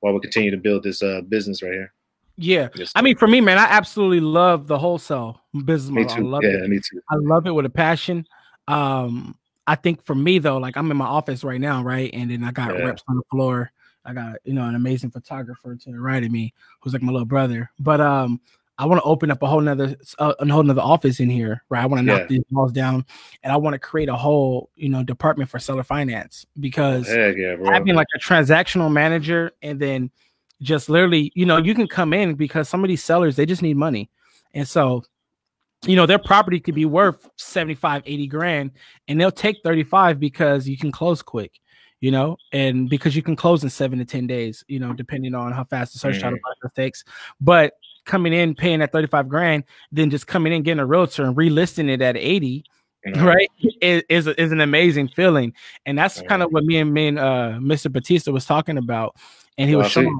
while 0.00 0.14
we 0.14 0.20
continue 0.20 0.50
to 0.50 0.56
build 0.56 0.82
this 0.82 1.02
uh, 1.02 1.20
business 1.28 1.62
right 1.62 1.72
here. 1.72 1.92
Yeah. 2.40 2.68
I 2.94 3.02
mean, 3.02 3.16
for 3.16 3.28
me, 3.28 3.40
man, 3.40 3.58
I 3.58 3.64
absolutely 3.64 4.20
love 4.20 4.66
the 4.66 4.78
wholesale 4.78 5.40
business 5.64 5.90
model. 5.90 6.26
I 6.26 6.28
love 6.28 6.42
yeah, 6.42 6.64
it. 6.64 6.68
me 6.68 6.78
too. 6.78 7.00
I 7.10 7.16
love 7.16 7.46
it 7.46 7.52
with 7.52 7.66
a 7.66 7.70
passion. 7.70 8.26
Um, 8.66 9.36
I 9.66 9.74
think 9.74 10.02
for 10.02 10.14
me 10.14 10.38
though, 10.38 10.56
like 10.56 10.76
I'm 10.76 10.90
in 10.90 10.96
my 10.96 11.06
office 11.06 11.44
right 11.44 11.60
now, 11.60 11.82
right? 11.82 12.10
And 12.12 12.30
then 12.30 12.42
I 12.42 12.50
got 12.50 12.74
yeah. 12.74 12.84
reps 12.84 13.02
on 13.08 13.16
the 13.16 13.22
floor 13.30 13.70
I 14.04 14.14
got 14.14 14.36
you 14.44 14.54
know 14.54 14.64
an 14.64 14.74
amazing 14.74 15.10
photographer 15.10 15.76
to 15.76 15.92
the 15.92 16.00
right 16.00 16.22
of 16.22 16.30
me 16.30 16.54
who's 16.80 16.92
like 16.92 17.02
my 17.02 17.12
little 17.12 17.26
brother. 17.26 17.70
But 17.78 18.00
um, 18.00 18.40
I 18.78 18.86
want 18.86 19.00
to 19.00 19.04
open 19.04 19.30
up 19.30 19.42
a 19.42 19.46
whole 19.46 19.60
nother 19.60 19.96
uh, 20.18 20.34
a 20.38 20.48
whole 20.48 20.62
nother 20.62 20.80
office 20.80 21.20
in 21.20 21.28
here, 21.28 21.62
right? 21.68 21.82
I 21.82 21.86
want 21.86 22.00
to 22.00 22.06
knock 22.06 22.22
Yeah. 22.22 22.26
these 22.26 22.44
walls 22.50 22.72
down, 22.72 23.04
and 23.42 23.52
I 23.52 23.56
want 23.56 23.74
to 23.74 23.78
create 23.78 24.08
a 24.08 24.16
whole 24.16 24.70
you 24.74 24.88
know 24.88 25.02
department 25.02 25.50
for 25.50 25.58
seller 25.58 25.82
finance 25.82 26.46
because 26.58 27.08
yeah, 27.08 27.56
having 27.64 27.94
like 27.94 28.08
a 28.14 28.18
transactional 28.18 28.90
manager 28.90 29.52
and 29.62 29.78
then 29.78 30.10
just 30.62 30.88
literally, 30.88 31.32
you 31.34 31.46
know, 31.46 31.56
you 31.56 31.74
can 31.74 31.86
come 31.88 32.12
in 32.12 32.34
because 32.34 32.68
some 32.68 32.84
of 32.84 32.88
these 32.88 33.02
sellers 33.02 33.36
they 33.36 33.46
just 33.46 33.62
need 33.62 33.76
money. 33.76 34.10
And 34.54 34.66
so, 34.66 35.04
you 35.86 35.96
know, 35.96 36.06
their 36.06 36.18
property 36.18 36.60
could 36.60 36.74
be 36.74 36.84
worth 36.84 37.28
75, 37.36 38.02
80 38.04 38.26
grand 38.26 38.70
and 39.08 39.20
they'll 39.20 39.30
take 39.30 39.58
35 39.64 40.20
because 40.20 40.68
you 40.68 40.76
can 40.76 40.92
close 40.92 41.22
quick, 41.22 41.52
you 42.00 42.10
know, 42.10 42.36
and 42.52 42.88
because 42.90 43.16
you 43.16 43.22
can 43.22 43.36
close 43.36 43.62
in 43.62 43.70
7 43.70 43.98
to 43.98 44.04
10 44.04 44.26
days, 44.26 44.64
you 44.68 44.78
know, 44.78 44.92
depending 44.92 45.34
on 45.34 45.52
how 45.52 45.64
fast 45.64 45.92
the 45.92 45.98
search 45.98 46.20
title 46.20 46.38
mm-hmm. 46.38 46.60
process 46.60 46.74
takes. 46.74 47.04
But 47.40 47.74
coming 48.04 48.32
in 48.32 48.54
paying 48.54 48.80
that 48.80 48.92
35 48.92 49.28
grand, 49.28 49.64
then 49.92 50.10
just 50.10 50.26
coming 50.26 50.52
in 50.52 50.62
getting 50.62 50.80
a 50.80 50.86
realtor 50.86 51.24
and 51.24 51.36
relisting 51.36 51.88
it 51.88 52.02
at 52.02 52.16
80 52.16 52.64
You 53.04 53.12
know? 53.12 53.24
right 53.24 53.48
is 53.80 54.02
is, 54.10 54.26
is 54.26 54.52
an 54.52 54.60
amazing 54.60 55.08
feeling 55.08 55.54
and 55.86 55.96
that's 55.96 56.20
Yeah. 56.20 56.28
kind 56.28 56.42
of 56.42 56.50
what 56.50 56.64
me 56.64 56.76
and 56.76 56.92
me 56.92 57.08
and 57.08 57.18
uh 57.18 57.56
mr 57.58 57.90
batista 57.90 58.30
was 58.30 58.44
talking 58.44 58.76
about 58.76 59.16
and 59.56 59.70
he 59.70 59.74
Well, 59.74 59.84
was 59.84 59.92
showing 59.92 60.18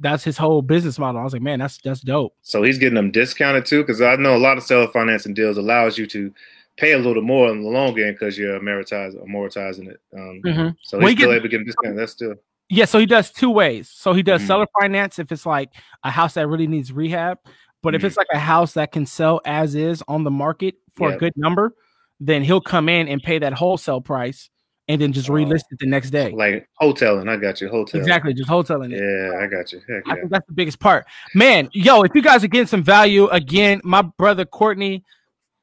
that's 0.00 0.24
his 0.24 0.36
whole 0.36 0.62
business 0.62 0.98
model 0.98 1.20
i 1.20 1.24
was 1.24 1.32
like 1.32 1.42
man 1.42 1.58
that's 1.58 1.78
that's 1.78 2.00
dope 2.00 2.34
So 2.42 2.62
he's 2.62 2.78
getting 2.78 2.94
them 2.96 3.10
discounted 3.10 3.64
too, 3.66 3.82
because 3.82 4.00
I 4.00 4.16
know 4.16 4.36
a 4.36 4.38
lot 4.38 4.56
of 4.58 4.62
seller 4.64 4.88
financing 4.88 5.34
deals 5.34 5.56
allows 5.58 5.98
you 5.98 6.06
to 6.08 6.32
pay 6.76 6.92
a 6.92 6.98
little 6.98 7.22
more 7.22 7.48
in 7.50 7.62
the 7.62 7.68
long 7.68 7.98
end 7.98 8.14
because 8.14 8.38
you're 8.38 8.58
amortizing, 8.58 9.20
amortizing 9.28 9.88
it. 9.88 10.00
Um, 10.16 10.40
So 10.82 10.98
Well, 10.98 11.08
he's 11.08 11.10
he 11.10 11.16
still 11.16 11.30
gets- 11.30 11.36
able 11.36 11.42
to 11.42 11.48
get 11.48 11.64
discounted. 11.66 11.98
That's 11.98 12.12
still 12.12 12.34
yeah 12.70 12.84
so 12.84 12.98
he 12.98 13.06
does 13.06 13.30
two 13.32 13.50
ways 13.50 13.88
so 13.90 14.12
he 14.12 14.22
does 14.22 14.42
Mhm. 14.42 14.46
seller 14.46 14.66
finance 14.78 15.18
if 15.18 15.32
it's 15.32 15.46
like 15.46 15.70
a 16.04 16.10
house 16.10 16.34
that 16.34 16.46
really 16.48 16.66
needs 16.66 16.92
rehab 16.92 17.38
but 17.82 17.94
if 17.94 18.02
Mhm. 18.02 18.04
it's 18.06 18.16
like 18.18 18.26
a 18.32 18.38
house 18.38 18.74
that 18.74 18.92
can 18.92 19.06
sell 19.06 19.40
as 19.46 19.74
is 19.74 20.02
on 20.06 20.22
the 20.24 20.30
market 20.30 20.74
for 20.94 21.08
Yeah. 21.08 21.14
a 21.14 21.18
good 21.18 21.32
number 21.36 21.74
then 22.20 22.42
he'll 22.42 22.60
come 22.60 22.88
in 22.90 23.08
and 23.08 23.22
pay 23.22 23.38
that 23.38 23.54
wholesale 23.54 24.02
price 24.02 24.50
and 24.88 25.00
then 25.00 25.12
just 25.12 25.28
Oh. 25.28 25.34
relist 25.34 25.64
it 25.70 25.78
the 25.78 25.86
next 25.86 26.10
day 26.10 26.30
like 26.32 26.68
hoteling. 26.80 27.28
I 27.28 27.36
got 27.36 27.60
you. 27.60 27.68
Hotel. 27.68 28.00
exactly 28.00 28.32
just 28.34 28.48
hoteling 28.48 28.92
it 28.92 29.00
Yeah, 29.00 29.38
I 29.38 29.46
got 29.46 29.72
you. 29.72 29.80
Heck 29.88 30.02
I 30.06 30.10
yeah. 30.10 30.14
think 30.14 30.30
that's 30.30 30.46
the 30.46 30.54
biggest 30.54 30.80
part. 30.80 31.06
Man, 31.34 31.68
yo, 31.72 32.02
if 32.02 32.14
you 32.14 32.22
guys 32.22 32.42
are 32.42 32.48
getting 32.48 32.66
some 32.66 32.82
value, 32.82 33.26
again, 33.28 33.80
my 33.84 34.02
brother 34.02 34.44
Courtney 34.44 35.04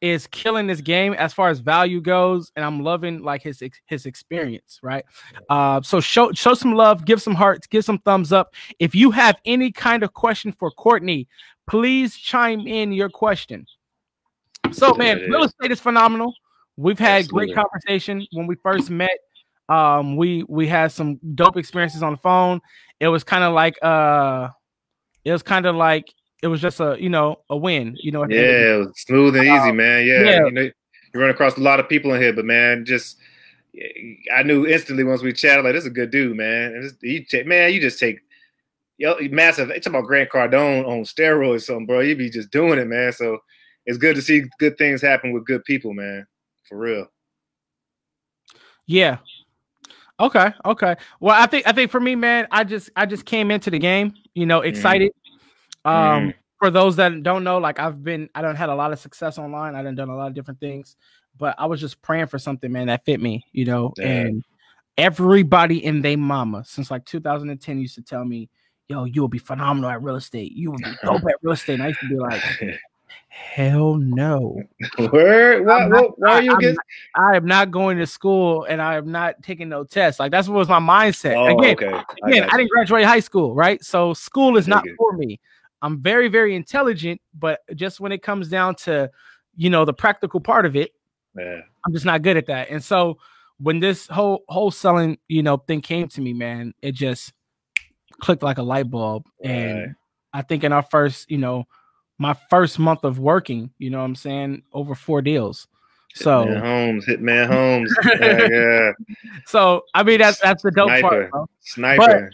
is 0.02 0.28
killing 0.28 0.68
this 0.68 0.82
game 0.82 1.14
as 1.14 1.34
far 1.34 1.50
as 1.50 1.60
value 1.60 2.00
goes, 2.02 2.52
and 2.56 2.64
I'm 2.64 2.84
loving 2.84 3.24
like 3.24 3.42
his 3.42 3.64
his 3.88 4.06
experience, 4.06 4.80
right? 4.84 5.04
Uh, 5.50 5.82
so 5.82 6.00
show 6.00 6.32
show 6.34 6.54
some 6.54 6.74
love, 6.74 7.06
give 7.06 7.22
some 7.22 7.34
hearts, 7.34 7.66
give 7.66 7.84
some 7.84 7.98
thumbs 8.00 8.32
up. 8.32 8.54
If 8.78 8.94
you 8.94 9.10
have 9.12 9.38
any 9.46 9.72
kind 9.72 10.04
of 10.04 10.14
question 10.14 10.52
for 10.52 10.70
Courtney, 10.70 11.28
please 11.68 12.16
chime 12.16 12.68
in 12.68 12.92
your 12.92 13.10
question. 13.10 13.66
So, 14.72 14.94
man, 14.96 15.20
real 15.22 15.44
estate 15.44 15.72
is 15.72 15.80
phenomenal. 15.80 16.34
We've 16.78 17.00
had 17.00 17.28
great 17.30 17.56
conversation 17.56 18.26
when 18.34 18.48
we 18.48 18.56
first 18.56 18.90
met. 18.90 19.18
Um, 19.70 20.16
we 20.18 20.44
we 20.48 20.68
had 20.68 20.92
some 20.92 21.20
dope 21.34 21.58
experiences 21.58 22.04
on 22.04 22.14
the 22.14 22.18
phone. 22.18 22.62
It 23.00 23.08
was 23.08 23.24
kind 23.24 23.44
of 23.44 23.54
like 23.54 23.76
uh, 23.82 24.50
it 25.24 25.32
was 25.32 25.42
kind 25.42 25.66
of 25.66 25.76
like 25.76 26.14
it 26.44 26.48
was 26.48 26.62
just 26.62 26.80
a 26.80 26.98
you 27.00 27.10
know 27.10 27.40
a 27.50 27.58
win. 27.58 27.96
You 28.00 28.12
know, 28.12 28.24
at 28.24 28.30
the 28.30 28.38
end 28.38 28.46
of 28.46 28.52
the- 28.54 28.60
Yeah, 28.60 28.76
it 28.76 28.78
was 28.80 29.02
smooth 29.02 29.36
and 29.36 29.48
easy, 29.48 29.72
man. 29.72 30.06
Yeah, 30.06 30.22
yeah. 30.22 30.46
you 30.46 30.52
know, 30.52 30.62
you 30.62 31.20
run 31.20 31.30
across 31.30 31.58
a 31.58 31.62
lot 31.62 31.80
of 31.80 31.90
people 31.90 32.14
in 32.14 32.22
here, 32.22 32.34
but 32.34 32.46
man, 32.46 32.86
just 32.86 33.18
I 34.36 34.44
knew 34.44 34.68
instantly 34.68 35.04
once 35.04 35.22
we 35.22 35.34
chatted, 35.34 35.66
like 35.66 35.74
this 35.74 35.84
is 35.84 35.92
a 35.92 35.94
good 35.94 36.12
dude, 36.12 36.38
man. 36.38 36.82
This, 36.82 36.94
you 37.02 37.26
take, 37.26 37.48
man, 37.48 37.74
you 37.74 37.82
just 37.82 38.00
take 38.00 38.20
yo 38.98 39.18
massive. 39.32 39.70
It's 39.70 39.88
about 39.88 40.06
Grant 40.06 40.30
Cardone 40.30 40.86
on 40.86 41.04
steroids, 41.04 41.56
or 41.56 41.60
something, 41.60 41.86
bro. 41.86 42.02
You 42.02 42.16
be 42.16 42.30
just 42.30 42.52
doing 42.52 42.80
it, 42.80 42.88
man. 42.88 43.12
So 43.14 43.40
it's 43.86 43.98
good 43.98 44.16
to 44.16 44.22
see 44.22 44.44
good 44.60 44.78
things 44.78 45.02
happen 45.02 45.32
with 45.32 45.46
good 45.46 45.64
people, 45.66 45.94
man. 45.94 46.28
For 46.67 46.78
real. 46.78 47.08
Yeah. 48.88 49.17
Okay. 50.19 50.51
Okay. 50.65 50.95
Well, 51.19 51.41
I 51.41 51.45
think 51.45 51.67
I 51.67 51.71
think 51.71 51.91
for 51.91 51.99
me, 51.99 52.15
man, 52.15 52.47
I 52.51 52.63
just 52.63 52.89
I 52.95 53.06
just 53.06 53.25
came 53.25 53.51
into 53.51 53.69
the 53.69 53.80
game, 53.80 54.13
you 54.34 54.45
know, 54.45 54.62
excited. 54.62 55.12
Um, 55.84 55.93
Mhm. 56.30 56.34
for 56.60 56.69
those 56.71 56.95
that 56.95 57.21
don't 57.21 57.43
know, 57.43 57.58
like 57.58 57.80
I've 57.80 58.04
been, 58.04 58.30
I 58.34 58.41
don't 58.41 58.56
had 58.56 58.69
a 58.69 58.75
lot 58.75 58.93
of 58.93 58.99
success 58.99 59.38
online. 59.38 59.75
I 59.75 59.84
done 59.84 59.95
done 59.95 60.10
a 60.10 60.15
lot 60.15 60.28
of 60.28 60.34
different 60.34 60.60
things, 60.60 60.95
but 61.38 61.54
I 61.60 61.65
was 61.65 61.82
just 61.82 62.01
praying 62.01 62.28
for 62.28 62.39
something, 62.39 62.71
man, 62.71 62.88
that 62.88 63.04
fit 63.06 63.19
me, 63.21 63.43
you 63.51 63.65
know. 63.65 63.93
Yeah. 63.97 64.06
And 64.06 64.43
everybody 64.97 65.84
in 65.84 66.01
they 66.01 66.15
mama 66.15 66.63
since 66.65 66.89
like 66.89 67.06
2010 67.06 67.80
used 67.80 67.95
to 67.95 68.01
tell 68.01 68.23
me, 68.23 68.49
"Yo, 68.88 69.04
you 69.04 69.19
will 69.21 69.28
be 69.28 69.38
phenomenal 69.38 69.89
at 69.89 70.01
real 70.01 70.15
estate. 70.15 70.54
You 70.54 70.71
will 70.71 70.80
be 70.80 70.86
dope 71.04 71.23
at 71.28 71.36
real 71.43 71.54
estate." 71.54 71.73
And 71.75 71.84
I 71.84 71.88
used 71.88 71.99
to 71.99 72.08
be 72.08 72.15
like, 72.17 72.41
"Hell 73.28 73.95
no." 73.95 74.62
Why, 74.97 75.56
I'm 75.58 75.89
not- 75.89 75.91
why, 75.91 76.08
why 76.17 76.32
are 76.34 76.41
you 76.41 76.51
I'm 76.51 76.58
against? 76.58 76.80
I 77.15 77.36
am 77.36 77.45
not 77.45 77.71
going 77.71 77.97
to 77.97 78.08
school 78.08 78.65
and 78.65 78.82
I 78.82 78.95
am 78.95 79.12
not 79.12 79.41
taking 79.43 79.69
no 79.69 79.84
tests. 79.84 80.19
Like 80.19 80.32
that's 80.32 80.47
what 80.47 80.58
was 80.58 80.69
my 80.69 80.80
mindset. 80.80 81.36
Oh, 81.36 81.58
again, 81.58 81.75
okay. 81.75 81.88
I 81.93 82.30
again, 82.30 82.43
got 82.43 82.54
I 82.54 82.58
didn't 82.58 82.69
graduate 82.71 83.06
high 83.06 83.19
school, 83.19 83.54
right? 83.56 83.84
So 83.84 84.13
school 84.13 84.58
is 84.58 84.67
not 84.67 84.86
it. 84.88 84.93
for 84.97 85.13
me. 85.13 85.39
I'm 85.82 86.01
very, 86.01 86.30
very 86.30 86.56
intelligent, 86.56 87.21
but 87.38 87.60
just 87.75 87.99
when 87.99 88.12
it 88.12 88.23
comes 88.23 88.47
down 88.49 88.75
to, 88.75 89.12
you 89.56 89.69
know, 89.69 89.86
the 89.86 89.93
practical 89.93 90.39
part 90.39 90.65
of 90.65 90.75
it, 90.75 90.91
Yeah. 91.38 91.62
I'm 91.86 91.93
just 91.93 92.06
not 92.06 92.21
good 92.23 92.38
at 92.38 92.47
that. 92.47 92.69
And 92.71 92.84
so 92.84 93.19
when 93.60 93.80
this 93.80 94.08
whole 94.08 94.43
wholesaling, 94.49 95.17
you 95.28 95.43
know, 95.43 95.58
thing 95.58 95.82
came 95.82 96.08
to 96.10 96.21
me, 96.21 96.34
man, 96.34 96.73
it 96.82 96.93
just 96.93 97.34
clicked 98.19 98.41
like 98.41 98.58
a 98.58 98.63
light 98.63 98.89
bulb. 98.89 99.25
Right. 99.43 99.51
And 99.51 99.95
I 100.34 100.41
think 100.41 100.63
in 100.63 100.71
our 100.73 100.82
first, 100.84 101.30
you 101.30 101.38
know, 101.38 101.65
my 102.17 102.36
first 102.49 102.80
month 102.80 103.04
of 103.04 103.19
working, 103.19 103.71
you 103.78 103.89
know 103.89 103.99
what 103.99 104.06
I'm 104.06 104.15
saying, 104.15 104.63
over 104.73 104.95
four 104.95 105.21
deals. 105.21 105.67
So 106.15 106.45
Hitman 106.45 106.62
Holmes, 106.62 107.06
Hitman 107.06 107.47
Holmes. 107.47 107.95
yeah, 108.19 108.47
yeah. 108.49 108.91
so 109.45 109.84
I 109.93 110.04
mean 110.04 110.19
that's 110.19 110.39
that's 110.39 110.63
the 110.63 110.71
dope 110.71 110.88
Sniper. 110.88 111.08
part. 111.08 111.32
Bro. 111.32 111.49
Sniper. 111.60 112.32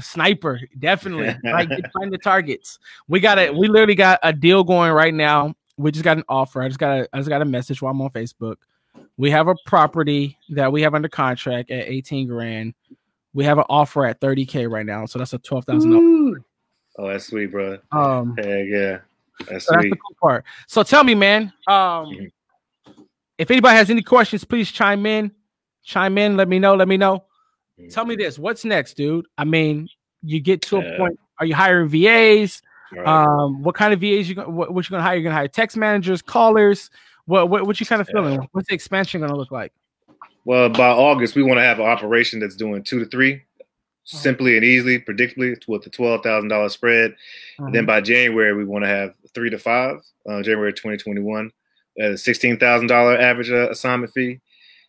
Sniper, 0.00 0.60
definitely. 0.78 1.36
Like 1.44 1.68
find 1.92 2.12
the 2.12 2.18
targets. 2.18 2.78
We 3.06 3.20
got 3.20 3.38
it. 3.38 3.54
We 3.54 3.68
literally 3.68 3.94
got 3.94 4.18
a 4.22 4.32
deal 4.32 4.64
going 4.64 4.92
right 4.92 5.14
now. 5.14 5.54
We 5.76 5.92
just 5.92 6.04
got 6.04 6.16
an 6.16 6.24
offer. 6.28 6.62
I 6.62 6.68
just 6.68 6.80
got 6.80 7.00
a 7.00 7.08
I 7.12 7.18
just 7.18 7.28
got 7.28 7.42
a 7.42 7.46
message 7.46 7.82
while 7.82 7.92
I'm 7.92 8.00
on 8.00 8.10
Facebook. 8.10 8.56
We 9.18 9.30
have 9.30 9.48
a 9.48 9.54
property 9.66 10.38
that 10.50 10.72
we 10.72 10.82
have 10.82 10.94
under 10.94 11.08
contract 11.08 11.70
at 11.70 11.86
18 11.86 12.28
grand. 12.28 12.74
We 13.34 13.44
have 13.44 13.58
an 13.58 13.64
offer 13.68 14.06
at 14.06 14.20
30k 14.20 14.70
right 14.70 14.86
now. 14.86 15.04
So 15.06 15.18
that's 15.18 15.34
a 15.34 15.38
twelve 15.38 15.66
thousand 15.66 15.90
dollars. 15.90 16.42
Oh, 16.98 17.08
that's 17.08 17.26
sweet, 17.26 17.46
bro. 17.52 17.78
Um 17.92 18.36
Heck 18.38 18.66
yeah. 18.66 18.98
That's 19.46 19.66
so 19.66 19.74
that's 19.74 19.84
the 19.84 19.96
cool 19.96 20.16
part. 20.20 20.44
So 20.66 20.82
tell 20.82 21.04
me, 21.04 21.14
man. 21.14 21.52
Um 21.66 22.06
Mhm. 22.06 22.32
if 23.38 23.50
anybody 23.50 23.76
has 23.76 23.90
any 23.90 24.02
questions, 24.02 24.44
please 24.44 24.70
chime 24.70 25.06
in. 25.06 25.30
Chime 25.84 26.18
in, 26.18 26.36
let 26.36 26.48
me 26.48 26.58
know, 26.58 26.74
let 26.74 26.88
me 26.88 26.96
know. 26.96 27.24
Tell 27.90 28.04
me 28.04 28.16
this. 28.16 28.38
What's 28.38 28.64
next, 28.64 28.94
dude? 28.94 29.26
I 29.38 29.44
mean, 29.44 29.88
you 30.22 30.40
get 30.40 30.62
to 30.62 30.78
a 30.78 30.96
point. 30.98 31.18
Are 31.38 31.46
you 31.46 31.54
hiring 31.54 31.88
VAs? 31.88 32.60
Right. 32.92 33.06
Um, 33.06 33.62
what 33.62 33.74
kind 33.74 33.92
of 33.92 34.00
VAs 34.00 34.28
you 34.28 34.34
what, 34.34 34.74
what 34.74 34.84
you 34.84 34.90
gonna 34.90 35.02
hire? 35.02 35.14
You're 35.14 35.22
gonna 35.22 35.34
hire 35.34 35.48
text 35.48 35.76
managers, 35.76 36.20
callers? 36.20 36.90
What 37.26 37.48
what, 37.50 37.66
what 37.66 37.78
you 37.78 37.86
kind 37.86 38.00
of 38.00 38.08
feeling? 38.08 38.40
What's 38.52 38.68
the 38.68 38.74
expansion 38.74 39.20
gonna 39.20 39.36
look 39.36 39.52
like? 39.52 39.72
Well, 40.44 40.70
by 40.70 40.88
August, 40.88 41.34
we 41.36 41.42
want 41.42 41.58
to 41.58 41.62
have 41.62 41.78
an 41.78 41.86
operation 41.86 42.40
that's 42.40 42.56
doing 42.56 42.82
two 42.82 42.98
to 42.98 43.04
three, 43.04 43.42
Uh-huh. 44.10 44.22
simply 44.22 44.56
and 44.56 44.64
easily, 44.64 44.98
predictably, 44.98 45.56
with 45.68 45.82
the 45.82 45.90
twelve 45.90 46.22
thousand 46.22 46.48
dollar 46.48 46.68
spread. 46.70 47.14
And 47.58 47.74
then 47.74 47.84
Mhm. 47.84 47.88
by 47.88 48.00
January, 48.00 48.54
we 48.54 48.64
want 48.64 48.84
to 48.84 48.88
have 48.88 49.14
three 49.34 49.50
to 49.50 49.58
five. 49.58 50.00
Uh, 50.28 50.42
January 50.42 50.72
twenty 50.72 50.96
twenty 50.96 51.20
one, 51.20 51.50
at 52.00 52.12
a 52.12 52.18
sixteen 52.18 52.58
thousand 52.58 52.86
dollar 52.88 53.18
average 53.18 53.50
uh, 53.50 53.68
assignment 53.70 54.12
fee, 54.14 54.40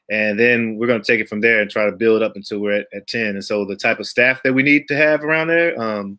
and 0.10 0.40
then 0.40 0.78
we're 0.78 0.88
going 0.88 1.02
to 1.02 1.06
take 1.06 1.20
it 1.20 1.28
from 1.28 1.42
there 1.42 1.60
and 1.62 1.70
try 1.70 1.86
to 1.86 1.92
build 1.92 2.22
up 2.24 2.36
until 2.38 2.60
we're 2.60 2.80
at, 2.80 2.88
at 2.94 3.08
ten. 3.08 3.30
And 3.36 3.44
so 3.44 3.66
the 3.66 3.76
type 3.76 4.00
of 4.00 4.08
staff 4.08 4.42
that 4.44 4.54
we 4.54 4.64
need 4.64 4.88
to 4.88 4.96
have 4.96 5.24
around 5.24 5.48
there, 5.50 5.78
um, 5.82 6.18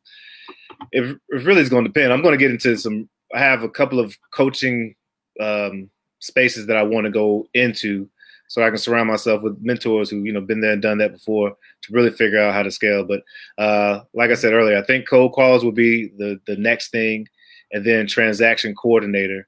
it, 0.92 1.02
it 1.30 1.44
really 1.44 1.62
is 1.62 1.68
going 1.70 1.84
to 1.84 1.88
depend. 1.90 2.12
I'm 2.12 2.22
going 2.22 2.38
to 2.38 2.44
get 2.44 2.50
into 2.50 2.76
some. 2.76 3.08
I 3.34 3.38
have 3.38 3.62
a 3.62 3.68
couple 3.68 3.98
of 4.00 4.16
coaching 4.32 4.94
um, 5.40 5.88
spaces 6.18 6.66
that 6.66 6.76
I 6.76 6.82
want 6.82 7.04
to 7.06 7.10
go 7.10 7.46
into 7.54 8.10
so 8.50 8.64
I 8.64 8.68
can 8.68 8.78
surround 8.78 9.06
myself 9.06 9.42
with 9.44 9.62
mentors 9.62 10.10
who 10.10 10.24
you 10.24 10.32
know 10.32 10.40
been 10.40 10.60
there 10.60 10.72
and 10.72 10.82
done 10.82 10.98
that 10.98 11.12
before 11.12 11.50
to 11.50 11.92
really 11.92 12.10
figure 12.10 12.40
out 12.40 12.52
how 12.52 12.64
to 12.64 12.70
scale. 12.72 13.04
But 13.04 13.22
uh, 13.58 14.00
like 14.12 14.30
I 14.30 14.34
said 14.34 14.52
earlier, 14.52 14.76
I 14.76 14.82
think 14.82 15.08
cold 15.08 15.34
calls 15.34 15.64
will 15.64 15.70
be 15.70 16.08
the 16.18 16.40
the 16.48 16.56
next 16.56 16.90
thing, 16.90 17.28
and 17.70 17.84
then 17.84 18.08
transaction 18.08 18.74
coordinator. 18.74 19.46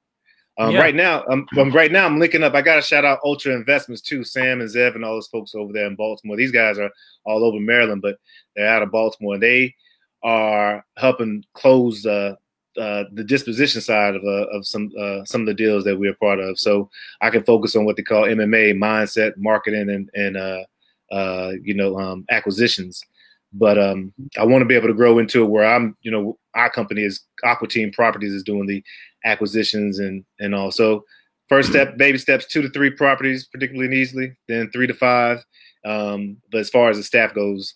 Um, 0.57 0.71
Yeah. 0.71 0.81
Right 0.81 0.95
now, 0.95 1.25
I'm, 1.29 1.49
I'm 1.59 1.73
right 1.73 1.91
now 1.91 2.07
I'm 2.07 2.21
linking 2.21 2.45
up. 2.45 2.55
I 2.55 2.63
got 2.63 2.77
to 2.77 2.83
shout 2.83 3.05
out 3.05 3.19
Ultra 3.25 3.55
Investments 3.55 4.03
too, 4.03 4.23
Sam 4.23 4.61
and 4.61 4.71
Zev 4.71 4.95
and 4.95 5.05
all 5.05 5.15
those 5.15 5.27
folks 5.27 5.57
over 5.57 5.73
there 5.73 5.87
in 5.87 5.97
Baltimore. 5.97 6.37
These 6.37 6.53
guys 6.53 6.79
are 6.79 6.91
all 7.27 7.43
over 7.43 7.59
Maryland, 7.59 8.03
but 8.03 8.19
they're 8.55 8.69
out 8.69 8.83
of 8.83 8.93
Baltimore. 8.93 9.37
They 9.37 9.75
are 10.23 10.85
helping 10.97 11.43
close 11.55 12.07
uh, 12.07 12.37
uh, 12.81 13.05
the 13.13 13.25
disposition 13.25 13.81
side 13.81 14.15
of 14.15 14.23
uh, 14.25 14.47
of 14.57 14.67
some 14.67 14.91
uh, 14.99 15.25
some 15.25 15.43
of 15.43 15.47
the 15.47 15.55
deals 15.55 15.85
that 15.85 15.99
we're 15.99 16.15
part 16.15 16.41
of. 16.41 16.59
So 16.59 16.91
I 17.21 17.31
can 17.31 17.43
focus 17.43 17.77
on 17.77 17.85
what 17.85 17.97
they 17.97 18.03
call 18.03 18.25
MMA 18.25 18.77
mindset, 18.77 19.33
marketing, 19.37 19.91
and 19.91 20.11
and 20.15 20.37
uh, 20.37 20.65
uh, 21.11 21.53
you 21.63 21.75
know 21.75 21.99
um, 21.99 22.25
acquisitions. 22.31 23.05
but 23.53 23.79
um, 23.79 24.13
I 24.39 24.45
want 24.45 24.63
to 24.63 24.67
be 24.67 24.75
able 24.75 24.89
to 24.89 24.95
grow 24.95 25.19
into 25.19 25.43
it 25.43 25.51
where 25.51 25.65
I'm, 25.65 25.95
you 26.01 26.11
know, 26.11 26.39
our 26.55 26.71
company 26.71 27.03
is 27.03 27.21
Aqua 27.45 27.69
Team 27.69 27.93
Properties 27.93 28.33
is 28.33 28.43
doing 28.43 28.67
the 28.67 28.83
acquisitions 29.25 29.99
and 29.99 30.25
and 30.41 30.55
also 30.55 31.05
first 31.49 31.69
step, 31.69 31.99
baby 31.99 32.17
steps, 32.17 32.47
two 32.47 32.63
to 32.63 32.71
three 32.71 32.91
properties, 32.91 33.47
particularly 33.47 33.87
and 33.87 33.95
easily, 33.95 34.35
then 34.49 34.71
three 34.71 34.87
to 34.87 34.95
five. 34.95 35.45
Um, 35.85 36.39
but 36.51 36.59
as 36.61 36.71
far 36.71 36.89
as 36.89 36.97
the 36.97 37.03
staff 37.03 37.35
goes, 37.35 37.75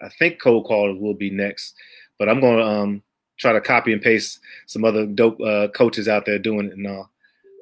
I 0.00 0.08
think 0.10 0.40
cold 0.40 0.66
callers 0.66 0.98
will 1.00 1.14
be 1.14 1.30
next. 1.30 1.74
But 2.18 2.28
I'm 2.28 2.40
going 2.40 2.58
to 2.58 2.64
um, 2.64 3.02
try 3.40 3.52
to 3.52 3.60
copy 3.60 3.92
and 3.92 4.02
paste 4.02 4.38
some 4.66 4.84
other 4.84 5.06
dope 5.06 5.40
uh, 5.40 5.68
coaches 5.68 6.08
out 6.08 6.26
there 6.26 6.38
doing 6.38 6.66
it 6.66 6.74
and 6.74 6.86
all. 6.86 7.10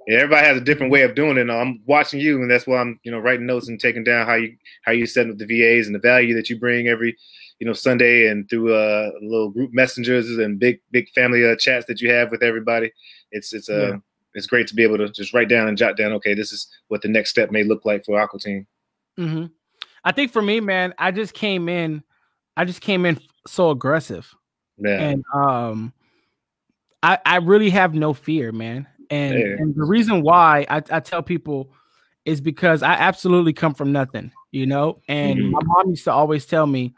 everybody 0.09 0.45
has 0.45 0.57
a 0.57 0.61
different 0.61 0.91
way 0.91 1.03
of 1.03 1.15
doing 1.15 1.39
it. 1.39 1.49
I'm 1.49 1.81
watching 1.87 2.21
you, 2.21 2.43
and 2.43 2.51
that's 2.51 2.67
why 2.67 2.79
I'm, 2.79 2.99
you 3.05 3.13
know, 3.13 3.19
writing 3.19 3.47
notes 3.47 3.69
and 3.69 3.79
taking 3.79 4.05
down 4.05 4.27
how 4.27 4.35
you 4.35 4.57
how 4.83 4.93
you 4.93 5.07
set 5.07 5.31
up 5.31 5.39
the 5.39 5.47
VAs 5.47 5.87
and 5.87 5.95
the 5.95 6.01
value 6.01 6.35
that 6.35 6.51
you 6.51 6.59
bring 6.59 6.89
every, 6.89 7.17
you 7.61 7.67
know, 7.67 7.73
Sunday 7.73 8.29
and 8.29 8.49
through 8.51 8.75
uh, 8.75 9.11
little 9.23 9.51
group 9.51 9.73
messengers 9.73 10.29
and 10.39 10.59
big 10.59 10.81
big 10.91 11.09
family 11.11 11.49
uh, 11.49 11.55
chats 11.57 11.87
that 11.87 12.01
you 12.01 12.13
have 12.13 12.31
with 12.31 12.43
everybody. 12.43 12.93
It's 13.31 13.53
it's 13.53 13.69
uh, 13.69 13.93
yeah. 13.93 13.97
it's 14.35 14.47
great 14.47 14.67
to 14.69 14.75
be 14.75 14.83
able 14.83 14.99
to 14.99 15.09
just 15.11 15.33
write 15.33 15.49
down 15.49 15.69
and 15.69 15.79
jot 15.79 15.97
down. 15.97 16.13
Okay, 16.15 16.35
this 16.35 16.53
is 16.53 16.67
what 16.89 17.03
the 17.03 17.09
next 17.09 17.31
step 17.31 17.53
may 17.53 17.63
look 17.63 17.85
like 17.85 18.05
for 18.05 18.19
Aqua 18.19 18.41
Team. 18.41 18.67
Mm-hmm. 19.19 19.47
I 20.05 20.13
think 20.13 20.33
for 20.33 20.43
me, 20.43 20.61
man, 20.61 20.95
I 20.99 21.11
just 21.11 21.35
came 21.35 21.69
in, 21.69 22.03
I 22.57 22.65
just 22.65 22.81
came 22.81 23.05
in 23.07 23.21
so 23.47 23.71
aggressive. 23.71 24.35
Yeah. 24.79 25.01
And 25.01 25.25
um 25.35 25.93
I 27.03 27.19
I 27.25 27.37
really 27.37 27.71
have 27.71 27.95
no 27.95 28.13
fear, 28.13 28.53
man. 28.53 28.87
And, 29.11 29.35
and 29.35 29.75
the 29.75 29.85
reason 29.85 30.23
why 30.23 30.67
I, 30.69 30.83
I 30.91 31.01
tell 31.01 31.23
people 31.23 31.73
is 32.25 32.41
because 32.41 32.83
I 32.83 32.93
absolutely 32.93 33.55
come 33.55 33.75
from 33.75 33.91
nothing, 33.91 34.33
you 34.51 34.67
know. 34.67 35.01
And 35.09 35.39
mm-hmm. 35.39 35.51
my 35.51 35.61
mom 35.65 35.91
used 35.91 36.05
to 36.05 36.13
always 36.13 36.45
tell 36.45 36.67
me, 36.67 36.95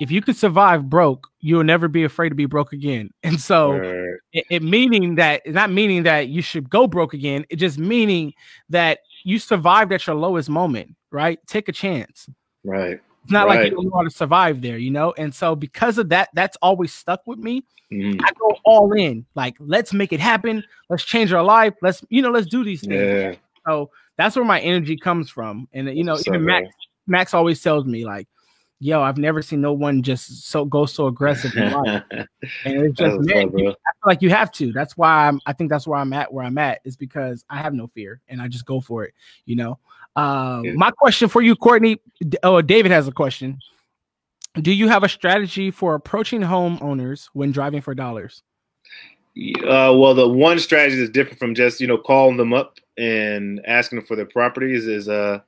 if 0.00 0.10
you 0.10 0.22
could 0.22 0.36
survive 0.36 0.88
broke, 0.88 1.26
you'll 1.40 1.64
never 1.64 1.88
be 1.88 2.04
afraid 2.04 2.28
to 2.30 2.34
be 2.34 2.46
broke 2.46 2.72
again. 2.72 3.10
And 3.22 3.40
so, 3.40 3.72
right. 3.72 4.16
it, 4.32 4.44
it, 4.50 4.62
meaning 4.62 5.16
that 5.16 5.42
not 5.46 5.70
meaning 5.70 6.04
that 6.04 6.28
you 6.28 6.40
should 6.40 6.70
go 6.70 6.86
broke 6.86 7.14
again. 7.14 7.44
It 7.50 7.56
just 7.56 7.78
meaning 7.78 8.32
that 8.68 9.00
you 9.24 9.38
survived 9.38 9.92
at 9.92 10.06
your 10.06 10.16
lowest 10.16 10.48
moment, 10.48 10.94
right? 11.10 11.38
Take 11.46 11.68
a 11.68 11.72
chance. 11.72 12.28
Right. 12.64 13.00
It's 13.22 13.32
not 13.32 13.46
right. 13.46 13.60
like 13.60 13.70
you 13.70 13.76
don't 13.76 13.84
know 13.86 13.96
how 13.96 14.02
to 14.02 14.10
survive 14.10 14.62
there, 14.62 14.78
you 14.78 14.90
know? 14.90 15.12
And 15.18 15.34
so 15.34 15.54
because 15.54 15.98
of 15.98 16.08
that, 16.08 16.30
that's 16.34 16.56
always 16.62 16.92
stuck 16.92 17.20
with 17.26 17.38
me. 17.38 17.64
Mm. 17.92 18.20
I 18.22 18.30
go 18.38 18.56
all 18.64 18.92
in. 18.92 19.26
Like, 19.34 19.56
let's 19.58 19.92
make 19.92 20.12
it 20.12 20.20
happen. 20.20 20.64
Let's 20.88 21.04
change 21.04 21.32
our 21.32 21.42
life. 21.42 21.74
Let's, 21.82 22.02
you 22.08 22.22
know, 22.22 22.30
let's 22.30 22.46
do 22.46 22.64
these 22.64 22.80
things. 22.80 22.94
Yeah. 22.94 23.34
So 23.66 23.90
that's 24.16 24.36
where 24.36 24.44
my 24.44 24.60
energy 24.60 24.96
comes 24.96 25.30
from. 25.30 25.68
And 25.72 25.96
you 25.96 26.04
know, 26.04 26.16
so 26.16 26.30
even 26.30 26.44
Max, 26.44 26.68
Max 27.06 27.34
always 27.34 27.62
tells 27.62 27.84
me, 27.84 28.04
like, 28.04 28.28
yo, 28.78 29.02
I've 29.02 29.18
never 29.18 29.42
seen 29.42 29.60
no 29.60 29.72
one 29.72 30.02
just 30.02 30.48
so 30.48 30.64
go 30.64 30.86
so 30.86 31.06
aggressive 31.06 31.54
in 31.56 31.72
life. 31.72 32.02
and 32.10 32.26
it's 32.64 32.98
just 32.98 33.20
man, 33.20 33.56
you, 33.56 33.68
I 33.68 33.72
feel 33.72 33.74
like 34.06 34.22
you 34.22 34.30
have 34.30 34.50
to. 34.52 34.72
That's 34.72 34.96
why 34.96 35.28
I'm 35.28 35.40
I 35.46 35.52
think 35.52 35.70
that's 35.70 35.86
where 35.86 35.98
I'm 35.98 36.12
at 36.12 36.32
where 36.32 36.44
I'm 36.44 36.58
at 36.58 36.80
is 36.84 36.96
because 36.96 37.44
I 37.48 37.58
have 37.58 37.74
no 37.74 37.86
fear 37.88 38.20
and 38.28 38.40
I 38.40 38.48
just 38.48 38.66
go 38.66 38.80
for 38.80 39.04
it, 39.04 39.14
you 39.44 39.56
know. 39.56 39.78
Uh, 40.16 40.62
yeah. 40.64 40.72
My 40.74 40.90
question 40.90 41.28
for 41.28 41.42
you, 41.42 41.56
Courtney. 41.56 42.00
Oh, 42.42 42.60
David 42.62 42.90
has 42.90 43.08
a 43.08 43.12
question. 43.12 43.58
Do 44.54 44.72
you 44.72 44.88
have 44.88 45.04
a 45.04 45.08
strategy 45.08 45.70
for 45.70 45.94
approaching 45.94 46.40
homeowners 46.40 47.28
when 47.32 47.52
driving 47.52 47.80
for 47.80 47.94
dollars? 47.94 48.42
Uh, 49.62 49.94
well, 49.96 50.12
the 50.12 50.28
one 50.28 50.58
strategy 50.58 50.96
that's 50.96 51.10
different 51.10 51.38
from 51.38 51.54
just 51.54 51.80
you 51.80 51.86
know 51.86 51.96
calling 51.96 52.36
them 52.36 52.52
up 52.52 52.78
and 52.98 53.60
asking 53.66 53.98
them 53.98 54.06
for 54.06 54.16
their 54.16 54.26
properties. 54.26 54.88
Is 54.88 55.08
uh 55.08 55.38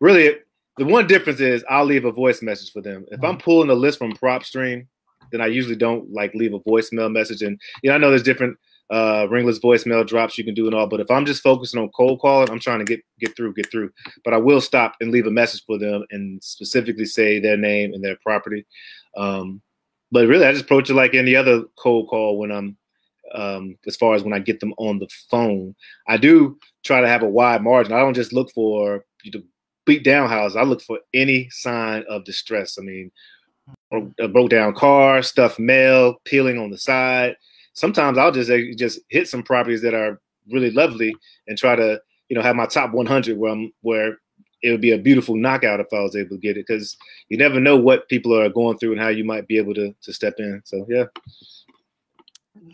really 0.00 0.34
the 0.76 0.84
one 0.84 1.06
difference 1.06 1.40
is 1.40 1.64
I'll 1.70 1.84
leave 1.84 2.04
a 2.04 2.12
voice 2.12 2.42
message 2.42 2.72
for 2.72 2.82
them. 2.82 3.06
If 3.10 3.22
I'm 3.22 3.32
mm-hmm. 3.32 3.40
pulling 3.40 3.70
a 3.70 3.74
list 3.74 3.98
from 3.98 4.16
PropStream, 4.16 4.86
then 5.30 5.40
I 5.40 5.46
usually 5.46 5.76
don't 5.76 6.12
like 6.12 6.34
leave 6.34 6.54
a 6.54 6.60
voicemail 6.60 7.10
message. 7.10 7.42
And 7.42 7.60
you 7.82 7.90
know 7.90 7.94
I 7.94 7.98
know 7.98 8.10
there's 8.10 8.24
different 8.24 8.58
uh, 8.90 9.26
ringless 9.30 9.60
voicemail 9.60 10.06
drops 10.06 10.36
you 10.36 10.44
can 10.44 10.54
do 10.54 10.66
and 10.66 10.74
all. 10.74 10.88
But 10.88 11.00
if 11.00 11.10
I'm 11.10 11.24
just 11.24 11.42
focusing 11.42 11.80
on 11.80 11.90
cold 11.90 12.20
calling, 12.20 12.50
I'm 12.50 12.58
trying 12.58 12.80
to 12.80 12.84
get 12.84 13.00
get 13.20 13.36
through, 13.36 13.54
get 13.54 13.70
through. 13.70 13.92
But 14.24 14.34
I 14.34 14.38
will 14.38 14.60
stop 14.60 14.96
and 15.00 15.12
leave 15.12 15.26
a 15.26 15.30
message 15.30 15.64
for 15.64 15.78
them 15.78 16.04
and 16.10 16.42
specifically 16.42 17.04
say 17.04 17.38
their 17.38 17.56
name 17.56 17.94
and 17.94 18.02
their 18.02 18.16
property. 18.16 18.66
Um, 19.16 19.62
but 20.10 20.26
really, 20.26 20.44
I 20.44 20.52
just 20.52 20.64
approach 20.64 20.90
it 20.90 20.94
like 20.94 21.14
any 21.14 21.36
other 21.36 21.62
cold 21.76 22.08
call 22.08 22.38
when 22.38 22.50
I'm 22.50 22.76
um, 23.32 23.78
as 23.86 23.94
far 23.94 24.14
as 24.14 24.24
when 24.24 24.32
I 24.32 24.40
get 24.40 24.58
them 24.58 24.74
on 24.76 24.98
the 24.98 25.08
phone. 25.30 25.76
I 26.08 26.16
do 26.16 26.58
try 26.84 27.00
to 27.00 27.08
have 27.08 27.22
a 27.22 27.28
wide 27.28 27.62
margin. 27.62 27.92
I 27.92 28.00
don't 28.00 28.14
just 28.14 28.32
look 28.32 28.50
for 28.50 29.04
you 29.22 29.30
to 29.30 29.44
beat 29.86 30.02
down 30.02 30.28
houses. 30.28 30.56
I 30.56 30.62
look 30.62 30.82
for 30.82 30.98
any 31.14 31.48
sign 31.50 32.04
of 32.08 32.24
distress. 32.24 32.76
I 32.76 32.82
mean, 32.82 33.12
a 34.18 34.26
broke 34.26 34.50
down 34.50 34.74
car, 34.74 35.22
stuffed 35.22 35.60
mail, 35.60 36.16
peeling 36.24 36.58
on 36.58 36.70
the 36.70 36.78
side 36.78 37.36
sometimes 37.80 38.18
I'll 38.18 38.30
just 38.30 38.50
just 38.78 39.00
hit 39.08 39.26
some 39.26 39.42
properties 39.42 39.80
that 39.82 39.94
are 39.94 40.20
really 40.52 40.70
lovely 40.70 41.14
and 41.48 41.56
try 41.56 41.74
to 41.74 42.00
you 42.28 42.36
know 42.36 42.42
have 42.42 42.54
my 42.54 42.66
top 42.66 42.92
100 42.92 43.38
where 43.38 43.52
I'm 43.52 43.72
where 43.80 44.18
it 44.62 44.70
would 44.70 44.82
be 44.82 44.92
a 44.92 44.98
beautiful 44.98 45.34
knockout 45.34 45.80
if 45.80 45.86
I 45.92 46.00
was 46.00 46.14
able 46.14 46.36
to 46.36 46.38
get 46.38 46.58
it 46.58 46.66
because 46.66 46.96
you 47.30 47.38
never 47.38 47.58
know 47.58 47.76
what 47.76 48.08
people 48.10 48.38
are 48.38 48.50
going 48.50 48.76
through 48.76 48.92
and 48.92 49.00
how 49.00 49.08
you 49.08 49.24
might 49.24 49.48
be 49.48 49.56
able 49.56 49.74
to 49.74 49.94
to 50.02 50.12
step 50.12 50.34
in. 50.38 50.60
So 50.64 50.86
yeah. 50.88 51.04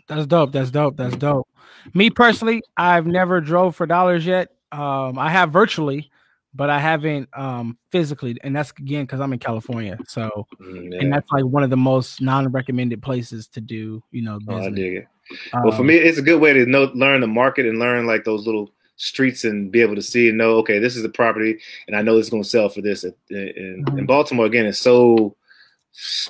That's 0.09 0.27
dope. 0.27 0.51
That's 0.51 0.71
dope. 0.71 0.97
That's 0.97 1.15
dope. 1.15 1.47
Me 1.93 2.09
personally, 2.09 2.61
I've 2.75 3.07
never 3.07 3.39
drove 3.39 3.75
for 3.75 3.85
dollars 3.85 4.25
yet. 4.25 4.49
Um, 4.71 5.17
I 5.17 5.29
have 5.29 5.51
virtually, 5.51 6.11
but 6.57 6.71
I 6.71 6.79
haven't 6.79 7.29
um 7.37 7.77
physically, 7.91 8.35
and 8.43 8.55
that's 8.55 8.71
again 8.71 9.05
because 9.05 9.21
I'm 9.21 9.31
in 9.31 9.39
California. 9.39 9.97
So, 10.07 10.47
mm, 10.59 10.91
yeah. 10.91 10.99
and 10.99 11.13
that's 11.13 11.31
like 11.31 11.45
one 11.45 11.63
of 11.63 11.69
the 11.69 11.77
most 11.77 12.19
non-recommended 12.19 13.01
places 13.01 13.47
to 13.49 13.61
do, 13.61 14.03
you 14.11 14.23
know. 14.23 14.39
Business. 14.39 14.65
Oh, 14.65 14.67
I 14.67 14.69
dig 14.71 14.93
it. 14.95 15.07
Um, 15.53 15.63
well, 15.63 15.77
for 15.77 15.83
me, 15.83 15.95
it's 15.95 16.17
a 16.17 16.21
good 16.21 16.41
way 16.41 16.53
to 16.53 16.65
know, 16.65 16.91
learn 16.95 17.21
the 17.21 17.27
market 17.27 17.65
and 17.65 17.79
learn 17.79 18.07
like 18.07 18.23
those 18.23 18.45
little 18.45 18.71
streets 18.95 19.43
and 19.43 19.71
be 19.71 19.81
able 19.81 19.95
to 19.95 20.01
see 20.01 20.29
and 20.29 20.37
know, 20.37 20.55
okay, 20.57 20.79
this 20.79 20.95
is 20.95 21.03
the 21.03 21.09
property, 21.09 21.59
and 21.87 21.95
I 21.95 22.01
know 22.01 22.17
it's 22.17 22.29
going 22.29 22.43
to 22.43 22.49
sell 22.49 22.69
for 22.69 22.81
this. 22.81 23.03
In, 23.03 23.13
in, 23.29 23.85
mm-hmm. 23.85 24.05
Baltimore, 24.05 24.45
again, 24.45 24.65
it's 24.65 24.79
so 24.79 25.35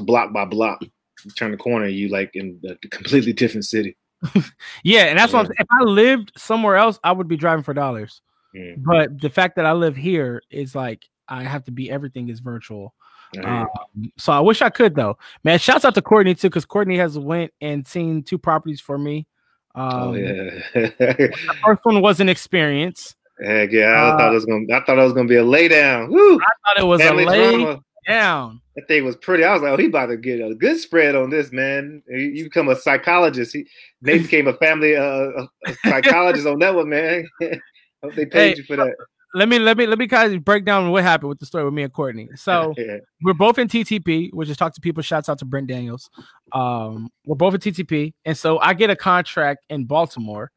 block 0.01 0.33
by 0.33 0.45
block. 0.45 0.81
You 0.81 1.31
turn 1.31 1.51
the 1.51 1.57
corner, 1.57 1.87
you 1.87 2.09
like 2.09 2.31
in 2.35 2.61
a 2.67 2.75
completely 2.89 3.33
different 3.33 3.65
city. 3.65 3.97
yeah, 4.83 5.03
and 5.05 5.17
that's 5.17 5.31
yeah. 5.31 5.39
what 5.39 5.45
I'm, 5.47 5.51
if 5.57 5.67
I 5.71 5.83
lived 5.83 6.31
somewhere 6.35 6.75
else, 6.75 6.99
I 7.03 7.11
would 7.11 7.27
be 7.27 7.37
driving 7.37 7.63
for 7.63 7.73
dollars. 7.73 8.21
Mm-hmm. 8.55 8.83
But 8.83 9.19
the 9.21 9.29
fact 9.29 9.55
that 9.55 9.65
I 9.65 9.73
live 9.73 9.95
here 9.95 10.41
is 10.49 10.75
like 10.75 11.05
I 11.27 11.43
have 11.43 11.63
to 11.65 11.71
be 11.71 11.91
everything 11.91 12.29
is 12.29 12.39
virtual. 12.39 12.93
Um, 13.43 13.67
so 14.17 14.31
I 14.31 14.39
wish 14.39 14.61
I 14.61 14.69
could 14.69 14.95
though. 14.95 15.17
Man, 15.43 15.59
shouts 15.59 15.85
out 15.85 15.95
to 15.95 16.01
Courtney 16.01 16.35
too, 16.35 16.49
because 16.49 16.65
Courtney 16.65 16.97
has 16.97 17.17
went 17.19 17.53
and 17.61 17.85
seen 17.85 18.23
two 18.23 18.37
properties 18.37 18.79
for 18.79 18.97
me. 18.97 19.27
Oh, 19.75 19.81
um, 19.81 19.91
oh 19.93 20.13
yeah. 20.13 20.59
the 20.73 21.55
first 21.63 21.81
one 21.83 22.01
was 22.01 22.19
an 22.19 22.29
experience. 22.29 23.15
Heck 23.43 23.71
yeah, 23.71 23.85
I 23.85 24.09
uh, 24.09 24.17
thought 24.17 24.31
it 24.31 24.35
was 24.35 24.45
gonna. 24.45 24.65
I 24.73 24.83
thought 24.83 24.97
it 24.97 25.03
was 25.03 25.13
gonna 25.13 25.27
be 25.27 25.35
a 25.35 25.43
lay 25.43 25.67
down. 25.67 26.09
Woo! 26.09 26.37
I 26.37 26.47
thought 26.65 26.79
it 26.79 26.87
was 26.87 27.01
Family 27.01 27.23
a 27.25 27.27
lay 27.27 27.79
down. 28.07 28.61
That 28.75 28.87
thing 28.87 29.05
was 29.05 29.15
pretty. 29.17 29.43
I 29.43 29.53
was 29.53 29.61
like, 29.61 29.73
oh, 29.73 29.77
he 29.77 29.87
about 29.87 30.07
to 30.07 30.17
get 30.17 30.39
a 30.39 30.55
good 30.55 30.79
spread 30.79 31.15
on 31.15 31.29
this, 31.29 31.51
man. 31.51 32.01
You 32.07 32.45
become 32.45 32.69
a 32.69 32.75
psychologist. 32.75 33.53
He, 33.53 33.67
Nate 34.01 34.23
became 34.23 34.47
a 34.47 34.53
family 34.53 34.95
uh, 34.95 35.03
a 35.03 35.75
psychologist 35.85 36.47
on 36.47 36.59
that 36.59 36.73
one, 36.73 36.89
man. 36.89 37.27
Hope 38.07 38.15
they 38.15 38.25
paid 38.25 38.51
hey, 38.51 38.55
you 38.57 38.63
for 38.63 38.75
that. 38.77 38.95
Let 39.33 39.49
me 39.49 39.59
let 39.59 39.77
me 39.77 39.85
let 39.85 39.99
me 39.99 40.07
kind 40.07 40.33
of 40.33 40.45
break 40.45 40.63
down 40.63 40.89
what 40.91 41.03
happened 41.03 41.29
with 41.29 41.39
the 41.39 41.45
story 41.45 41.65
with 41.65 41.73
me 41.73 41.83
and 41.83 41.91
Courtney. 41.91 42.29
So 42.37 42.73
yeah. 42.77 42.97
we're 43.21 43.33
both 43.33 43.57
in 43.57 43.67
TTP, 43.67 44.33
which 44.33 44.49
is 44.49 44.55
talk 44.55 44.73
to 44.73 44.81
people. 44.81 45.03
Shouts 45.03 45.27
out 45.27 45.39
to 45.39 45.45
Brent 45.45 45.67
Daniels. 45.67 46.09
Um, 46.53 47.09
we're 47.25 47.35
both 47.35 47.53
in 47.53 47.59
TTP, 47.59 48.13
and 48.25 48.37
so 48.37 48.59
I 48.59 48.73
get 48.73 48.89
a 48.89 48.95
contract 48.95 49.65
in 49.69 49.85
Baltimore, 49.85 50.51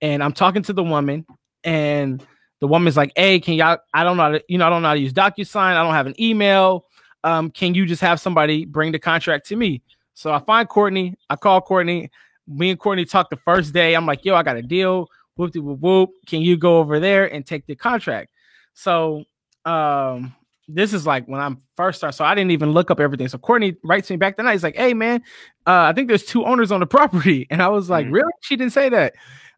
and 0.00 0.22
I'm 0.22 0.32
talking 0.32 0.62
to 0.64 0.72
the 0.72 0.82
woman, 0.82 1.26
and 1.62 2.24
the 2.60 2.66
woman's 2.66 2.96
like, 2.96 3.12
"Hey, 3.14 3.38
can 3.38 3.54
y'all? 3.54 3.78
I 3.94 4.02
don't 4.02 4.16
know, 4.16 4.24
how 4.24 4.30
to, 4.30 4.44
you 4.48 4.58
know, 4.58 4.66
I 4.66 4.70
don't 4.70 4.82
know 4.82 4.88
how 4.88 4.94
to 4.94 5.00
use 5.00 5.12
DocuSign. 5.12 5.56
I 5.56 5.82
don't 5.82 5.94
have 5.94 6.08
an 6.08 6.20
email. 6.20 6.86
Um, 7.22 7.50
can 7.50 7.74
you 7.74 7.86
just 7.86 8.02
have 8.02 8.20
somebody 8.20 8.64
bring 8.64 8.90
the 8.90 8.98
contract 8.98 9.46
to 9.48 9.56
me?" 9.56 9.80
So 10.14 10.32
I 10.32 10.40
find 10.40 10.68
Courtney. 10.68 11.14
I 11.30 11.36
call 11.36 11.60
Courtney. 11.60 12.10
Me 12.48 12.70
and 12.70 12.80
Courtney 12.80 13.04
talk 13.04 13.30
the 13.30 13.36
first 13.36 13.72
day. 13.72 13.94
I'm 13.94 14.06
like, 14.06 14.24
"Yo, 14.24 14.34
I 14.34 14.42
got 14.42 14.56
a 14.56 14.62
deal 14.62 15.08
whoop 15.38 15.54
whoop 15.56 15.80
whoop. 15.80 16.10
Can 16.26 16.42
you 16.42 16.56
go 16.56 16.78
over 16.78 17.00
there 17.00 17.32
and 17.32 17.46
take 17.46 17.66
the 17.66 17.74
contract? 17.74 18.30
So 18.74 19.24
um 19.64 20.34
this 20.68 20.92
is 20.92 21.06
like 21.06 21.26
when 21.26 21.40
I'm 21.40 21.58
first 21.76 21.98
started. 21.98 22.16
So 22.16 22.24
I 22.24 22.34
didn't 22.34 22.50
even 22.50 22.72
look 22.72 22.90
up 22.90 23.00
everything. 23.00 23.26
So 23.28 23.38
Courtney 23.38 23.76
writes 23.82 24.10
me 24.10 24.16
back 24.16 24.36
that 24.36 24.42
night. 24.42 24.52
He's 24.52 24.62
like, 24.62 24.76
"Hey 24.76 24.92
man, 24.94 25.22
uh, 25.66 25.88
I 25.88 25.92
think 25.94 26.08
there's 26.08 26.24
two 26.24 26.44
owners 26.44 26.70
on 26.70 26.80
the 26.80 26.86
property," 26.98 27.46
and 27.50 27.62
I 27.62 27.68
was 27.68 27.88
like, 27.88 28.06
mm 28.06 28.12
"Really?" 28.12 28.32
She 28.42 28.56
didn't 28.56 28.74
say 28.74 28.90
that. 28.90 29.14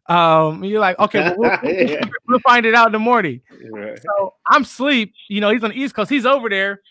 Um, 0.07 0.63
you're 0.63 0.79
like, 0.79 0.97
"Okay, 0.99 1.19
well, 1.19 1.35
we'll, 1.37 1.73
yeah. 1.89 2.01
we'll, 2.27 2.39
find 2.39 2.65
it 2.65 2.73
out 2.73 2.87
in 2.87 2.93
the 2.93 2.99
morning." 2.99 3.41
Right. 3.71 3.99
So 4.01 4.33
I'm 4.47 4.63
sleep. 4.63 5.13
You 5.27 5.41
know, 5.41 5.51
he's 5.51 5.63
on 5.63 5.71
the 5.71 5.79
East 5.79 5.93
Coast. 5.93 6.09
He's 6.09 6.25
over 6.25 6.49
there. 6.49 6.81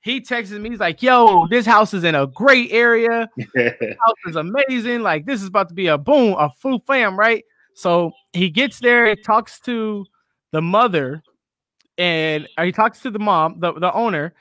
He 0.00 0.20
texts 0.20 0.54
me. 0.54 0.70
He's 0.70 0.80
like, 0.80 1.02
"Yo, 1.02 1.46
this 1.48 1.66
house 1.66 1.92
is 1.92 2.04
in 2.04 2.14
a 2.14 2.26
great 2.26 2.72
area. 2.72 3.28
this 3.54 3.74
house 3.80 4.16
is 4.26 4.36
amazing. 4.36 5.02
Like, 5.02 5.26
this 5.26 5.42
is 5.42 5.48
about 5.48 5.68
to 5.68 5.74
be 5.74 5.88
a 5.88 5.98
boom, 5.98 6.34
a 6.38 6.50
full 6.50 6.80
fam, 6.86 7.18
right?" 7.18 7.44
So 7.76 8.12
he 8.32 8.48
gets 8.48 8.80
there, 8.80 9.06
he 9.06 9.16
talks 9.16 9.60
to 9.60 10.06
the 10.52 10.62
mother, 10.62 11.22
and 11.98 12.48
he 12.58 12.72
talks 12.72 13.00
to 13.00 13.10
the 13.10 13.18
mom, 13.18 13.60
the, 13.60 13.74
the 13.74 13.92
owner, 13.92 14.32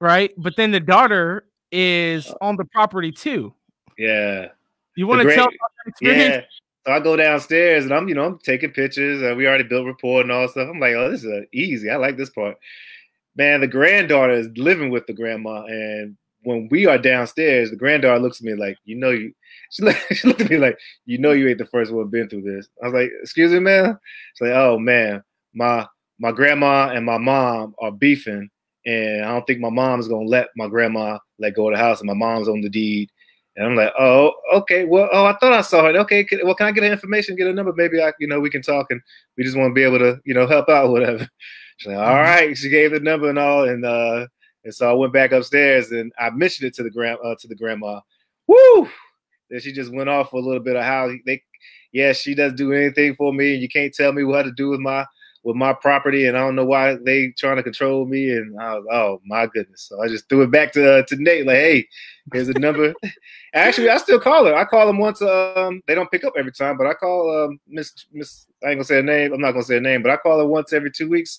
right? 0.00 0.32
But 0.38 0.54
then 0.56 0.70
the 0.70 0.80
daughter 0.80 1.44
is 1.70 2.32
on 2.40 2.56
the 2.56 2.64
property 2.64 3.12
too. 3.12 3.52
Yeah. 3.98 4.48
You 4.96 5.06
want 5.06 5.20
to 5.20 5.34
tell 5.34 5.44
about 5.44 5.52
that 5.52 5.90
experience? 5.90 6.34
Yeah. 6.34 6.40
So 6.86 6.92
I 6.92 7.00
go 7.00 7.14
downstairs 7.14 7.84
and 7.84 7.92
I'm, 7.92 8.08
you 8.08 8.14
know, 8.14 8.24
I'm 8.24 8.38
taking 8.38 8.70
pictures. 8.70 9.20
And 9.20 9.36
we 9.36 9.46
already 9.46 9.64
built 9.64 9.86
rapport 9.86 10.22
and 10.22 10.32
all 10.32 10.48
stuff. 10.48 10.68
I'm 10.70 10.80
like, 10.80 10.94
oh, 10.94 11.10
this 11.10 11.24
is 11.24 11.30
uh, 11.30 11.42
easy. 11.52 11.90
I 11.90 11.96
like 11.96 12.16
this 12.16 12.30
part. 12.30 12.56
Man, 13.36 13.60
the 13.60 13.66
granddaughter 13.66 14.32
is 14.32 14.48
living 14.56 14.88
with 14.90 15.06
the 15.06 15.12
grandma, 15.12 15.64
and 15.66 16.16
when 16.42 16.68
we 16.70 16.86
are 16.86 16.98
downstairs, 16.98 17.70
the 17.70 17.76
granddaughter 17.76 18.18
looks 18.18 18.40
at 18.40 18.46
me 18.46 18.54
like, 18.54 18.78
you 18.86 18.96
know, 18.96 19.10
you. 19.10 19.34
She, 19.70 19.82
look, 19.82 19.96
she 20.12 20.28
looked 20.28 20.40
at 20.40 20.50
me 20.50 20.58
like, 20.58 20.78
you 21.06 21.18
know, 21.18 21.32
you 21.32 21.48
ain't 21.48 21.58
the 21.58 21.66
first 21.66 21.92
one 21.92 22.08
been 22.08 22.28
through 22.28 22.42
this. 22.42 22.68
I 22.82 22.86
was 22.86 22.94
like, 22.94 23.10
excuse 23.22 23.52
me, 23.52 23.60
man. 23.60 23.98
She's 24.34 24.48
like, 24.48 24.56
oh 24.56 24.78
man, 24.78 25.22
my 25.54 25.86
my 26.18 26.32
grandma 26.32 26.88
and 26.88 27.06
my 27.06 27.18
mom 27.18 27.74
are 27.80 27.92
beefing, 27.92 28.50
and 28.86 29.24
I 29.24 29.28
don't 29.28 29.46
think 29.46 29.60
my 29.60 29.70
mom's 29.70 30.08
gonna 30.08 30.26
let 30.26 30.48
my 30.56 30.68
grandma 30.68 31.18
let 31.38 31.54
go 31.54 31.68
of 31.68 31.74
the 31.74 31.82
house, 31.82 32.00
and 32.00 32.08
my 32.08 32.14
mom's 32.14 32.48
on 32.48 32.60
the 32.60 32.68
deed. 32.68 33.10
And 33.56 33.66
I'm 33.66 33.74
like, 33.74 33.92
oh, 33.98 34.32
okay. 34.54 34.84
Well, 34.84 35.08
oh, 35.12 35.24
I 35.24 35.36
thought 35.38 35.52
I 35.52 35.62
saw 35.62 35.82
her. 35.82 35.98
Okay, 35.98 36.22
can, 36.22 36.38
well, 36.44 36.54
can 36.54 36.68
I 36.68 36.72
get 36.72 36.84
her 36.84 36.92
information, 36.92 37.34
get 37.34 37.48
a 37.48 37.52
number? 37.52 37.72
Maybe 37.74 38.00
I, 38.00 38.12
you 38.20 38.28
know, 38.28 38.38
we 38.38 38.50
can 38.50 38.62
talk, 38.62 38.86
and 38.90 39.00
we 39.36 39.42
just 39.42 39.56
want 39.56 39.70
to 39.70 39.74
be 39.74 39.82
able 39.82 39.98
to, 39.98 40.20
you 40.24 40.32
know, 40.32 40.46
help 40.46 40.68
out, 40.68 40.90
whatever. 40.92 41.28
She's 41.78 41.88
like, 41.88 41.98
all 41.98 42.14
right. 42.14 42.56
She 42.56 42.68
gave 42.68 42.92
the 42.92 43.00
number 43.00 43.28
and 43.28 43.38
all, 43.38 43.68
and 43.68 43.84
uh, 43.84 44.26
and 44.64 44.74
so 44.74 44.90
I 44.90 44.92
went 44.92 45.12
back 45.12 45.32
upstairs 45.32 45.90
and 45.92 46.12
I 46.18 46.30
mentioned 46.30 46.68
it 46.68 46.74
to 46.74 46.82
the 46.82 46.90
grand, 46.90 47.18
uh, 47.24 47.34
to 47.40 47.48
the 47.48 47.54
grandma. 47.54 48.00
Woo! 48.46 48.88
Then 49.50 49.60
she 49.60 49.72
just 49.72 49.92
went 49.92 50.08
off 50.08 50.30
for 50.30 50.38
a 50.38 50.42
little 50.44 50.62
bit 50.62 50.76
of 50.76 50.84
how 50.84 51.10
they, 51.26 51.42
yeah, 51.92 52.12
she 52.12 52.34
doesn't 52.34 52.56
do 52.56 52.72
anything 52.72 53.14
for 53.14 53.32
me, 53.32 53.54
and 53.54 53.62
you 53.62 53.68
can't 53.68 53.94
tell 53.94 54.12
me 54.12 54.24
what 54.24 54.42
to 54.42 54.52
do 54.52 54.68
with 54.68 54.80
my 54.80 55.06
with 55.44 55.56
my 55.56 55.72
property, 55.72 56.26
and 56.26 56.36
I 56.36 56.40
don't 56.40 56.56
know 56.56 56.64
why 56.64 56.96
they 56.96 57.28
trying 57.38 57.56
to 57.56 57.62
control 57.62 58.04
me. 58.06 58.30
And 58.30 58.60
I 58.60 58.74
was, 58.74 58.86
oh 58.92 59.20
my 59.24 59.46
goodness! 59.46 59.82
So 59.82 60.02
I 60.02 60.08
just 60.08 60.28
threw 60.28 60.42
it 60.42 60.50
back 60.50 60.72
to 60.72 60.98
uh, 60.98 61.02
to 61.04 61.16
Nate, 61.16 61.46
like, 61.46 61.56
hey, 61.56 61.88
here's 62.32 62.48
a 62.48 62.54
number. 62.54 62.94
Actually, 63.54 63.88
I 63.88 63.96
still 63.98 64.20
call 64.20 64.44
her. 64.44 64.54
I 64.54 64.64
call 64.64 64.86
them 64.86 64.98
once. 64.98 65.22
Um, 65.22 65.80
they 65.86 65.94
don't 65.94 66.10
pick 66.10 66.24
up 66.24 66.34
every 66.36 66.52
time, 66.52 66.76
but 66.76 66.86
I 66.86 66.94
call 66.94 67.44
um 67.44 67.60
Miss 67.66 68.06
Miss. 68.12 68.46
I 68.62 68.68
ain't 68.68 68.76
gonna 68.76 68.84
say 68.84 68.96
her 68.96 69.02
name. 69.02 69.32
I'm 69.32 69.40
not 69.40 69.52
gonna 69.52 69.64
say 69.64 69.74
her 69.74 69.80
name, 69.80 70.02
but 70.02 70.10
I 70.10 70.16
call 70.16 70.38
her 70.38 70.46
once 70.46 70.72
every 70.72 70.90
two 70.90 71.08
weeks, 71.08 71.38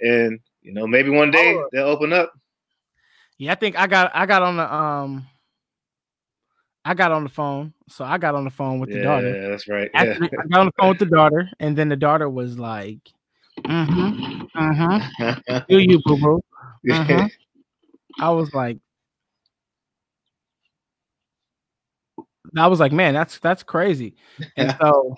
and 0.00 0.38
you 0.62 0.72
know 0.72 0.86
maybe 0.86 1.10
one 1.10 1.30
day 1.30 1.56
they'll 1.72 1.86
open 1.86 2.12
up. 2.12 2.32
Yeah, 3.38 3.52
I 3.52 3.54
think 3.54 3.78
I 3.78 3.86
got 3.86 4.10
I 4.14 4.26
got 4.26 4.42
on 4.42 4.56
the 4.56 4.74
um 4.74 5.26
I 6.86 6.94
got 6.94 7.10
on 7.10 7.24
the 7.24 7.28
phone. 7.28 7.74
So 7.88 8.04
I 8.04 8.16
got 8.16 8.36
on 8.36 8.44
the 8.44 8.50
phone 8.50 8.78
with 8.78 8.90
the 8.90 9.02
daughter. 9.02 9.34
yeah, 9.34 9.48
that's 9.48 9.66
right. 9.66 9.90
After 9.92 10.22
Yeah. 10.22 10.38
I 10.40 10.46
got 10.46 10.60
on 10.60 10.66
the 10.66 10.72
phone 10.78 10.88
with 10.90 10.98
the 11.00 11.06
daughter, 11.16 11.50
and 11.58 11.76
then 11.76 11.88
the 11.88 11.96
daughter 11.96 12.30
was 12.30 12.60
like, 12.60 13.00
mm-hmm, 13.64 14.42
mm-hmm. 14.56 15.58
Do 15.68 15.78
you 15.78 16.00
boo 16.04 16.16
boo? 16.16 16.40
Uh-huh. 16.88 17.28
I 18.20 18.30
was 18.30 18.54
like, 18.54 18.78
I 22.56 22.68
was 22.68 22.78
like, 22.78 22.92
man, 22.92 23.14
that's 23.14 23.40
that's 23.40 23.64
crazy. 23.64 24.14
And 24.56 24.76
so 24.80 25.16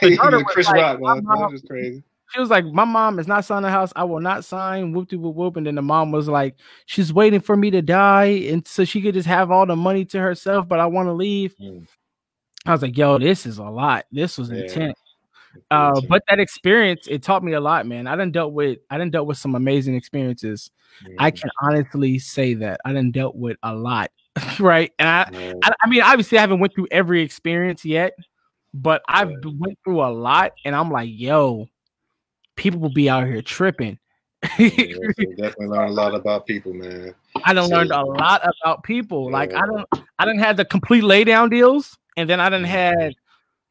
the 0.00 0.16
daughter 0.16 0.38
was 0.38 0.46
Chris 0.46 0.66
like, 0.68 0.98
Rock, 0.98 1.00
man. 1.00 1.24
That 1.24 1.52
was 1.52 1.60
crazy. 1.60 2.02
She 2.34 2.40
was 2.40 2.50
like, 2.50 2.64
My 2.66 2.84
mom 2.84 3.18
is 3.18 3.26
not 3.28 3.44
selling 3.44 3.62
the 3.62 3.70
house. 3.70 3.92
I 3.96 4.04
will 4.04 4.20
not 4.20 4.44
sign. 4.44 4.92
Whoop 4.92 5.08
de 5.08 5.16
whoop 5.18 5.34
whoop. 5.36 5.56
And 5.56 5.66
then 5.66 5.76
the 5.76 5.82
mom 5.82 6.10
was 6.12 6.28
like, 6.28 6.56
She's 6.86 7.12
waiting 7.12 7.40
for 7.40 7.56
me 7.56 7.70
to 7.70 7.80
die. 7.82 8.46
And 8.50 8.66
so 8.66 8.84
she 8.84 9.00
could 9.00 9.14
just 9.14 9.28
have 9.28 9.50
all 9.50 9.66
the 9.66 9.76
money 9.76 10.04
to 10.06 10.20
herself, 10.20 10.66
but 10.68 10.80
I 10.80 10.86
want 10.86 11.06
to 11.06 11.12
leave. 11.12 11.54
Mm. 11.60 11.86
I 12.66 12.72
was 12.72 12.82
like, 12.82 12.96
Yo, 12.98 13.18
this 13.18 13.46
is 13.46 13.58
a 13.58 13.64
lot. 13.64 14.06
This 14.10 14.36
was 14.36 14.50
Yeah. 14.50 14.62
intense. 14.62 14.98
Uh, 15.70 16.00
but 16.08 16.20
that 16.28 16.40
experience, 16.40 17.06
it 17.08 17.22
taught 17.22 17.44
me 17.44 17.52
a 17.52 17.60
lot, 17.60 17.86
man. 17.86 18.08
I 18.08 18.16
done 18.16 18.32
dealt 18.32 18.52
with 18.52 18.78
I 18.90 18.98
done 18.98 19.10
dealt 19.10 19.28
with 19.28 19.38
some 19.38 19.54
amazing 19.54 19.94
experiences. 19.94 20.70
I 21.18 21.30
Mm. 21.30 21.40
can 21.40 21.50
honestly 21.62 22.18
say 22.18 22.54
that. 22.54 22.80
I 22.84 22.92
done 22.92 23.12
dealt 23.12 23.36
with 23.36 23.56
a 23.62 23.72
lot. 23.74 24.10
right. 24.58 24.90
And 24.98 25.08
I, 25.08 25.24
Mm. 25.30 25.60
I 25.62 25.72
I 25.82 25.88
mean, 25.88 26.02
obviously 26.02 26.38
I 26.38 26.40
haven't 26.40 26.58
went 26.58 26.74
through 26.74 26.88
every 26.90 27.22
experience 27.22 27.84
yet, 27.84 28.14
but 28.72 29.02
I've 29.08 29.40
b- 29.40 29.56
went 29.56 29.78
through 29.84 30.00
a 30.02 30.10
lot, 30.10 30.52
and 30.64 30.74
I'm 30.74 30.90
like, 30.90 31.08
yo, 31.12 31.68
people 32.56 32.80
will 32.80 32.92
be 32.92 33.08
out 33.08 33.26
here 33.26 33.42
tripping. 33.42 33.98
Yeah, 34.58 34.68
definitely 35.36 35.66
learn 35.68 35.88
a 35.88 35.92
lot 35.92 36.14
about 36.14 36.46
people, 36.46 36.74
man. 36.74 37.14
I 37.44 37.52
done 37.54 37.68
So- 37.68 37.76
learned 37.76 37.92
a 37.92 38.02
lot 38.04 38.42
about 38.62 38.82
people. 38.82 39.30
Like 39.30 39.52
I 39.54 39.66
don't 39.66 39.86
I 40.18 40.24
done 40.24 40.38
had 40.38 40.56
the 40.56 40.64
complete 40.64 41.02
laydown 41.04 41.50
deals, 41.50 41.96
and 42.16 42.28
then 42.28 42.40
I 42.40 42.48
done 42.50 42.62
Mhm. 42.64 42.66
had 42.68 43.14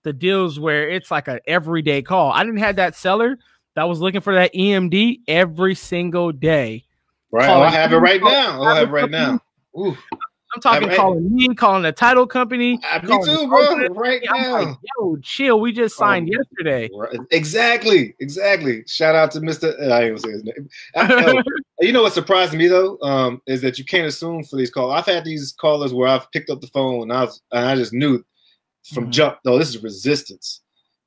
the 0.04 0.14
deals 0.14 0.60
where 0.60 0.90
it's 0.90 1.12
like 1.12 1.28
an 1.28 1.40
everyday 1.48 2.02
call. 2.02 2.32
I 2.32 2.44
didn't 2.44 2.60
have 2.60 2.76
that 2.78 2.96
seller 2.96 3.38
that 3.76 3.84
was 3.88 4.00
looking 4.00 4.22
for 4.22 4.34
that 4.36 4.52
EMD 4.54 5.22
every 5.28 5.76
single 5.76 6.32
day. 6.32 6.84
Right. 7.32 7.50
Oh, 7.50 7.62
I 7.62 7.70
have 7.72 7.94
it 7.94 7.98
right 7.98 8.22
now. 8.22 8.62
I 8.64 8.76
have 8.80 8.90
it 8.90 8.92
right 8.92 9.10
now. 9.10 9.40
Ooh, 9.78 9.96
I'm 10.56 10.62
talking 10.62 10.88
Right. 10.88 10.98
calling 10.98 11.34
me, 11.34 11.54
calling 11.56 11.82
the 11.84 11.92
title 11.92 12.28
company. 12.28 12.80
I- 12.84 13.00
me 13.04 13.18
too, 13.26 13.48
bro. 13.48 13.88
Right 13.90 14.22
now. 14.32 14.52
like, 14.66 14.78
yo, 15.00 15.18
chill. 15.24 15.60
We 15.60 15.72
just 15.72 15.96
signed 15.98 16.30
Oh. 16.32 16.38
yesterday. 16.38 16.90
Right. 16.96 17.18
Exactly, 17.32 18.16
exactly. 18.20 18.84
Shout 18.88 19.16
out 19.16 19.32
to 19.32 19.40
Mr. 19.40 19.74
uh, 19.82 19.92
I 19.94 20.04
ain't 20.04 20.10
gonna 20.12 20.20
say 20.20 20.32
his 20.32 20.44
name. 20.44 20.70
I- 20.96 21.08
yo, 21.32 21.42
you 21.82 21.92
know 21.92 22.04
what 22.04 22.14
surprised 22.14 22.54
me 22.54 22.68
though, 22.68 23.00
um, 23.02 23.42
is 23.48 23.62
that 23.62 23.80
you 23.80 23.86
can't 23.86 24.08
assume 24.08 24.44
for 24.44 24.58
these 24.58 24.70
calls. 24.70 24.94
I've 24.94 25.06
had 25.12 25.26
these 25.26 25.54
callers 25.54 25.94
where 25.94 26.08
I've 26.08 26.30
picked 26.32 26.50
up 26.50 26.62
the 26.62 26.68
phone 26.68 27.04
and 27.04 27.14
I 27.14 27.24
was, 27.26 27.42
and 27.52 27.66
I 27.68 27.76
just 27.76 27.94
knew 27.94 28.24
from 28.94 29.08
Mhm. 29.08 29.12
jump, 29.12 29.38
no, 29.46 29.58
this 29.58 29.70
is 29.70 29.82
resistance. 29.82 30.62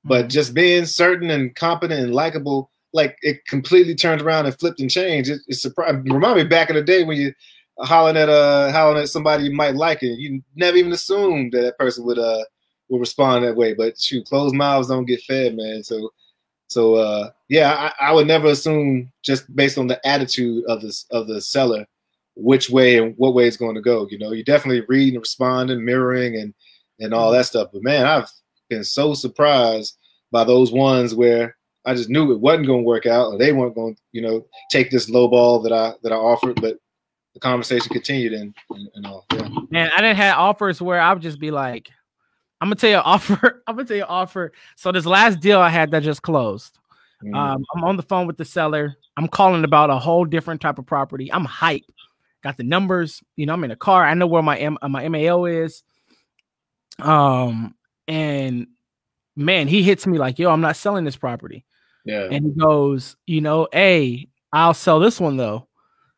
But 0.05 0.29
just 0.29 0.55
being 0.55 0.87
certain 0.87 1.31
and 1.31 1.55
competent 1.55 2.01
and 2.01 2.15
likable, 2.15 2.71
like 2.93 3.17
it 3.23 3.45
completely 3.47 3.95
turned 3.95 4.23
around 4.23 4.47
and 4.47 4.59
flipped 4.59 4.81
and 4.81 4.91
changed. 4.91 5.31
It, 5.31 5.41
it 5.49 5.55
surprised. 5.57 5.99
Remind 6.11 6.37
me 6.39 6.45
back 6.45 6.71
in 6.71 6.77
the 6.77 6.83
day 6.83 7.05
when 7.05 7.17
you 7.19 7.33
hollering 7.79 8.17
at 8.17 8.29
uh 8.29 8.73
hollering 8.73 9.03
at 9.03 9.09
somebody 9.09 9.45
you 9.45 9.55
might 9.55 9.75
like 9.75 10.03
it. 10.03 10.19
You 10.19 10.43
never 10.55 10.77
even 10.77 10.93
assumed 10.93 11.53
that 11.53 11.63
that 11.63 11.79
person 11.79 12.05
would 12.05 12.19
uh 12.19 12.45
would 12.89 13.01
respond 13.01 13.45
that 13.45 13.57
way. 13.57 13.75
But 13.75 13.99
shoot, 13.99 14.27
closed 14.27 14.55
mouths 14.55 14.89
don't 14.89 15.07
get 15.07 15.23
fed, 15.23 15.57
man. 15.57 15.83
So 15.83 16.11
so 16.69 16.95
uh 16.97 17.31
yeah, 17.49 17.93
I, 18.01 18.09
I 18.09 18.13
would 18.13 18.27
never 18.27 18.49
assume 18.49 19.13
just 19.23 19.55
based 19.55 19.79
on 19.79 19.87
the 19.87 20.05
attitude 20.07 20.65
of 20.69 20.83
the 20.83 21.05
of 21.11 21.27
the 21.27 21.41
seller 21.41 21.87
which 22.37 22.69
way 22.69 22.99
and 22.99 23.15
what 23.17 23.35
way 23.35 23.47
it's 23.47 23.57
going 23.57 23.75
to 23.75 23.81
go. 23.81 24.07
You 24.11 24.19
know, 24.19 24.33
you 24.33 24.45
definitely 24.45 24.85
read 24.89 25.15
and 25.15 25.23
respond 25.23 25.71
and 25.71 25.85
mirroring 25.85 26.37
and 26.37 26.55
and 27.01 27.13
all 27.13 27.33
that 27.33 27.47
stuff. 27.47 27.71
But 27.73 27.83
man, 27.83 28.07
I've 28.07 28.31
been 28.69 28.85
so 28.85 29.15
surprised 29.15 29.97
by 30.31 30.45
those 30.45 30.73
ones 30.73 31.15
where 31.15 31.57
I 31.85 31.95
just 31.95 32.11
knew 32.11 32.33
it 32.33 32.41
wasn't 32.41 32.67
going 32.67 32.81
to 32.81 32.87
work 32.87 33.07
out, 33.07 33.33
or 33.33 33.39
they 33.39 33.53
weren't 33.53 33.75
going 33.75 33.95
to, 33.95 34.01
you 34.13 34.21
know, 34.21 34.47
take 34.71 34.91
this 34.91 35.09
low 35.09 35.29
ball 35.29 35.61
that 35.61 35.73
I 35.73 35.95
that 36.03 36.13
I 36.13 36.17
offered. 36.17 36.61
But 36.61 36.79
the 37.37 37.41
conversation 37.41 37.93
continued 37.93 38.33
and 38.33 38.55
and, 38.71 38.89
and 38.95 39.07
all. 39.07 39.27
Yeah. 39.35 39.49
Man, 39.71 39.91
I 39.95 40.01
didn't 40.01 40.17
have 40.17 40.39
offers 40.39 40.81
where 40.81 40.99
I 40.99 41.13
would 41.13 41.21
just 41.21 41.39
be 41.39 41.51
like, 41.51 41.91
I'm 42.63 42.69
gonna 42.69 42.77
tell 42.77 42.89
you 42.89 42.97
an 42.97 43.03
offer. 43.05 43.63
I'm 43.67 43.77
gonna 43.77 43.87
tell 43.87 43.97
you 43.99 44.05
an 44.05 44.09
offer. 44.09 44.53
So 44.75 44.91
this 44.91 45.05
last 45.05 45.41
deal 45.41 45.61
I 45.61 45.69
had 45.69 45.91
that 45.91 46.03
just 46.03 46.23
closed. 46.23 46.79
Mm. 47.23 47.37
Um, 47.37 47.65
I'm 47.75 47.85
on 47.85 47.97
the 47.99 48.03
phone 48.03 48.27
with 48.27 48.39
the 48.39 48.45
seller. 48.47 48.97
I'm 49.19 49.29
calling 49.29 49.65
about 49.65 49.91
a 49.91 49.99
whole 49.99 50.25
different 50.25 50.63
type 50.63 50.79
of 50.79 50.87
property. 50.87 51.31
I'm 51.31 51.45
hype. 51.45 51.85
Got 52.43 52.57
the 52.57 52.63
numbers. 52.63 53.23
You 53.37 53.45
know, 53.45 53.53
I'm 53.53 53.65
in 53.65 53.71
a 53.71 53.77
car. 53.77 54.07
I 54.07 54.15
know 54.15 54.27
where 54.27 54.43
my 54.43 54.57
M- 54.57 54.79
my 54.89 55.07
MAO 55.07 55.45
is. 55.45 55.83
Um, 56.99 57.75
and 58.09 58.67
man, 59.37 59.69
he 59.69 59.83
hits 59.83 60.07
me 60.07 60.17
like, 60.17 60.39
"Yo, 60.39 60.51
I'm 60.51 60.63
not 60.63 60.77
selling 60.77 61.05
this 61.05 61.17
property." 61.17 61.67
yeah. 62.07 62.29
And 62.31 62.47
he 62.47 62.53
goes, 62.53 63.17
"You 63.27 63.43
know, 63.43 63.69
hey, 63.73 64.29
I'll 64.55 64.73
sell 64.73 65.01
this 65.01 65.21
one 65.21 65.37
though." 65.37 65.69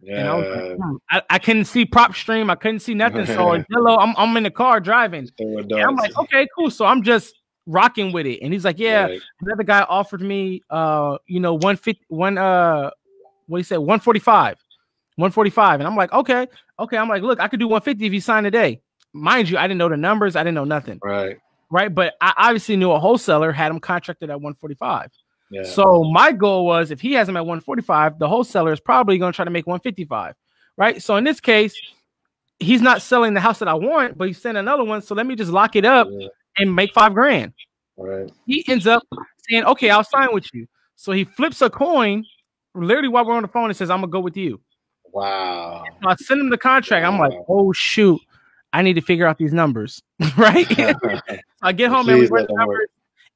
Yeah. 0.00 0.20
And 0.20 0.28
I, 0.28 0.34
was 0.36 0.46
like, 0.48 0.76
"Hmm." 0.76 0.96
I, 1.10 1.22
I 1.30 1.38
couldn't 1.38 1.64
see 1.64 1.84
PropStream. 1.84 2.50
I 2.50 2.54
couldn't 2.54 2.80
see 2.80 2.94
nothing. 2.94 3.26
So 3.26 3.34
Zillow, 3.72 3.98
I'm 3.98 4.14
I'm 4.16 4.36
in 4.36 4.44
the 4.44 4.50
car 4.50 4.80
driving. 4.80 5.28
And 5.38 5.72
I'm 5.72 5.96
like, 5.96 6.16
okay, 6.18 6.46
cool. 6.56 6.70
So 6.70 6.84
I'm 6.84 7.02
just 7.02 7.34
rocking 7.66 8.12
with 8.12 8.26
it. 8.26 8.38
And 8.40 8.52
he's 8.52 8.64
like, 8.64 8.78
yeah, 8.78 9.04
Right. 9.06 9.20
another 9.42 9.64
guy 9.64 9.82
offered 9.82 10.22
me 10.22 10.62
uh, 10.70 11.18
you 11.26 11.40
know, 11.40 11.54
150 11.54 12.04
one 12.08 12.38
uh 12.38 12.90
what 13.46 13.58
he 13.58 13.62
said, 13.64 13.78
145. 13.78 14.56
145. 15.16 15.80
And 15.80 15.86
I'm 15.88 15.96
like, 15.96 16.12
okay, 16.12 16.46
okay. 16.78 16.96
I'm 16.96 17.08
like, 17.08 17.22
look, 17.22 17.40
I 17.40 17.48
could 17.48 17.58
do 17.58 17.66
150 17.66 18.06
if 18.06 18.12
you 18.12 18.20
sign 18.20 18.44
today. 18.44 18.80
Mind 19.12 19.48
you, 19.50 19.58
I 19.58 19.62
didn't 19.66 19.78
know 19.78 19.88
the 19.88 19.96
numbers, 19.96 20.36
I 20.36 20.44
didn't 20.44 20.54
know 20.54 20.64
nothing, 20.64 21.00
Right. 21.02 21.38
right? 21.70 21.92
But 21.92 22.14
I 22.20 22.34
obviously 22.36 22.76
knew 22.76 22.92
a 22.92 23.00
wholesaler 23.00 23.50
had 23.50 23.72
him 23.72 23.80
contracted 23.80 24.30
at 24.30 24.36
145. 24.36 25.10
Yeah. 25.50 25.62
So 25.62 26.04
my 26.04 26.32
goal 26.32 26.66
was 26.66 26.90
if 26.90 27.00
he 27.00 27.12
has 27.14 27.28
him 27.28 27.36
at 27.36 27.46
145, 27.46 28.18
the 28.18 28.28
wholesaler 28.28 28.72
is 28.72 28.80
probably 28.80 29.18
going 29.18 29.32
to 29.32 29.36
try 29.36 29.44
to 29.44 29.50
make 29.50 29.66
155, 29.66 30.34
right? 30.76 31.02
So 31.02 31.16
in 31.16 31.24
this 31.24 31.40
case, 31.40 31.74
he's 32.58 32.82
not 32.82 33.00
selling 33.02 33.34
the 33.34 33.40
house 33.40 33.58
that 33.60 33.68
I 33.68 33.74
want, 33.74 34.18
but 34.18 34.26
he's 34.28 34.40
selling 34.40 34.56
another 34.58 34.84
one. 34.84 35.00
So 35.00 35.14
let 35.14 35.26
me 35.26 35.36
just 35.36 35.50
lock 35.50 35.74
it 35.76 35.84
up 35.84 36.08
Yeah. 36.10 36.28
and 36.58 36.74
make 36.74 36.92
five 36.92 37.14
grand. 37.14 37.52
Right. 37.96 38.30
He 38.46 38.64
ends 38.68 38.86
up 38.86 39.02
saying, 39.48 39.64
"Okay, 39.64 39.90
I'll 39.90 40.04
sign 40.04 40.28
with 40.32 40.52
you." 40.54 40.66
So 40.94 41.12
he 41.12 41.24
flips 41.24 41.62
a 41.62 41.70
coin, 41.70 42.24
literally 42.74 43.08
while 43.08 43.24
we're 43.24 43.34
on 43.34 43.42
the 43.42 43.48
phone, 43.48 43.70
and 43.70 43.76
says, 43.76 43.90
"I'm 43.90 43.98
gonna 44.00 44.08
go 44.12 44.20
with 44.20 44.36
you." 44.36 44.60
Wow. 45.12 45.82
So 46.02 46.08
I 46.10 46.14
send 46.16 46.40
him 46.40 46.50
the 46.50 46.58
contract. 46.58 47.04
I'm 47.06 47.18
like, 47.18 47.32
"Oh 47.48 47.72
shoot, 47.72 48.20
I 48.72 48.82
need 48.82 48.94
to 48.94 49.00
figure 49.00 49.26
out 49.26 49.38
these 49.38 49.52
numbers." 49.52 50.02
right? 50.36 50.66
I 51.62 51.72
get 51.72 51.90
home 51.90 52.08
and 52.08 52.20
we 52.20 52.28
let 52.28 52.46
the 52.46 52.64
work. 52.66 52.90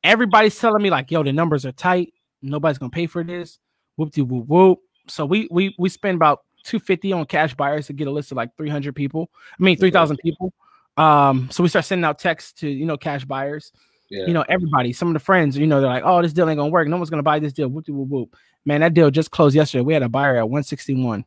Everybody's 0.05 0.59
telling 0.59 0.82
me 0.82 0.90
like, 0.90 1.11
"Yo, 1.11 1.22
the 1.22 1.32
numbers 1.32 1.64
are 1.64 1.72
tight. 1.72 2.12
Nobody's 2.42 2.78
gonna 2.78 2.90
pay 2.90 3.07
for 3.07 3.22
this." 3.22 3.59
Whoop 3.96 4.11
de 4.12 4.22
whoop 4.22 4.46
whoop. 4.46 4.78
So 5.09 5.26
we 5.26 5.48
we 5.50 5.74
we 5.78 5.88
spend 5.88 6.16
about 6.16 6.40
250 6.64 7.12
on 7.12 7.26
cash 7.26 7.55
buyers 7.55 7.86
to 7.88 7.92
get 7.92 8.07
a 8.09 8.11
list 8.11 8.30
of 8.32 8.36
like 8.36 8.57
300 8.57 8.94
people. 8.94 9.30
I 9.59 9.62
mean 9.62 9.76
3,000 9.76 10.16
people. 10.18 10.53
Um, 10.96 11.48
so 11.50 11.62
we 11.62 11.68
start 11.68 11.84
sending 11.84 12.05
out 12.05 12.18
texts 12.18 12.53
to 12.61 12.68
you 12.68 12.86
know 12.86 12.96
cash 12.96 13.24
buyers. 13.24 13.72
Yeah. 14.11 14.26
You 14.26 14.32
know 14.34 14.44
everybody, 14.48 14.92
some 14.92 15.09
of 15.09 15.14
the 15.14 15.20
friends, 15.20 15.57
you 15.57 15.66
know, 15.66 15.80
they're 15.80 15.88
like, 15.88 16.05
"Oh, 16.05 16.20
this 16.20 16.32
deal 16.32 16.48
ain't 16.48 16.59
gonna 16.59 16.70
work. 16.70 16.86
No 16.88 16.96
one's 16.96 17.11
gonna 17.11 17.22
buy 17.22 17.38
this 17.38 17.53
deal." 17.53 17.68
Whoop, 17.68 17.88
whoop, 17.88 18.09
whoop. 18.09 18.36
Man, 18.64 18.80
that 18.80 18.94
deal 18.94 19.11
just 19.11 19.30
closed 19.30 19.55
yesterday. 19.57 19.82
We 19.82 19.92
had 19.94 20.03
a 20.03 20.09
buyer 20.09 20.36
at 20.36 20.48
161. 20.48 21.24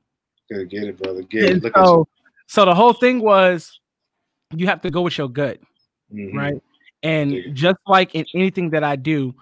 Good, 0.49 0.69
get 0.69 0.83
it, 0.83 0.97
brother. 1.01 1.23
Get 1.23 1.43
it. 1.43 1.51
And 1.53 1.63
Look 1.63 1.75
at 1.75 1.79
you. 1.81 1.85
so, 1.85 2.07
so 2.47 2.65
the 2.65 2.75
whole 2.75 2.93
thing 2.93 3.19
was, 3.21 3.79
you 4.55 4.67
have 4.67 4.81
to 4.83 4.91
go 4.91 5.01
with 5.01 5.17
your 5.17 5.27
gut, 5.27 5.59
Mhm. 6.13 6.33
right? 6.35 6.61
And 7.05 7.31
Yeah. 7.31 7.41
just 7.53 7.77
like 7.87 8.15
in 8.15 8.25
anything 8.33 8.71
that 8.71 8.83
I 8.83 8.95
do, 8.95 9.33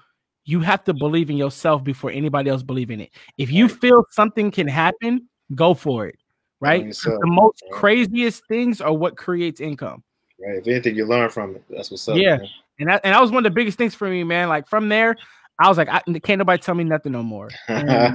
you 0.45 0.59
have 0.59 0.83
to 0.83 0.93
believe 0.93 1.29
in 1.29 1.37
yourself 1.37 1.83
before 1.83 2.11
anybody 2.11 2.49
else 2.49 2.61
believe 2.61 2.91
in 2.91 2.99
it. 2.99 3.11
If 3.37 3.51
you 3.51 3.69
feel 3.69 4.05
something 4.11 4.51
can 4.51 4.67
happen, 4.67 5.29
go 5.55 5.73
for 5.73 6.07
it. 6.07 6.17
Right? 6.59 6.91
The 6.91 7.19
most 7.23 7.63
craziest 7.71 8.45
things 8.47 8.81
are 8.81 8.93
what 8.93 9.17
creates 9.17 9.59
income. 9.61 10.03
Right. 10.39 10.57
If 10.57 10.67
anything, 10.67 10.95
you 10.95 11.05
learn 11.05 11.29
from 11.29 11.55
it. 11.55 11.63
That's 11.69 11.89
what's 11.91 12.07
up. 12.07 12.17
Yeah. 12.17 12.37
man. 12.37 12.47
And 12.79 12.89
that, 12.89 13.01
and 13.03 13.13
that 13.13 13.21
was 13.21 13.31
one 13.31 13.45
of 13.45 13.51
the 13.51 13.55
biggest 13.55 13.77
things 13.77 13.95
for 13.95 14.09
me, 14.09 14.23
man. 14.23 14.49
Like 14.49 14.67
from 14.67 14.89
there, 14.89 15.15
I 15.59 15.69
was 15.69 15.77
like, 15.77 15.87
I, 15.89 16.01
can't 16.19 16.39
nobody 16.39 16.61
tell 16.61 16.75
me 16.75 16.83
nothing 16.83 17.11
no 17.11 17.23
more. 17.23 17.49
Yeah. 17.69 18.13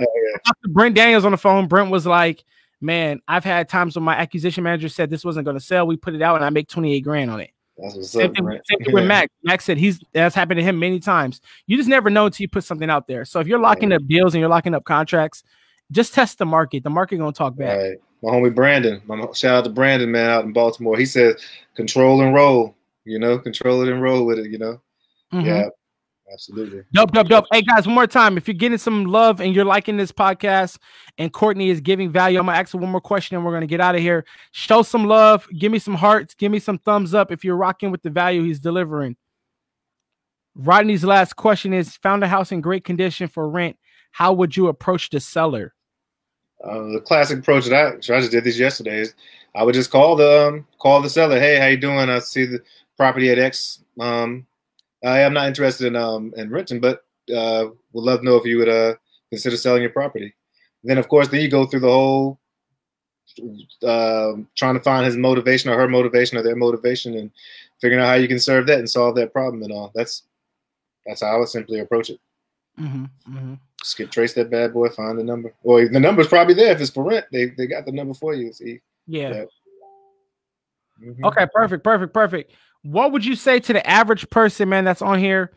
Brent 0.68 0.94
Daniels 0.94 1.24
on 1.24 1.32
the 1.32 1.38
phone. 1.38 1.66
Brent 1.68 1.90
was 1.90 2.06
like, 2.06 2.44
"Man, 2.80 3.20
I've 3.26 3.44
had 3.44 3.68
times 3.68 3.96
when 3.96 4.04
my 4.04 4.14
acquisition 4.14 4.62
manager 4.62 4.88
said 4.88 5.08
this 5.10 5.24
wasn't 5.24 5.44
going 5.46 5.56
to 5.56 5.64
sell. 5.64 5.86
We 5.86 5.96
put 5.96 6.14
it 6.14 6.22
out, 6.22 6.36
and 6.36 6.44
I 6.44 6.50
make 6.50 6.68
twenty 6.68 6.94
eight 6.94 7.00
grand 7.00 7.30
on 7.30 7.40
it." 7.40 7.50
That's 7.78 7.94
what's 7.94 8.10
Same 8.10 8.26
up, 8.30 8.34
thing, 8.36 8.44
man. 8.44 8.60
same 8.64 8.78
thing 8.84 8.94
with 8.94 9.04
Max. 9.06 9.32
Max 9.44 9.64
said 9.64 9.78
he's 9.78 10.02
that's 10.12 10.34
happened 10.34 10.58
to 10.58 10.64
him 10.64 10.78
many 10.78 10.98
times. 11.00 11.40
You 11.66 11.76
just 11.76 11.88
never 11.88 12.10
know 12.10 12.26
until 12.26 12.42
you 12.42 12.48
put 12.48 12.64
something 12.64 12.90
out 12.90 13.06
there. 13.06 13.24
So 13.24 13.40
if 13.40 13.46
you're 13.46 13.58
locking 13.58 13.92
up 13.92 14.02
deals 14.06 14.34
and 14.34 14.40
you're 14.40 14.48
locking 14.50 14.74
up 14.74 14.84
contracts, 14.84 15.44
just 15.92 16.12
test 16.14 16.38
the 16.38 16.44
market. 16.46 16.82
The 16.82 16.90
market 16.90 17.18
gonna 17.18 17.32
talk 17.32 17.56
back. 17.56 17.78
Right. 17.78 17.96
My 18.22 18.30
homie 18.32 18.52
Brandon. 18.54 19.00
My 19.06 19.16
shout 19.32 19.58
out 19.58 19.64
to 19.64 19.70
Brandon, 19.70 20.10
man, 20.10 20.28
out 20.28 20.44
in 20.44 20.52
Baltimore. 20.52 20.96
He 20.98 21.06
says 21.06 21.36
control 21.76 22.20
and 22.22 22.34
roll. 22.34 22.74
You 23.04 23.18
know, 23.18 23.38
control 23.38 23.82
it 23.82 23.88
and 23.88 24.02
roll 24.02 24.26
with 24.26 24.38
it. 24.40 24.50
You 24.50 24.58
know. 24.58 24.80
Mhm. 25.32 25.44
Yeah. 25.46 25.68
Absolutely. 26.30 26.82
Dope, 26.92 27.12
dope, 27.12 27.28
dope. 27.28 27.46
Hey 27.50 27.62
guys, 27.62 27.86
one 27.86 27.94
more 27.94 28.06
time. 28.06 28.36
If 28.36 28.46
you're 28.46 28.54
getting 28.54 28.76
some 28.78 29.06
love 29.06 29.40
and 29.40 29.54
you're 29.54 29.64
liking 29.64 29.96
this 29.96 30.12
podcast 30.12 30.78
and 31.16 31.32
Courtney 31.32 31.70
is 31.70 31.80
giving 31.80 32.10
value, 32.10 32.38
I'm 32.38 32.46
gonna 32.46 32.58
ask 32.58 32.74
one 32.74 32.90
more 32.90 33.00
question 33.00 33.36
and 33.36 33.46
we're 33.46 33.52
gonna 33.52 33.66
get 33.66 33.80
out 33.80 33.94
of 33.94 34.02
here. 34.02 34.26
Show 34.52 34.82
some 34.82 35.06
love, 35.06 35.46
give 35.58 35.72
me 35.72 35.78
some 35.78 35.94
hearts, 35.94 36.34
give 36.34 36.52
me 36.52 36.58
some 36.58 36.78
thumbs 36.78 37.14
up 37.14 37.32
if 37.32 37.44
you're 37.44 37.56
rocking 37.56 37.90
with 37.90 38.02
the 38.02 38.10
value 38.10 38.42
he's 38.42 38.60
delivering. 38.60 39.16
Rodney's 40.54 41.04
last 41.04 41.36
question 41.36 41.72
is 41.72 41.96
found 41.96 42.22
a 42.24 42.28
house 42.28 42.52
in 42.52 42.60
great 42.60 42.84
condition 42.84 43.28
for 43.28 43.48
rent. 43.48 43.76
How 44.10 44.32
would 44.32 44.56
you 44.56 44.68
approach 44.68 45.08
the 45.10 45.20
seller? 45.20 45.74
Uh, 46.62 46.92
the 46.92 47.00
classic 47.00 47.38
approach 47.38 47.66
that 47.66 47.74
I, 47.74 48.00
so 48.00 48.16
I 48.16 48.20
just 48.20 48.32
did 48.32 48.44
this 48.44 48.58
yesterday 48.58 48.98
is 48.98 49.14
I 49.54 49.62
would 49.62 49.74
just 49.74 49.90
call 49.90 50.16
the 50.16 50.48
um, 50.48 50.66
call 50.78 51.00
the 51.00 51.08
seller. 51.08 51.38
Hey, 51.38 51.58
how 51.58 51.66
you 51.66 51.76
doing? 51.76 52.10
I 52.10 52.18
see 52.18 52.44
the 52.44 52.60
property 52.96 53.30
at 53.30 53.38
X. 53.38 53.84
Um, 53.98 54.46
I 55.04 55.20
am 55.20 55.32
not 55.32 55.46
interested 55.46 55.86
in 55.86 55.96
um 55.96 56.32
in 56.36 56.50
renting, 56.50 56.80
but 56.80 57.04
uh, 57.34 57.66
would 57.92 58.04
love 58.04 58.20
to 58.20 58.24
know 58.24 58.36
if 58.36 58.44
you 58.46 58.58
would 58.58 58.68
uh 58.68 58.94
consider 59.30 59.56
selling 59.56 59.82
your 59.82 59.90
property. 59.90 60.34
Then 60.84 60.98
of 60.98 61.08
course, 61.08 61.28
then 61.28 61.40
you 61.40 61.48
go 61.48 61.66
through 61.66 61.80
the 61.80 61.88
whole 61.88 62.38
um 63.86 64.48
trying 64.56 64.74
to 64.74 64.80
find 64.80 65.04
his 65.04 65.16
motivation 65.16 65.70
or 65.70 65.76
her 65.76 65.88
motivation 65.88 66.38
or 66.38 66.42
their 66.42 66.56
motivation 66.56 67.16
and 67.16 67.30
figuring 67.80 68.02
out 68.02 68.08
how 68.08 68.14
you 68.14 68.28
can 68.28 68.40
serve 68.40 68.66
that 68.66 68.78
and 68.78 68.90
solve 68.90 69.14
that 69.16 69.32
problem 69.32 69.62
and 69.62 69.72
all. 69.72 69.92
That's 69.94 70.24
that's 71.06 71.20
how 71.22 71.28
I 71.28 71.38
would 71.38 71.48
simply 71.48 71.80
approach 71.80 72.10
it. 72.10 72.20
Mm-hmm, 72.78 73.04
mm-hmm. 73.04 73.54
Just 73.80 73.96
get 73.96 74.10
trace 74.10 74.34
that 74.34 74.50
bad 74.50 74.72
boy, 74.72 74.88
find 74.88 75.18
the 75.18 75.24
number. 75.24 75.52
Or 75.62 75.86
the 75.88 76.00
number's 76.00 76.28
probably 76.28 76.54
there 76.54 76.72
if 76.72 76.80
it's 76.80 76.90
for 76.90 77.04
rent. 77.04 77.26
They 77.32 77.46
they 77.46 77.66
got 77.66 77.86
the 77.86 77.92
number 77.92 78.14
for 78.14 78.34
you. 78.34 78.52
See. 78.52 78.80
Yeah. 79.06 79.30
Yeah. 79.30 79.44
Mhm. 81.02 81.24
Okay, 81.24 81.46
perfect, 81.54 81.84
perfect, 81.84 82.12
perfect. 82.12 82.52
What 82.82 83.12
would 83.12 83.24
you 83.24 83.34
say 83.34 83.60
to 83.60 83.72
the 83.72 83.86
average 83.88 84.28
person, 84.30 84.68
man, 84.68 84.84
that's 84.84 85.02
on 85.02 85.18
here 85.18 85.52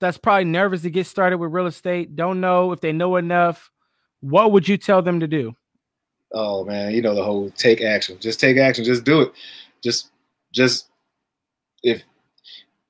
that's 0.00 0.18
probably 0.18 0.44
nervous 0.44 0.82
to 0.82 0.90
get 0.90 1.06
started 1.06 1.38
with 1.38 1.52
real 1.52 1.66
estate, 1.66 2.16
don't 2.16 2.40
know 2.40 2.72
if 2.72 2.80
they 2.80 2.92
know 2.92 3.16
enough? 3.16 3.70
What 4.20 4.52
would 4.52 4.68
you 4.68 4.76
tell 4.76 5.02
them 5.02 5.20
to 5.20 5.26
do? 5.26 5.56
Oh 6.32 6.64
man, 6.64 6.92
you 6.92 7.02
know 7.02 7.14
the 7.14 7.24
whole 7.24 7.50
take 7.50 7.80
action. 7.80 8.18
Just 8.20 8.40
take 8.40 8.58
action. 8.58 8.84
Just 8.84 9.04
do 9.04 9.22
it. 9.22 9.32
Just 9.82 10.10
just 10.52 10.88
if 11.82 12.02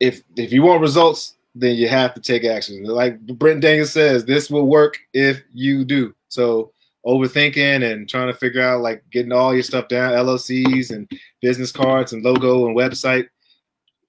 if 0.01 0.23
if 0.37 0.53
you 0.53 0.63
want 0.63 0.81
results, 0.81 1.37
then 1.55 1.77
you 1.77 1.89
have 1.89 2.15
to 2.15 2.21
take 2.21 2.45
action. 2.45 2.83
Like 2.85 3.21
Brent 3.21 3.61
Daniels 3.61 3.93
says, 3.93 4.25
this 4.25 4.51
will 4.51 4.67
work 4.67 4.99
if 5.13 5.43
you 5.53 5.85
do. 5.85 6.15
So 6.29 6.73
overthinking 7.07 7.91
and 7.91 8.09
trying 8.09 8.27
to 8.27 8.35
figure 8.35 8.63
out 8.63 8.81
like 8.81 9.03
getting 9.11 9.33
all 9.33 9.55
your 9.55 9.63
stuff 9.63 9.89
down, 9.89 10.13
LLCs 10.13 10.91
and 10.91 11.09
business 11.41 11.71
cards 11.71 12.13
and 12.13 12.25
logo 12.25 12.67
and 12.67 12.77
website. 12.77 13.29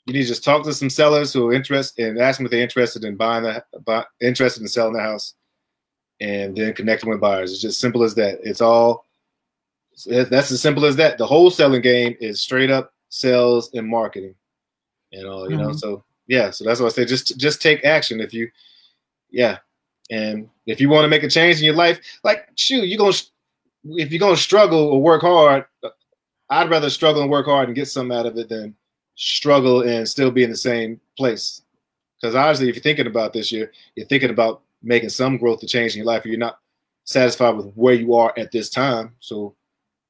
You 0.07 0.13
need 0.13 0.21
to 0.21 0.27
just 0.29 0.43
talk 0.43 0.63
to 0.63 0.73
some 0.73 0.89
sellers 0.89 1.33
who 1.33 1.49
are 1.49 1.53
interested 1.53 2.07
and 2.07 2.19
ask 2.19 2.37
them 2.37 2.45
if 2.45 2.51
they're 2.51 2.61
interested 2.61 3.03
in 3.03 3.17
buying 3.17 3.43
the 3.43 3.61
buy, 3.85 4.05
interested 4.21 4.61
in 4.61 4.69
selling 4.69 4.93
the 4.93 5.01
house, 5.01 5.33
and 6.21 6.55
then 6.55 6.73
connecting 6.73 7.09
with 7.09 7.19
buyers. 7.19 7.51
It's 7.51 7.61
just 7.61 7.81
simple 7.81 8.03
as 8.03 8.15
that. 8.15 8.39
It's 8.41 8.61
all 8.61 9.05
that's 10.05 10.51
as 10.51 10.61
simple 10.61 10.85
as 10.85 10.95
that. 10.95 11.17
The 11.17 11.27
wholesaling 11.27 11.83
game 11.83 12.15
is 12.21 12.39
straight 12.39 12.71
up 12.71 12.93
sales 13.09 13.69
and 13.73 13.85
marketing, 13.85 14.33
and 15.11 15.27
all 15.27 15.51
you 15.51 15.57
know. 15.57 15.69
Mhm. 15.69 15.79
So 15.79 16.05
yeah, 16.27 16.51
so 16.51 16.63
that's 16.63 16.79
what 16.79 16.87
I 16.87 16.95
say. 16.95 17.03
Just 17.03 17.37
just 17.37 17.61
take 17.61 17.83
action 17.83 18.21
if 18.21 18.33
you, 18.33 18.49
yeah, 19.29 19.57
and 20.09 20.49
if 20.67 20.79
you 20.79 20.87
want 20.87 21.03
to 21.03 21.09
make 21.09 21.23
a 21.23 21.29
change 21.29 21.57
in 21.57 21.65
your 21.65 21.75
life, 21.75 21.99
like 22.23 22.47
shoot, 22.55 22.85
you 22.85 22.97
gonna 22.97 23.17
if 23.83 24.09
you're 24.11 24.19
gonna 24.19 24.37
struggle 24.37 24.87
or 24.87 25.01
work 25.01 25.21
hard, 25.21 25.65
I'd 26.49 26.69
rather 26.69 26.89
struggle 26.89 27.23
and 27.23 27.31
work 27.31 27.47
hard 27.47 27.67
and 27.67 27.75
get 27.75 27.89
something 27.89 28.17
out 28.17 28.25
of 28.25 28.37
it 28.37 28.47
than 28.47 28.73
struggle 29.17 29.81
and 29.81 30.07
still 30.07 30.31
be 30.31 30.43
in 30.43 30.49
the 30.49 30.55
same 30.57 31.01
place. 31.17 31.63
Because 32.21 32.35
obviously, 32.35 32.69
if 32.69 32.75
you're 32.75 32.83
thinking 32.83 33.07
about 33.07 33.33
this 33.33 33.51
year, 33.51 33.71
you're 33.95 34.07
thinking 34.07 34.29
about 34.29 34.61
making 34.81 35.09
some 35.09 35.37
growth 35.37 35.59
to 35.59 35.67
change 35.67 35.93
in 35.93 35.97
your 35.97 36.05
life. 36.05 36.25
You're 36.25 36.37
not 36.37 36.59
satisfied 37.03 37.55
with 37.55 37.71
where 37.73 37.93
you 37.93 38.15
are 38.15 38.33
at 38.37 38.51
this 38.51 38.69
time, 38.69 39.15
so 39.19 39.55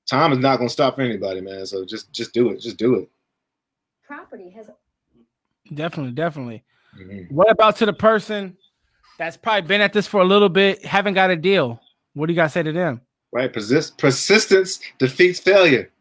time 0.07 0.31
is 0.31 0.39
not 0.39 0.57
going 0.57 0.67
to 0.67 0.73
stop 0.73 0.95
for 0.95 1.01
anybody, 1.01 1.41
man. 1.41 1.65
So 1.65 1.85
just 1.85 2.11
just 2.13 2.33
do 2.33 2.49
it. 2.49 2.61
Just 2.61 2.77
do 2.77 2.95
it. 2.95 3.09
property 4.05 4.49
has 4.51 4.69
Definitely, 5.73 6.13
definitely. 6.13 6.63
Mhm. 6.97 7.29
What 7.31 7.51
about 7.51 7.75
to 7.77 7.85
the 7.85 7.93
person 7.93 8.55
that's 9.17 9.35
probably 9.35 9.67
been 9.67 9.81
at 9.81 9.91
this 9.91 10.07
for 10.07 10.21
a 10.21 10.25
little 10.25 10.47
bit, 10.47 10.85
haven't 10.85 11.13
got 11.13 11.29
a 11.29 11.35
deal? 11.35 11.81
What 12.13 12.27
do 12.27 12.33
you 12.33 12.37
guys 12.37 12.53
say 12.53 12.63
to 12.63 12.71
them? 12.71 13.01
Right? 13.33 13.51
Persist- 13.51 13.97
persistence 13.97 14.79
defeats 14.97 15.39
failure. 15.39 15.91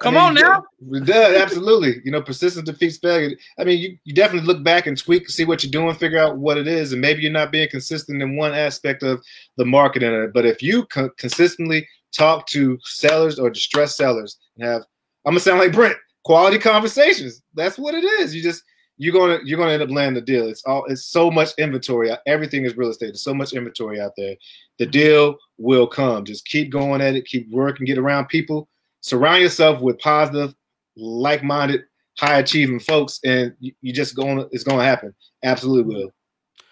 I 0.00 0.04
Come 0.04 0.14
mean, 0.14 0.22
on 0.22 0.34
now. 0.34 0.64
It 0.92 1.06
does, 1.06 1.36
absolutely. 1.36 2.00
You 2.04 2.12
know, 2.12 2.22
persistence 2.22 2.64
defeats 2.64 2.98
failure. 2.98 3.36
I 3.58 3.64
mean, 3.64 3.78
you, 3.78 3.98
you 4.04 4.14
definitely 4.14 4.46
look 4.46 4.62
back 4.62 4.86
and 4.86 4.96
tweak, 4.96 5.28
see 5.28 5.44
what 5.44 5.64
you're 5.64 5.72
doing, 5.72 5.94
figure 5.96 6.20
out 6.20 6.38
what 6.38 6.56
it 6.56 6.68
is, 6.68 6.92
and 6.92 7.00
maybe 7.00 7.22
you're 7.22 7.32
not 7.32 7.50
being 7.50 7.68
consistent 7.68 8.22
in 8.22 8.36
one 8.36 8.54
aspect 8.54 9.02
of 9.02 9.20
the 9.56 9.64
marketing. 9.64 10.30
But 10.32 10.46
if 10.46 10.62
you 10.62 10.84
co- 10.86 11.10
consistently 11.18 11.88
talk 12.12 12.46
to 12.48 12.78
sellers 12.84 13.40
or 13.40 13.50
distressed 13.50 13.96
sellers 13.96 14.38
and 14.56 14.68
have, 14.68 14.82
I'm 15.26 15.32
gonna 15.32 15.40
sound 15.40 15.58
like 15.58 15.72
Brent, 15.72 15.96
quality 16.24 16.58
conversations. 16.58 17.42
That's 17.54 17.76
what 17.76 17.94
it 17.94 18.04
is. 18.04 18.36
You 18.36 18.42
just 18.42 18.62
you're 18.98 19.12
gonna 19.12 19.40
you're 19.44 19.58
gonna 19.58 19.72
end 19.72 19.82
up 19.82 19.90
landing 19.90 20.14
the 20.14 20.20
deal. 20.20 20.46
It's 20.46 20.62
all 20.64 20.84
it's 20.84 21.06
so 21.06 21.28
much 21.28 21.50
inventory. 21.58 22.12
Everything 22.26 22.64
is 22.64 22.76
real 22.76 22.90
estate. 22.90 23.06
There's 23.06 23.22
so 23.22 23.34
much 23.34 23.52
inventory 23.52 24.00
out 24.00 24.12
there. 24.16 24.36
The 24.78 24.86
deal 24.86 25.36
will 25.56 25.88
come. 25.88 26.24
Just 26.24 26.46
keep 26.46 26.70
going 26.70 27.00
at 27.00 27.16
it. 27.16 27.24
Keep 27.24 27.50
working. 27.50 27.84
Get 27.84 27.98
around 27.98 28.28
people 28.28 28.68
surround 29.08 29.42
yourself 29.42 29.80
with 29.80 29.98
positive, 29.98 30.54
like-minded, 30.96 31.82
high-achieving 32.18 32.80
folks, 32.80 33.20
and 33.24 33.54
you, 33.60 33.72
you 33.80 33.92
just 33.92 34.14
going 34.16 34.46
it's 34.52 34.64
going 34.64 34.78
to 34.78 34.84
happen. 34.84 35.14
Absolutely 35.42 35.94
will. 35.94 36.10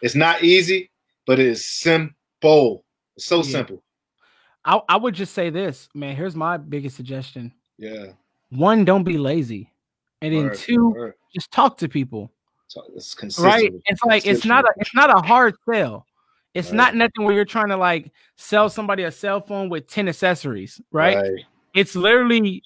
It's 0.02 0.14
not 0.14 0.42
easy, 0.42 0.90
but 1.26 1.38
it 1.38 1.46
is 1.46 1.68
simple. 1.68 2.84
It's 3.16 3.26
so 3.26 3.38
Yeah. 3.38 3.42
simple. 3.50 3.82
I, 4.64 4.80
I 4.88 4.96
would 4.96 5.14
just 5.14 5.32
say 5.32 5.48
this, 5.50 5.88
man. 5.94 6.16
Here's 6.16 6.34
my 6.34 6.56
biggest 6.56 6.96
suggestion. 6.96 7.52
Yeah. 7.78 8.06
One, 8.50 8.84
don't 8.84 9.04
be 9.04 9.16
lazy. 9.16 9.72
And 10.22 10.34
then 10.34 10.44
Word, 10.46 10.54
two, 10.56 10.88
word. 10.90 11.14
just 11.34 11.52
talk 11.52 11.78
to 11.78 11.88
people. 11.88 12.32
So 12.68 12.82
it's 12.96 13.14
consistent. 13.14 13.46
right 13.46 13.72
it's 13.84 14.02
like 14.02 14.26
it's 14.26 14.44
not 14.44 14.64
a 14.64 14.72
it's 14.78 14.92
not 14.92 15.08
a 15.08 15.24
hard 15.24 15.54
sell 15.70 16.04
it's 16.52 16.70
Right. 16.70 16.76
not 16.76 16.94
nothing 16.96 17.24
where 17.24 17.32
you're 17.32 17.44
trying 17.44 17.68
to 17.68 17.76
like 17.76 18.10
sell 18.36 18.68
somebody 18.68 19.04
a 19.04 19.12
cell 19.12 19.40
phone 19.40 19.68
with 19.68 19.86
10 19.86 20.08
accessories 20.08 20.80
right, 20.90 21.16
Right. 21.16 21.44
It's 21.76 21.94
literally 21.94 22.62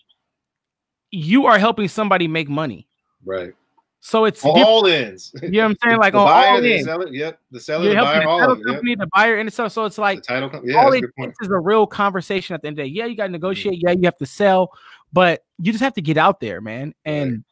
you 1.11 1.47
are 1.47 1.59
helping 1.59 1.89
somebody 1.89 2.29
make 2.29 2.49
money 2.49 2.87
Right. 3.25 3.53
so 4.01 4.25
it's 4.25 4.45
On 4.45 4.63
all 4.63 4.87
ends. 4.87 5.33
you 5.43 5.51
know 5.51 5.59
what 5.65 5.71
i'm 5.71 5.77
saying 5.85 5.99
like 6.01 6.13
the 6.13 6.19
on 6.21 6.27
buyer, 6.27 6.49
all 6.49 6.61
the 6.63 6.73
ends. 6.73 6.85
seller, 6.87 7.09
yep. 7.09 7.39
The 7.51 7.61
seller, 7.61 7.85
you're 7.85 7.95
the 7.97 8.01
buyer, 8.03 8.21
the 8.23 8.29
all 8.29 8.53
it. 8.53 8.59
Yep. 8.67 8.99
the 8.99 9.09
buyer 9.13 9.37
and 9.39 9.53
so 9.53 9.69
so 9.69 9.85
it's 9.85 9.97
The 9.97 10.03
like 10.03 10.23
title 10.23 10.49
company. 10.49 10.73
Yeah, 10.73 10.79
all 10.85 10.91
that's 10.91 11.03
a 11.03 11.07
it 11.07 11.27
takes 11.27 11.37
is 11.43 11.49
a 11.49 11.59
real 11.59 11.87
conversation 11.87 12.55
at 12.55 12.63
the 12.63 12.69
end 12.69 12.79
of 12.79 12.85
the 12.85 12.91
day 12.91 12.95
yeah 12.97 13.05
you 13.07 13.17
got 13.17 13.25
to 13.25 13.27
mm-hmm. 13.29 13.33
negotiate 13.35 13.81
yeah 13.83 13.91
you 13.93 14.03
have 14.05 14.19
to 14.19 14.27
sell 14.27 14.71
but 15.13 15.45
you 15.59 15.73
just 15.73 15.83
have 15.85 15.95
to 15.95 16.03
get 16.03 16.17
out 16.17 16.41
there 16.41 16.61
man 16.61 16.95
and 17.05 17.45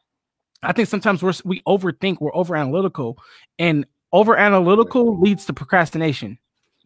i 0.63 0.71
think 0.73 0.87
sometimes 0.87 1.21
we're 1.21 1.33
we 1.45 1.61
overthink 1.67 2.17
we're 2.19 2.33
over 2.35 2.55
analytical 2.55 3.17
and 3.59 3.85
over 4.11 4.35
analytical 4.37 5.19
leads 5.19 5.45
to 5.45 5.53
procrastination 5.53 6.37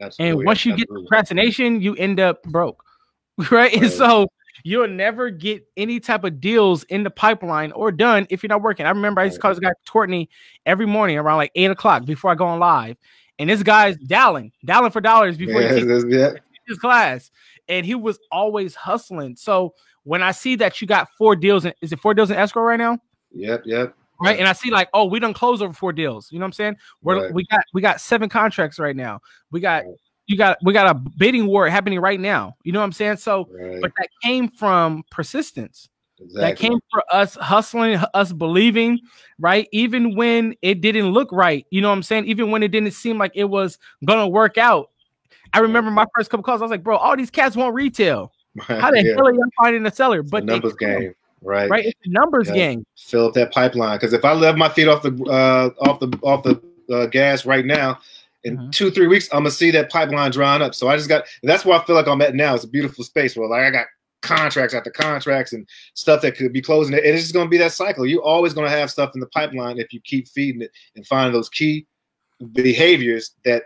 Absolutely. 0.02 0.40
And 0.42 0.46
once 0.48 0.66
you 0.66 0.76
get 0.76 0.90
procrastination, 0.90 1.80
you 1.80 1.96
end 1.96 2.20
up 2.20 2.42
broke. 2.44 2.84
right? 3.52 3.72
And 3.72 3.84
Right. 3.84 3.92
so 3.92 4.28
you'll 4.64 4.88
never 4.88 5.30
get 5.30 5.68
any 5.78 6.00
type 6.00 6.24
of 6.24 6.40
deals 6.40 6.84
in 6.86 7.04
the 7.04 7.10
pipeline 7.10 7.72
or 7.72 7.92
done 7.92 8.28
if 8.30 8.44
you're 8.44 8.50
not 8.50 8.62
working. 8.62 8.86
I 8.86 8.90
remember 8.90 9.22
I 9.22 9.26
used 9.26 9.36
to 9.36 9.42
call 9.42 9.52
this 9.52 9.60
guy 9.60 9.72
Courtney 9.90 10.30
every 10.66 10.86
morning 10.86 11.18
around 11.18 11.38
like 11.38 11.52
eight 11.56 11.72
o'clock 11.72 12.06
before 12.06 12.32
I 12.32 12.36
go 12.36 12.46
on 12.46 12.60
live, 12.60 12.98
and 13.40 13.50
this 13.50 13.64
guy's 13.64 13.98
dialing, 13.98 14.52
dialing 14.66 14.92
for 14.92 15.02
dollars 15.02 15.38
before 15.38 15.62
Yeah, 15.62 15.74
he 15.74 16.18
yeah. 16.18 16.32
his 16.68 16.78
class, 16.78 17.32
and 17.68 17.86
he 17.86 17.96
was 17.96 18.20
always 18.32 18.76
hustling. 18.76 19.36
So 19.36 19.74
when 20.04 20.22
I 20.22 20.32
see 20.32 20.56
that 20.58 20.82
you 20.82 20.88
got 20.88 21.08
four 21.18 21.36
deals, 21.36 21.66
in, 21.66 21.74
is 21.82 21.92
it 21.92 22.00
four 22.00 22.14
deals 22.14 22.30
in 22.30 22.38
escrow 22.38 22.64
right 22.64 22.78
now? 22.80 23.00
Yep, 23.34 23.64
yep. 23.66 23.96
right? 24.22 24.38
And 24.38 24.48
I 24.48 24.54
see 24.54 24.70
like, 24.70 24.90
oh, 24.94 25.06
we 25.06 25.20
don't 25.20 25.34
close 25.34 25.62
over 25.62 25.74
four 25.74 25.92
deals. 25.94 26.32
You 26.32 26.40
know 26.40 26.44
what 26.44 26.48
I'm 26.48 26.54
saying? 26.54 26.76
We're 27.02 27.24
Right. 27.24 27.34
we 27.34 27.46
got 27.46 27.62
we 27.74 27.82
got 27.82 28.00
seven 28.00 28.30
contracts 28.30 28.80
right 28.80 28.96
now. 28.96 29.20
We 29.52 29.60
got. 29.60 29.84
You 30.28 30.38
got 30.38 30.58
we 30.64 30.74
got 30.74 30.90
a 30.90 30.94
bidding 30.94 31.48
war 31.48 31.68
happening 31.70 32.00
right 32.00 32.20
now. 32.20 32.56
You 32.64 32.72
know 32.72 32.80
what 32.80 32.86
I'm 32.86 32.92
saying? 32.94 33.18
So, 33.18 33.50
Right. 33.52 33.82
but 33.82 33.92
that 33.98 34.10
came 34.22 34.50
from 34.50 35.04
persistence. 35.12 35.90
That 36.36 36.58
came 36.58 36.80
for 36.90 37.04
us 37.12 37.36
hustling, 37.36 37.98
us 38.14 38.32
believing, 38.32 39.00
right? 39.40 39.68
Even 39.72 40.16
when 40.16 40.56
it 40.62 40.82
didn't 40.82 41.12
look 41.12 41.32
right. 41.32 41.66
You 41.70 41.82
know 41.82 41.90
what 41.90 41.96
I'm 41.96 42.04
saying? 42.04 42.26
Even 42.26 42.50
when 42.50 42.64
it 42.64 42.70
didn't 42.70 42.92
seem 42.92 43.18
like 43.18 43.34
it 43.36 43.44
was 43.44 43.78
gonna 44.06 44.28
work 44.28 44.58
out. 44.58 44.90
I 45.54 45.60
remember 45.60 45.92
my 45.92 46.06
first 46.16 46.30
couple 46.30 46.44
calls. 46.44 46.62
I 46.62 46.66
was 46.66 46.72
like, 46.72 46.84
bro, 46.84 46.98
all 46.98 47.16
these 47.16 47.30
cats 47.30 47.56
want 47.56 47.76
retail. 47.76 48.32
How 48.60 48.90
the 48.90 49.04
Yeah. 49.04 49.16
hell 49.16 49.28
are 49.28 49.34
you 49.34 49.44
finding 49.62 49.86
a 49.86 49.92
seller? 49.92 50.24
But 50.24 50.46
numbers 50.46 50.74
game, 50.74 51.14
right? 51.42 51.70
right? 51.70 51.86
It's 51.86 52.00
a 52.06 52.10
numbers 52.10 52.48
Yeah. 52.48 52.56
game. 52.56 52.86
Fill 52.98 53.28
up 53.28 53.34
that 53.34 53.52
pipeline 53.52 53.98
because 53.98 54.14
if 54.14 54.24
I 54.26 54.34
left 54.34 54.58
my 54.58 54.70
feet 54.70 54.88
off 54.88 55.04
the 55.04 55.12
uh, 55.26 55.70
off 55.88 56.00
the 56.00 56.08
off 56.24 56.44
the 56.44 56.62
uh, 56.92 57.06
gas 57.08 57.46
right 57.46 57.66
now, 57.66 58.00
in 58.44 58.58
Mhm. 58.58 58.72
two 58.72 58.92
three 58.92 59.08
weeks, 59.08 59.28
I'm 59.32 59.40
gonna 59.40 59.52
see 59.52 59.72
that 59.72 59.90
pipeline 59.92 60.32
drying 60.32 60.62
up. 60.62 60.76
So 60.76 60.88
I 60.90 60.98
just 60.98 61.10
got. 61.10 61.26
That's 61.44 61.66
where 61.66 61.80
I 61.80 61.84
feel 61.86 61.96
like 61.96 62.08
I'm 62.08 62.22
at 62.22 62.36
now. 62.36 62.56
It's 62.56 62.64
a 62.64 62.68
beautiful 62.70 63.04
space 63.04 63.36
where 63.36 63.48
like 63.48 63.62
I 63.64 63.70
got 63.72 63.88
contracts 64.22 64.74
after 64.74 64.90
contracts 64.90 65.52
and 65.54 65.68
stuff 65.96 66.22
that 66.22 66.38
could 66.38 66.54
be 66.54 66.62
closing. 66.62 66.94
And 66.94 67.04
it's 67.06 67.22
just 67.24 67.34
gonna 67.34 67.50
be 67.50 67.58
that 67.58 67.72
cycle. 67.74 68.06
You're 68.06 68.22
always 68.22 68.54
gonna 68.54 68.70
have 68.70 68.90
stuff 68.92 69.12
in 69.16 69.20
the 69.22 69.28
pipeline 69.28 69.78
if 69.80 69.92
you 69.94 70.00
keep 70.04 70.28
feeding 70.28 70.62
it 70.62 70.72
and 70.96 71.06
finding 71.06 71.34
those 71.34 71.50
key 71.50 71.86
behaviors 72.54 73.32
that 73.46 73.64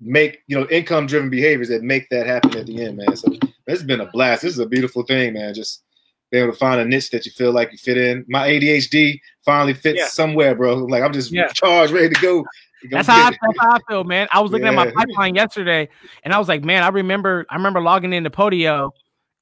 make 0.00 0.38
you 0.46 0.58
know 0.58 0.66
income 0.70 1.06
driven 1.06 1.28
behaviors 1.30 1.68
that 1.68 1.82
make 1.82 2.08
that 2.10 2.26
happen 2.26 2.56
at 2.56 2.66
the 2.66 2.82
end, 2.82 2.96
man. 2.98 3.16
So 3.16 3.34
it's 3.66 3.82
been 3.82 4.00
a 4.00 4.06
blast. 4.10 4.42
This 4.42 4.52
is 4.52 4.58
a 4.60 4.66
beautiful 4.66 5.02
thing, 5.02 5.34
man. 5.34 5.54
Just 5.54 5.82
being 6.30 6.44
able 6.44 6.52
to 6.52 6.58
find 6.58 6.80
a 6.80 6.84
niche 6.84 7.10
that 7.10 7.24
you 7.24 7.32
feel 7.32 7.52
like 7.52 7.72
you 7.72 7.78
fit 7.78 7.96
in. 7.96 8.24
My 8.28 8.46
ADHD 8.46 9.18
finally 9.44 9.72
fits 9.74 9.98
Yeah. 9.98 10.08
somewhere, 10.08 10.54
bro. 10.54 10.74
Like 10.76 11.02
I'm 11.02 11.12
just 11.12 11.32
Yeah. 11.32 11.48
charged, 11.48 11.92
ready 11.92 12.10
to 12.14 12.20
go. 12.20 12.44
That's 12.90 13.08
how, 13.08 13.26
I, 13.26 13.30
that's 13.30 13.58
how 13.60 13.72
I 13.72 13.78
feel, 13.88 14.04
man. 14.04 14.28
I 14.32 14.40
was 14.40 14.50
looking 14.52 14.66
at 14.68 14.74
my 14.74 14.90
pipeline 14.90 15.34
yesterday, 15.34 15.88
and 16.22 16.32
I 16.32 16.38
was 16.38 16.48
like, 16.48 16.62
man, 16.64 16.82
I 16.82 16.88
remember, 16.88 17.44
I 17.50 17.56
remember 17.56 17.80
logging 17.80 18.12
into 18.12 18.30
Podio 18.30 18.90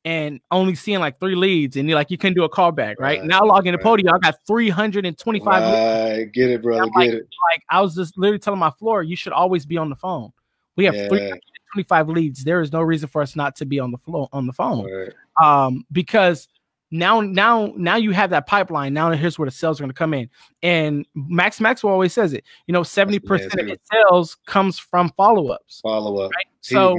and 0.04 0.40
only 0.50 0.74
seeing 0.74 1.00
like 1.00 1.18
three 1.18 1.34
leads, 1.34 1.76
and 1.76 1.88
you're 1.88 1.98
like, 1.98 2.10
you 2.10 2.16
couldn't 2.18 2.34
do 2.36 2.44
a 2.44 2.48
callback, 2.48 2.94
right? 2.98 3.18
Right, 3.18 3.24
Now 3.24 3.44
logging 3.44 3.74
into 3.74 3.84
right. 3.84 3.98
Podio, 4.04 4.14
I 4.14 4.18
got 4.18 4.36
325 4.46 5.62
leads. 5.62 6.18
Right, 6.18 6.32
get 6.32 6.50
it, 6.50 6.62
brother. 6.62 6.82
I'm 6.84 6.90
like- 6.90 7.10
Get 7.10 7.18
it. 7.20 7.28
Like 7.52 7.62
I 7.68 7.80
was 7.80 7.94
just 7.94 8.16
literally 8.16 8.38
telling 8.38 8.60
my 8.60 8.70
floor, 8.70 9.02
you 9.02 9.16
should 9.16 9.32
always 9.32 9.66
be 9.66 9.76
on 9.76 9.90
the 9.90 9.96
phone. 9.96 10.32
We 10.76 10.84
have 10.84 10.94
Yeah. 10.94 11.08
325 11.08 12.08
leads. 12.08 12.44
There 12.44 12.60
is 12.60 12.72
no 12.72 12.80
reason 12.82 13.08
for 13.08 13.20
us 13.22 13.34
not 13.36 13.56
to 13.56 13.64
be 13.66 13.80
on 13.80 13.90
the 13.90 13.98
floor 13.98 14.28
on 14.32 14.46
the 14.46 14.52
phone. 14.52 14.86
Right. 14.90 15.12
um 15.42 15.84
because 15.92 16.48
now 16.90 17.20
now 17.20 17.72
now 17.76 17.96
you 17.96 18.12
have 18.12 18.30
that 18.30 18.46
pipeline. 18.46 18.94
Now 18.94 19.10
here's 19.10 19.38
where 19.38 19.46
the 19.46 19.50
sales 19.50 19.80
are 19.80 19.82
going 19.82 19.90
to 19.90 19.94
come 19.94 20.14
in. 20.14 20.30
And 20.62 21.04
max 21.14 21.60
maxwell 21.60 21.92
always 21.92 22.12
says 22.12 22.32
it 22.32 22.44
you 22.66 22.72
know 22.72 22.82
70% 22.82 23.72
of 23.72 23.78
sales 23.92 24.36
comes 24.46 24.78
from 24.78 25.10
follow-ups 25.16 25.80
Follow 25.80 26.18
up. 26.18 26.30
right 26.32 26.46
So, 26.60 26.96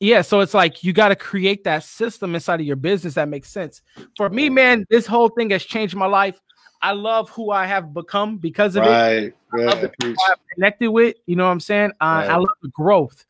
yeah 0.00 0.20
so 0.20 0.40
it's 0.40 0.54
like 0.54 0.84
you 0.84 0.92
got 0.92 1.08
to 1.08 1.16
create 1.16 1.64
that 1.64 1.84
system 1.84 2.34
inside 2.34 2.60
of 2.60 2.66
your 2.66 2.76
business 2.76 3.14
that 3.14 3.28
makes 3.28 3.50
sense. 3.50 3.82
For 4.16 4.28
me 4.28 4.48
man 4.50 4.86
this 4.90 5.06
whole 5.06 5.28
thing 5.28 5.50
has 5.50 5.64
changed 5.64 5.94
my 5.94 6.06
life. 6.06 6.40
I 6.82 6.92
love 6.92 7.30
who 7.30 7.50
i 7.50 7.64
have 7.64 7.94
become 7.94 8.36
because 8.38 8.76
of 8.76 8.84
it. 8.84 8.88
Right. 8.88 9.32
love 9.54 9.80
the 9.80 9.90
preach. 10.00 10.16
i've 10.28 10.38
connected 10.54 10.90
with 10.90 11.16
you 11.26 11.36
know 11.36 11.44
what 11.44 11.52
i'm 11.52 11.60
saying? 11.60 11.92
Uh, 12.00 12.26
i 12.28 12.36
love 12.36 12.48
the 12.62 12.68
growth. 12.68 13.24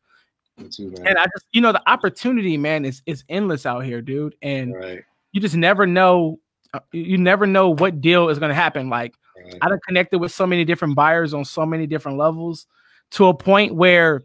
Too, 0.69 0.93
and 1.03 1.17
i 1.17 1.23
just 1.25 1.47
you 1.51 1.61
know 1.61 1.71
the 1.71 1.81
opportunity 1.89 2.57
man 2.57 2.85
is 2.85 3.01
is 3.05 3.23
endless 3.29 3.65
out 3.65 3.79
here 3.85 4.01
dude. 4.01 4.35
And 4.41 4.75
right. 4.75 5.03
You 5.33 5.41
just 5.41 5.55
never 5.55 5.85
know 5.85 6.39
uh, 6.73 6.79
you 6.91 7.17
never 7.17 7.45
know 7.45 7.69
what 7.69 7.99
deal 7.99 8.29
is 8.29 8.39
going 8.39 8.49
to 8.49 8.55
happen. 8.55 8.89
Like 8.89 9.13
i 9.61 9.67
done 9.67 9.79
connected 9.85 10.19
with 10.19 10.31
so 10.31 10.47
many 10.47 10.63
different 10.63 10.95
buyers 10.95 11.33
on 11.33 11.43
so 11.43 11.65
many 11.65 11.85
different 11.85 12.17
levels 12.17 12.65
to 13.11 13.25
a 13.27 13.33
point 13.33 13.75
where 13.75 14.23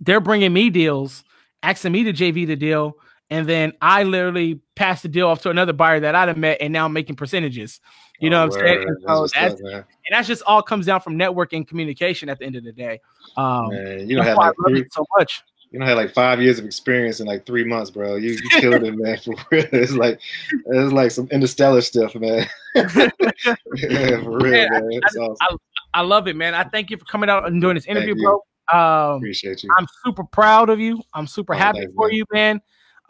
they're 0.00 0.20
bringing 0.20 0.52
me 0.52 0.70
deals 0.70 1.24
asking 1.62 1.90
me 1.92 2.04
to 2.04 2.12
jv 2.12 2.46
the 2.46 2.54
deal 2.54 2.94
and 3.30 3.48
then 3.48 3.72
i 3.80 4.02
literally 4.04 4.60
pass 4.76 5.02
the 5.02 5.08
deal 5.08 5.26
off 5.26 5.40
to 5.42 5.50
another 5.50 5.72
buyer 5.72 5.98
that 5.98 6.14
i'd 6.14 6.28
have 6.28 6.36
met 6.36 6.58
and 6.60 6.72
now 6.72 6.84
i'm 6.84 6.92
making 6.92 7.16
percentages. 7.16 7.80
You 8.20 8.30
know 8.30 8.44
Oh, 8.44 8.48
what 8.48 8.60
i'm 8.60 8.66
saying? 8.66 8.88
and, 8.88 8.96
That's 9.04 9.32
so 9.32 9.40
that's, 9.40 9.60
and 9.60 9.84
that's 10.10 10.28
just 10.28 10.42
all 10.46 10.62
comes 10.62 10.86
down 10.86 11.00
from 11.00 11.16
network 11.16 11.52
and 11.52 11.66
communication 11.66 12.28
at 12.28 12.38
the 12.38 12.44
end 12.44 12.54
of 12.54 12.62
the 12.62 12.72
day. 12.72 13.00
Um 13.36 13.70
Man, 13.70 14.08
you 14.08 14.14
don't 14.16 14.24
that's 14.24 14.28
have 14.28 14.36
why 14.36 14.48
like 14.48 14.56
I 14.66 14.70
love 14.70 14.78
it 14.78 14.92
so 14.92 15.04
much 15.18 15.42
you 15.72 15.78
don't 15.78 15.88
have 15.88 15.96
like 15.96 16.12
five 16.12 16.40
years 16.40 16.58
of 16.58 16.64
experience 16.66 17.20
in 17.20 17.26
like 17.26 17.46
three 17.46 17.64
months, 17.64 17.90
bro. 17.90 18.16
You, 18.16 18.32
you 18.32 18.50
killed 18.60 18.84
it, 18.84 18.94
man. 18.94 19.16
For 19.24 19.34
real, 19.50 19.66
it's 19.72 19.92
like 19.92 20.20
it's 20.66 20.92
like 20.92 21.10
some 21.10 21.28
interstellar 21.30 21.80
stuff, 21.80 22.14
man. 22.14 22.46
yeah, 22.74 24.22
for 24.22 24.38
real, 24.38 24.52
Man, 24.52 24.70
man. 24.70 24.88
It's 24.92 25.16
awesome. 25.16 25.58
i 25.94 26.00
love 26.00 26.26
it 26.26 26.36
man 26.36 26.54
i 26.54 26.62
thank 26.64 26.88
you 26.90 26.96
for 26.96 27.04
coming 27.04 27.28
out 27.28 27.46
and 27.46 27.60
doing 27.60 27.74
this 27.74 27.84
interview 27.84 28.14
bro 28.14 28.32
um 28.72 29.16
Appreciate 29.18 29.62
you. 29.62 29.68
I'm 29.76 29.86
super 30.04 30.24
proud 30.24 30.70
of 30.70 30.80
you. 30.80 31.02
I'm 31.12 31.26
super 31.26 31.54
Oh, 31.54 31.58
happy 31.58 31.80
thanks, 31.80 31.94
for 31.94 32.08
man. 32.08 32.16
you, 32.16 32.24
man. 32.32 32.54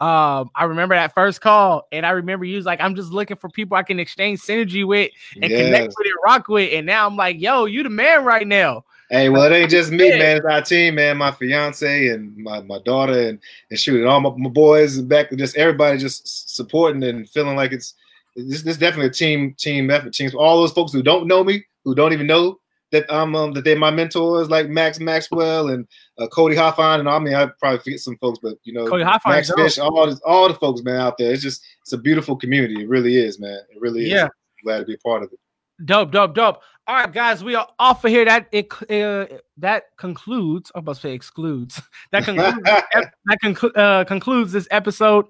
Um, 0.01 0.49
I 0.55 0.65
remember 0.65 0.95
that 0.95 1.13
first 1.13 1.39
call, 1.39 1.87
and 1.93 2.05
I 2.05 2.09
remember 2.11 2.43
you 2.43 2.57
was 2.57 2.65
like, 2.65 2.81
"I'm 2.81 2.95
just 2.95 3.11
looking 3.11 3.37
for 3.37 3.49
people 3.49 3.77
I 3.77 3.83
can 3.83 3.99
exchange 3.99 4.41
synergy 4.41 4.85
with 4.85 5.11
and 5.41 5.49
Yes. 5.49 5.61
connect 5.61 5.87
with 5.97 6.07
and 6.07 6.15
rock 6.25 6.47
with." 6.49 6.73
And 6.73 6.85
now 6.85 7.07
I'm 7.07 7.15
like, 7.15 7.39
"Yo, 7.39 7.65
you 7.65 7.83
the 7.83 7.89
man 7.89 8.25
right 8.25 8.45
now." 8.45 8.83
Hey, 9.13 9.29
well, 9.29 9.43
it 9.43 9.55
ain't 9.55 9.69
just 9.69 9.91
me, 9.91 10.09
man. 10.09 10.37
It's 10.37 10.45
our 10.47 10.63
team, 10.63 10.95
man. 10.95 11.17
My 11.17 11.29
fiance 11.29 12.07
and 12.07 12.35
my, 12.35 12.61
my 12.61 12.79
daughter 12.79 13.27
and 13.29 13.39
and 13.69 13.79
shoot, 13.79 13.99
and 13.99 14.07
all 14.07 14.19
my, 14.19 14.31
my 14.35 14.49
boys 14.49 14.99
back, 15.01 15.29
just 15.33 15.55
everybody 15.55 15.99
just 15.99 16.55
supporting 16.55 17.03
and 17.03 17.29
feeling 17.29 17.55
like 17.55 17.73
it's 17.73 17.93
this. 18.35 18.63
This 18.63 18.77
definitely 18.77 19.09
a 19.09 19.11
team 19.11 19.53
team 19.53 19.91
effort. 19.91 20.13
Teams, 20.13 20.33
all 20.33 20.59
those 20.59 20.71
folks 20.71 20.91
who 20.91 21.03
don't 21.03 21.27
know 21.27 21.43
me, 21.43 21.63
who 21.83 21.93
don't 21.93 22.11
even 22.11 22.25
know 22.25 22.59
that 22.91 23.05
I'm 23.07 23.35
um, 23.35 23.53
that 23.53 23.63
they're 23.63 23.77
my 23.77 23.91
mentors, 23.91 24.49
like 24.49 24.67
Max 24.67 24.99
Maxwell 24.99 25.69
and 25.69 25.87
uh, 26.17 26.25
Cody 26.25 26.55
Hofhine, 26.55 26.99
and 26.99 27.07
I 27.07 27.19
mean 27.19 27.35
I 27.35 27.45
probably 27.59 27.81
forget 27.81 27.99
some 27.99 28.17
folks, 28.17 28.39
but 28.41 28.57
you 28.63 28.73
know, 28.73 28.87
Cody 28.87 29.03
Hofhine, 29.03 29.27
Max. 29.27 29.51
Fish, 29.53 29.77
all 29.77 30.07
the, 30.07 30.19
all 30.25 30.47
the 30.47 30.55
folks, 30.55 30.81
man, 30.81 30.99
out 30.99 31.19
there. 31.19 31.31
It's 31.31 31.43
just 31.43 31.63
it's 31.81 31.93
a 31.93 31.99
beautiful 31.99 32.35
community. 32.35 32.81
It 32.81 32.89
really 32.89 33.17
is, 33.17 33.39
man. 33.39 33.59
It 33.69 33.79
really 33.79 34.05
is. 34.05 34.09
Yeah. 34.09 34.23
I'm 34.23 34.63
glad 34.63 34.79
to 34.79 34.85
be 34.85 34.95
a 34.95 34.97
part 34.97 35.21
of 35.21 35.31
it. 35.31 35.39
Dope, 35.85 36.11
dope, 36.11 36.33
dope. 36.33 36.61
All 36.85 36.95
right, 36.95 37.13
guys, 37.13 37.41
we 37.45 37.55
are 37.55 37.65
off 37.79 38.03
of 38.03 38.11
here. 38.11 38.25
That 38.25 38.47
it 38.51 38.67
uh, 38.91 39.37
that 39.57 39.83
concludes. 39.95 40.69
I'm 40.75 40.79
about 40.79 40.95
to 40.95 41.01
say 41.01 41.13
excludes. 41.13 41.81
That 42.11 42.25
concludes. 42.25 42.57
that 42.63 43.37
conclu- 43.41 43.77
uh, 43.77 44.03
concludes 44.03 44.51
this 44.51 44.67
episode. 44.69 45.27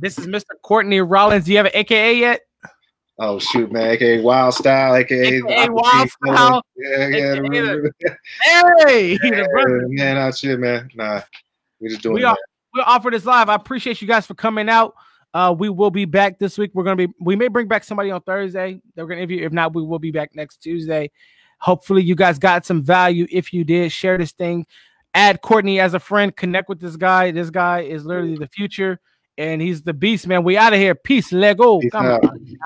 This 0.00 0.18
is 0.18 0.26
Mr. 0.26 0.52
Courtney 0.62 1.00
Rollins. 1.00 1.44
Do 1.44 1.50
you 1.52 1.58
have 1.58 1.66
an 1.66 1.72
AKA 1.74 2.14
yet? 2.14 2.40
Oh 3.18 3.38
shoot, 3.38 3.70
man! 3.70 3.90
AKA 3.90 4.22
Wild 4.22 4.54
Style, 4.54 4.94
AKA, 4.94 5.38
AKA 5.38 5.68
Wild 5.68 6.10
Style, 6.10 6.62
Yeah, 6.74 7.08
yeah, 7.08 7.34
AKA 7.34 7.90
Hey, 8.86 9.18
yeah, 9.22 9.46
man, 9.52 10.16
out 10.16 10.36
shit, 10.36 10.58
man. 10.58 10.88
Nah, 10.94 11.20
we 11.80 11.90
just 11.90 12.00
doing 12.00 12.14
we 12.14 12.24
are 12.24 12.36
we 12.72 12.80
offer 12.80 13.10
this 13.10 13.26
live. 13.26 13.50
I 13.50 13.54
appreciate 13.54 14.00
you 14.00 14.08
guys 14.08 14.26
for 14.26 14.34
coming 14.34 14.70
out. 14.70 14.94
Uh, 15.34 15.52
we 15.56 15.68
will 15.68 15.90
be 15.90 16.04
back 16.04 16.38
this 16.38 16.56
week. 16.56 16.70
We're 16.74 16.84
gonna 16.84 17.08
be 17.08 17.12
we 17.20 17.34
may 17.34 17.48
bring 17.48 17.66
back 17.66 17.82
somebody 17.82 18.10
on 18.12 18.20
Thursday. 18.22 18.80
They're 18.94 19.04
gonna 19.04 19.20
interview. 19.20 19.44
If 19.44 19.52
not, 19.52 19.74
we 19.74 19.82
will 19.82 19.98
be 19.98 20.12
back 20.12 20.34
next 20.34 20.58
Tuesday. 20.58 21.10
Hopefully, 21.58 22.02
you 22.02 22.14
guys 22.14 22.38
got 22.38 22.64
some 22.64 22.82
value. 22.82 23.26
If 23.30 23.52
you 23.52 23.64
did, 23.64 23.90
share 23.90 24.16
this 24.16 24.32
thing. 24.32 24.64
Add 25.12 25.42
Courtney 25.42 25.80
as 25.80 25.94
a 25.94 26.00
friend. 26.00 26.34
Connect 26.34 26.68
with 26.68 26.80
this 26.80 26.96
guy. 26.96 27.32
This 27.32 27.50
guy 27.50 27.80
is 27.80 28.06
literally 28.06 28.36
the 28.36 28.46
future, 28.46 29.00
and 29.36 29.60
he's 29.60 29.82
the 29.82 29.92
beast, 29.92 30.26
man. 30.28 30.44
We 30.44 30.56
out 30.56 30.72
of 30.72 30.78
here. 30.78 30.94
Peace. 30.94 31.32
Lego. 31.32 31.80
Peace 31.80 31.90
Come 31.90 32.06
out. 32.06 32.24
on. 32.24 32.56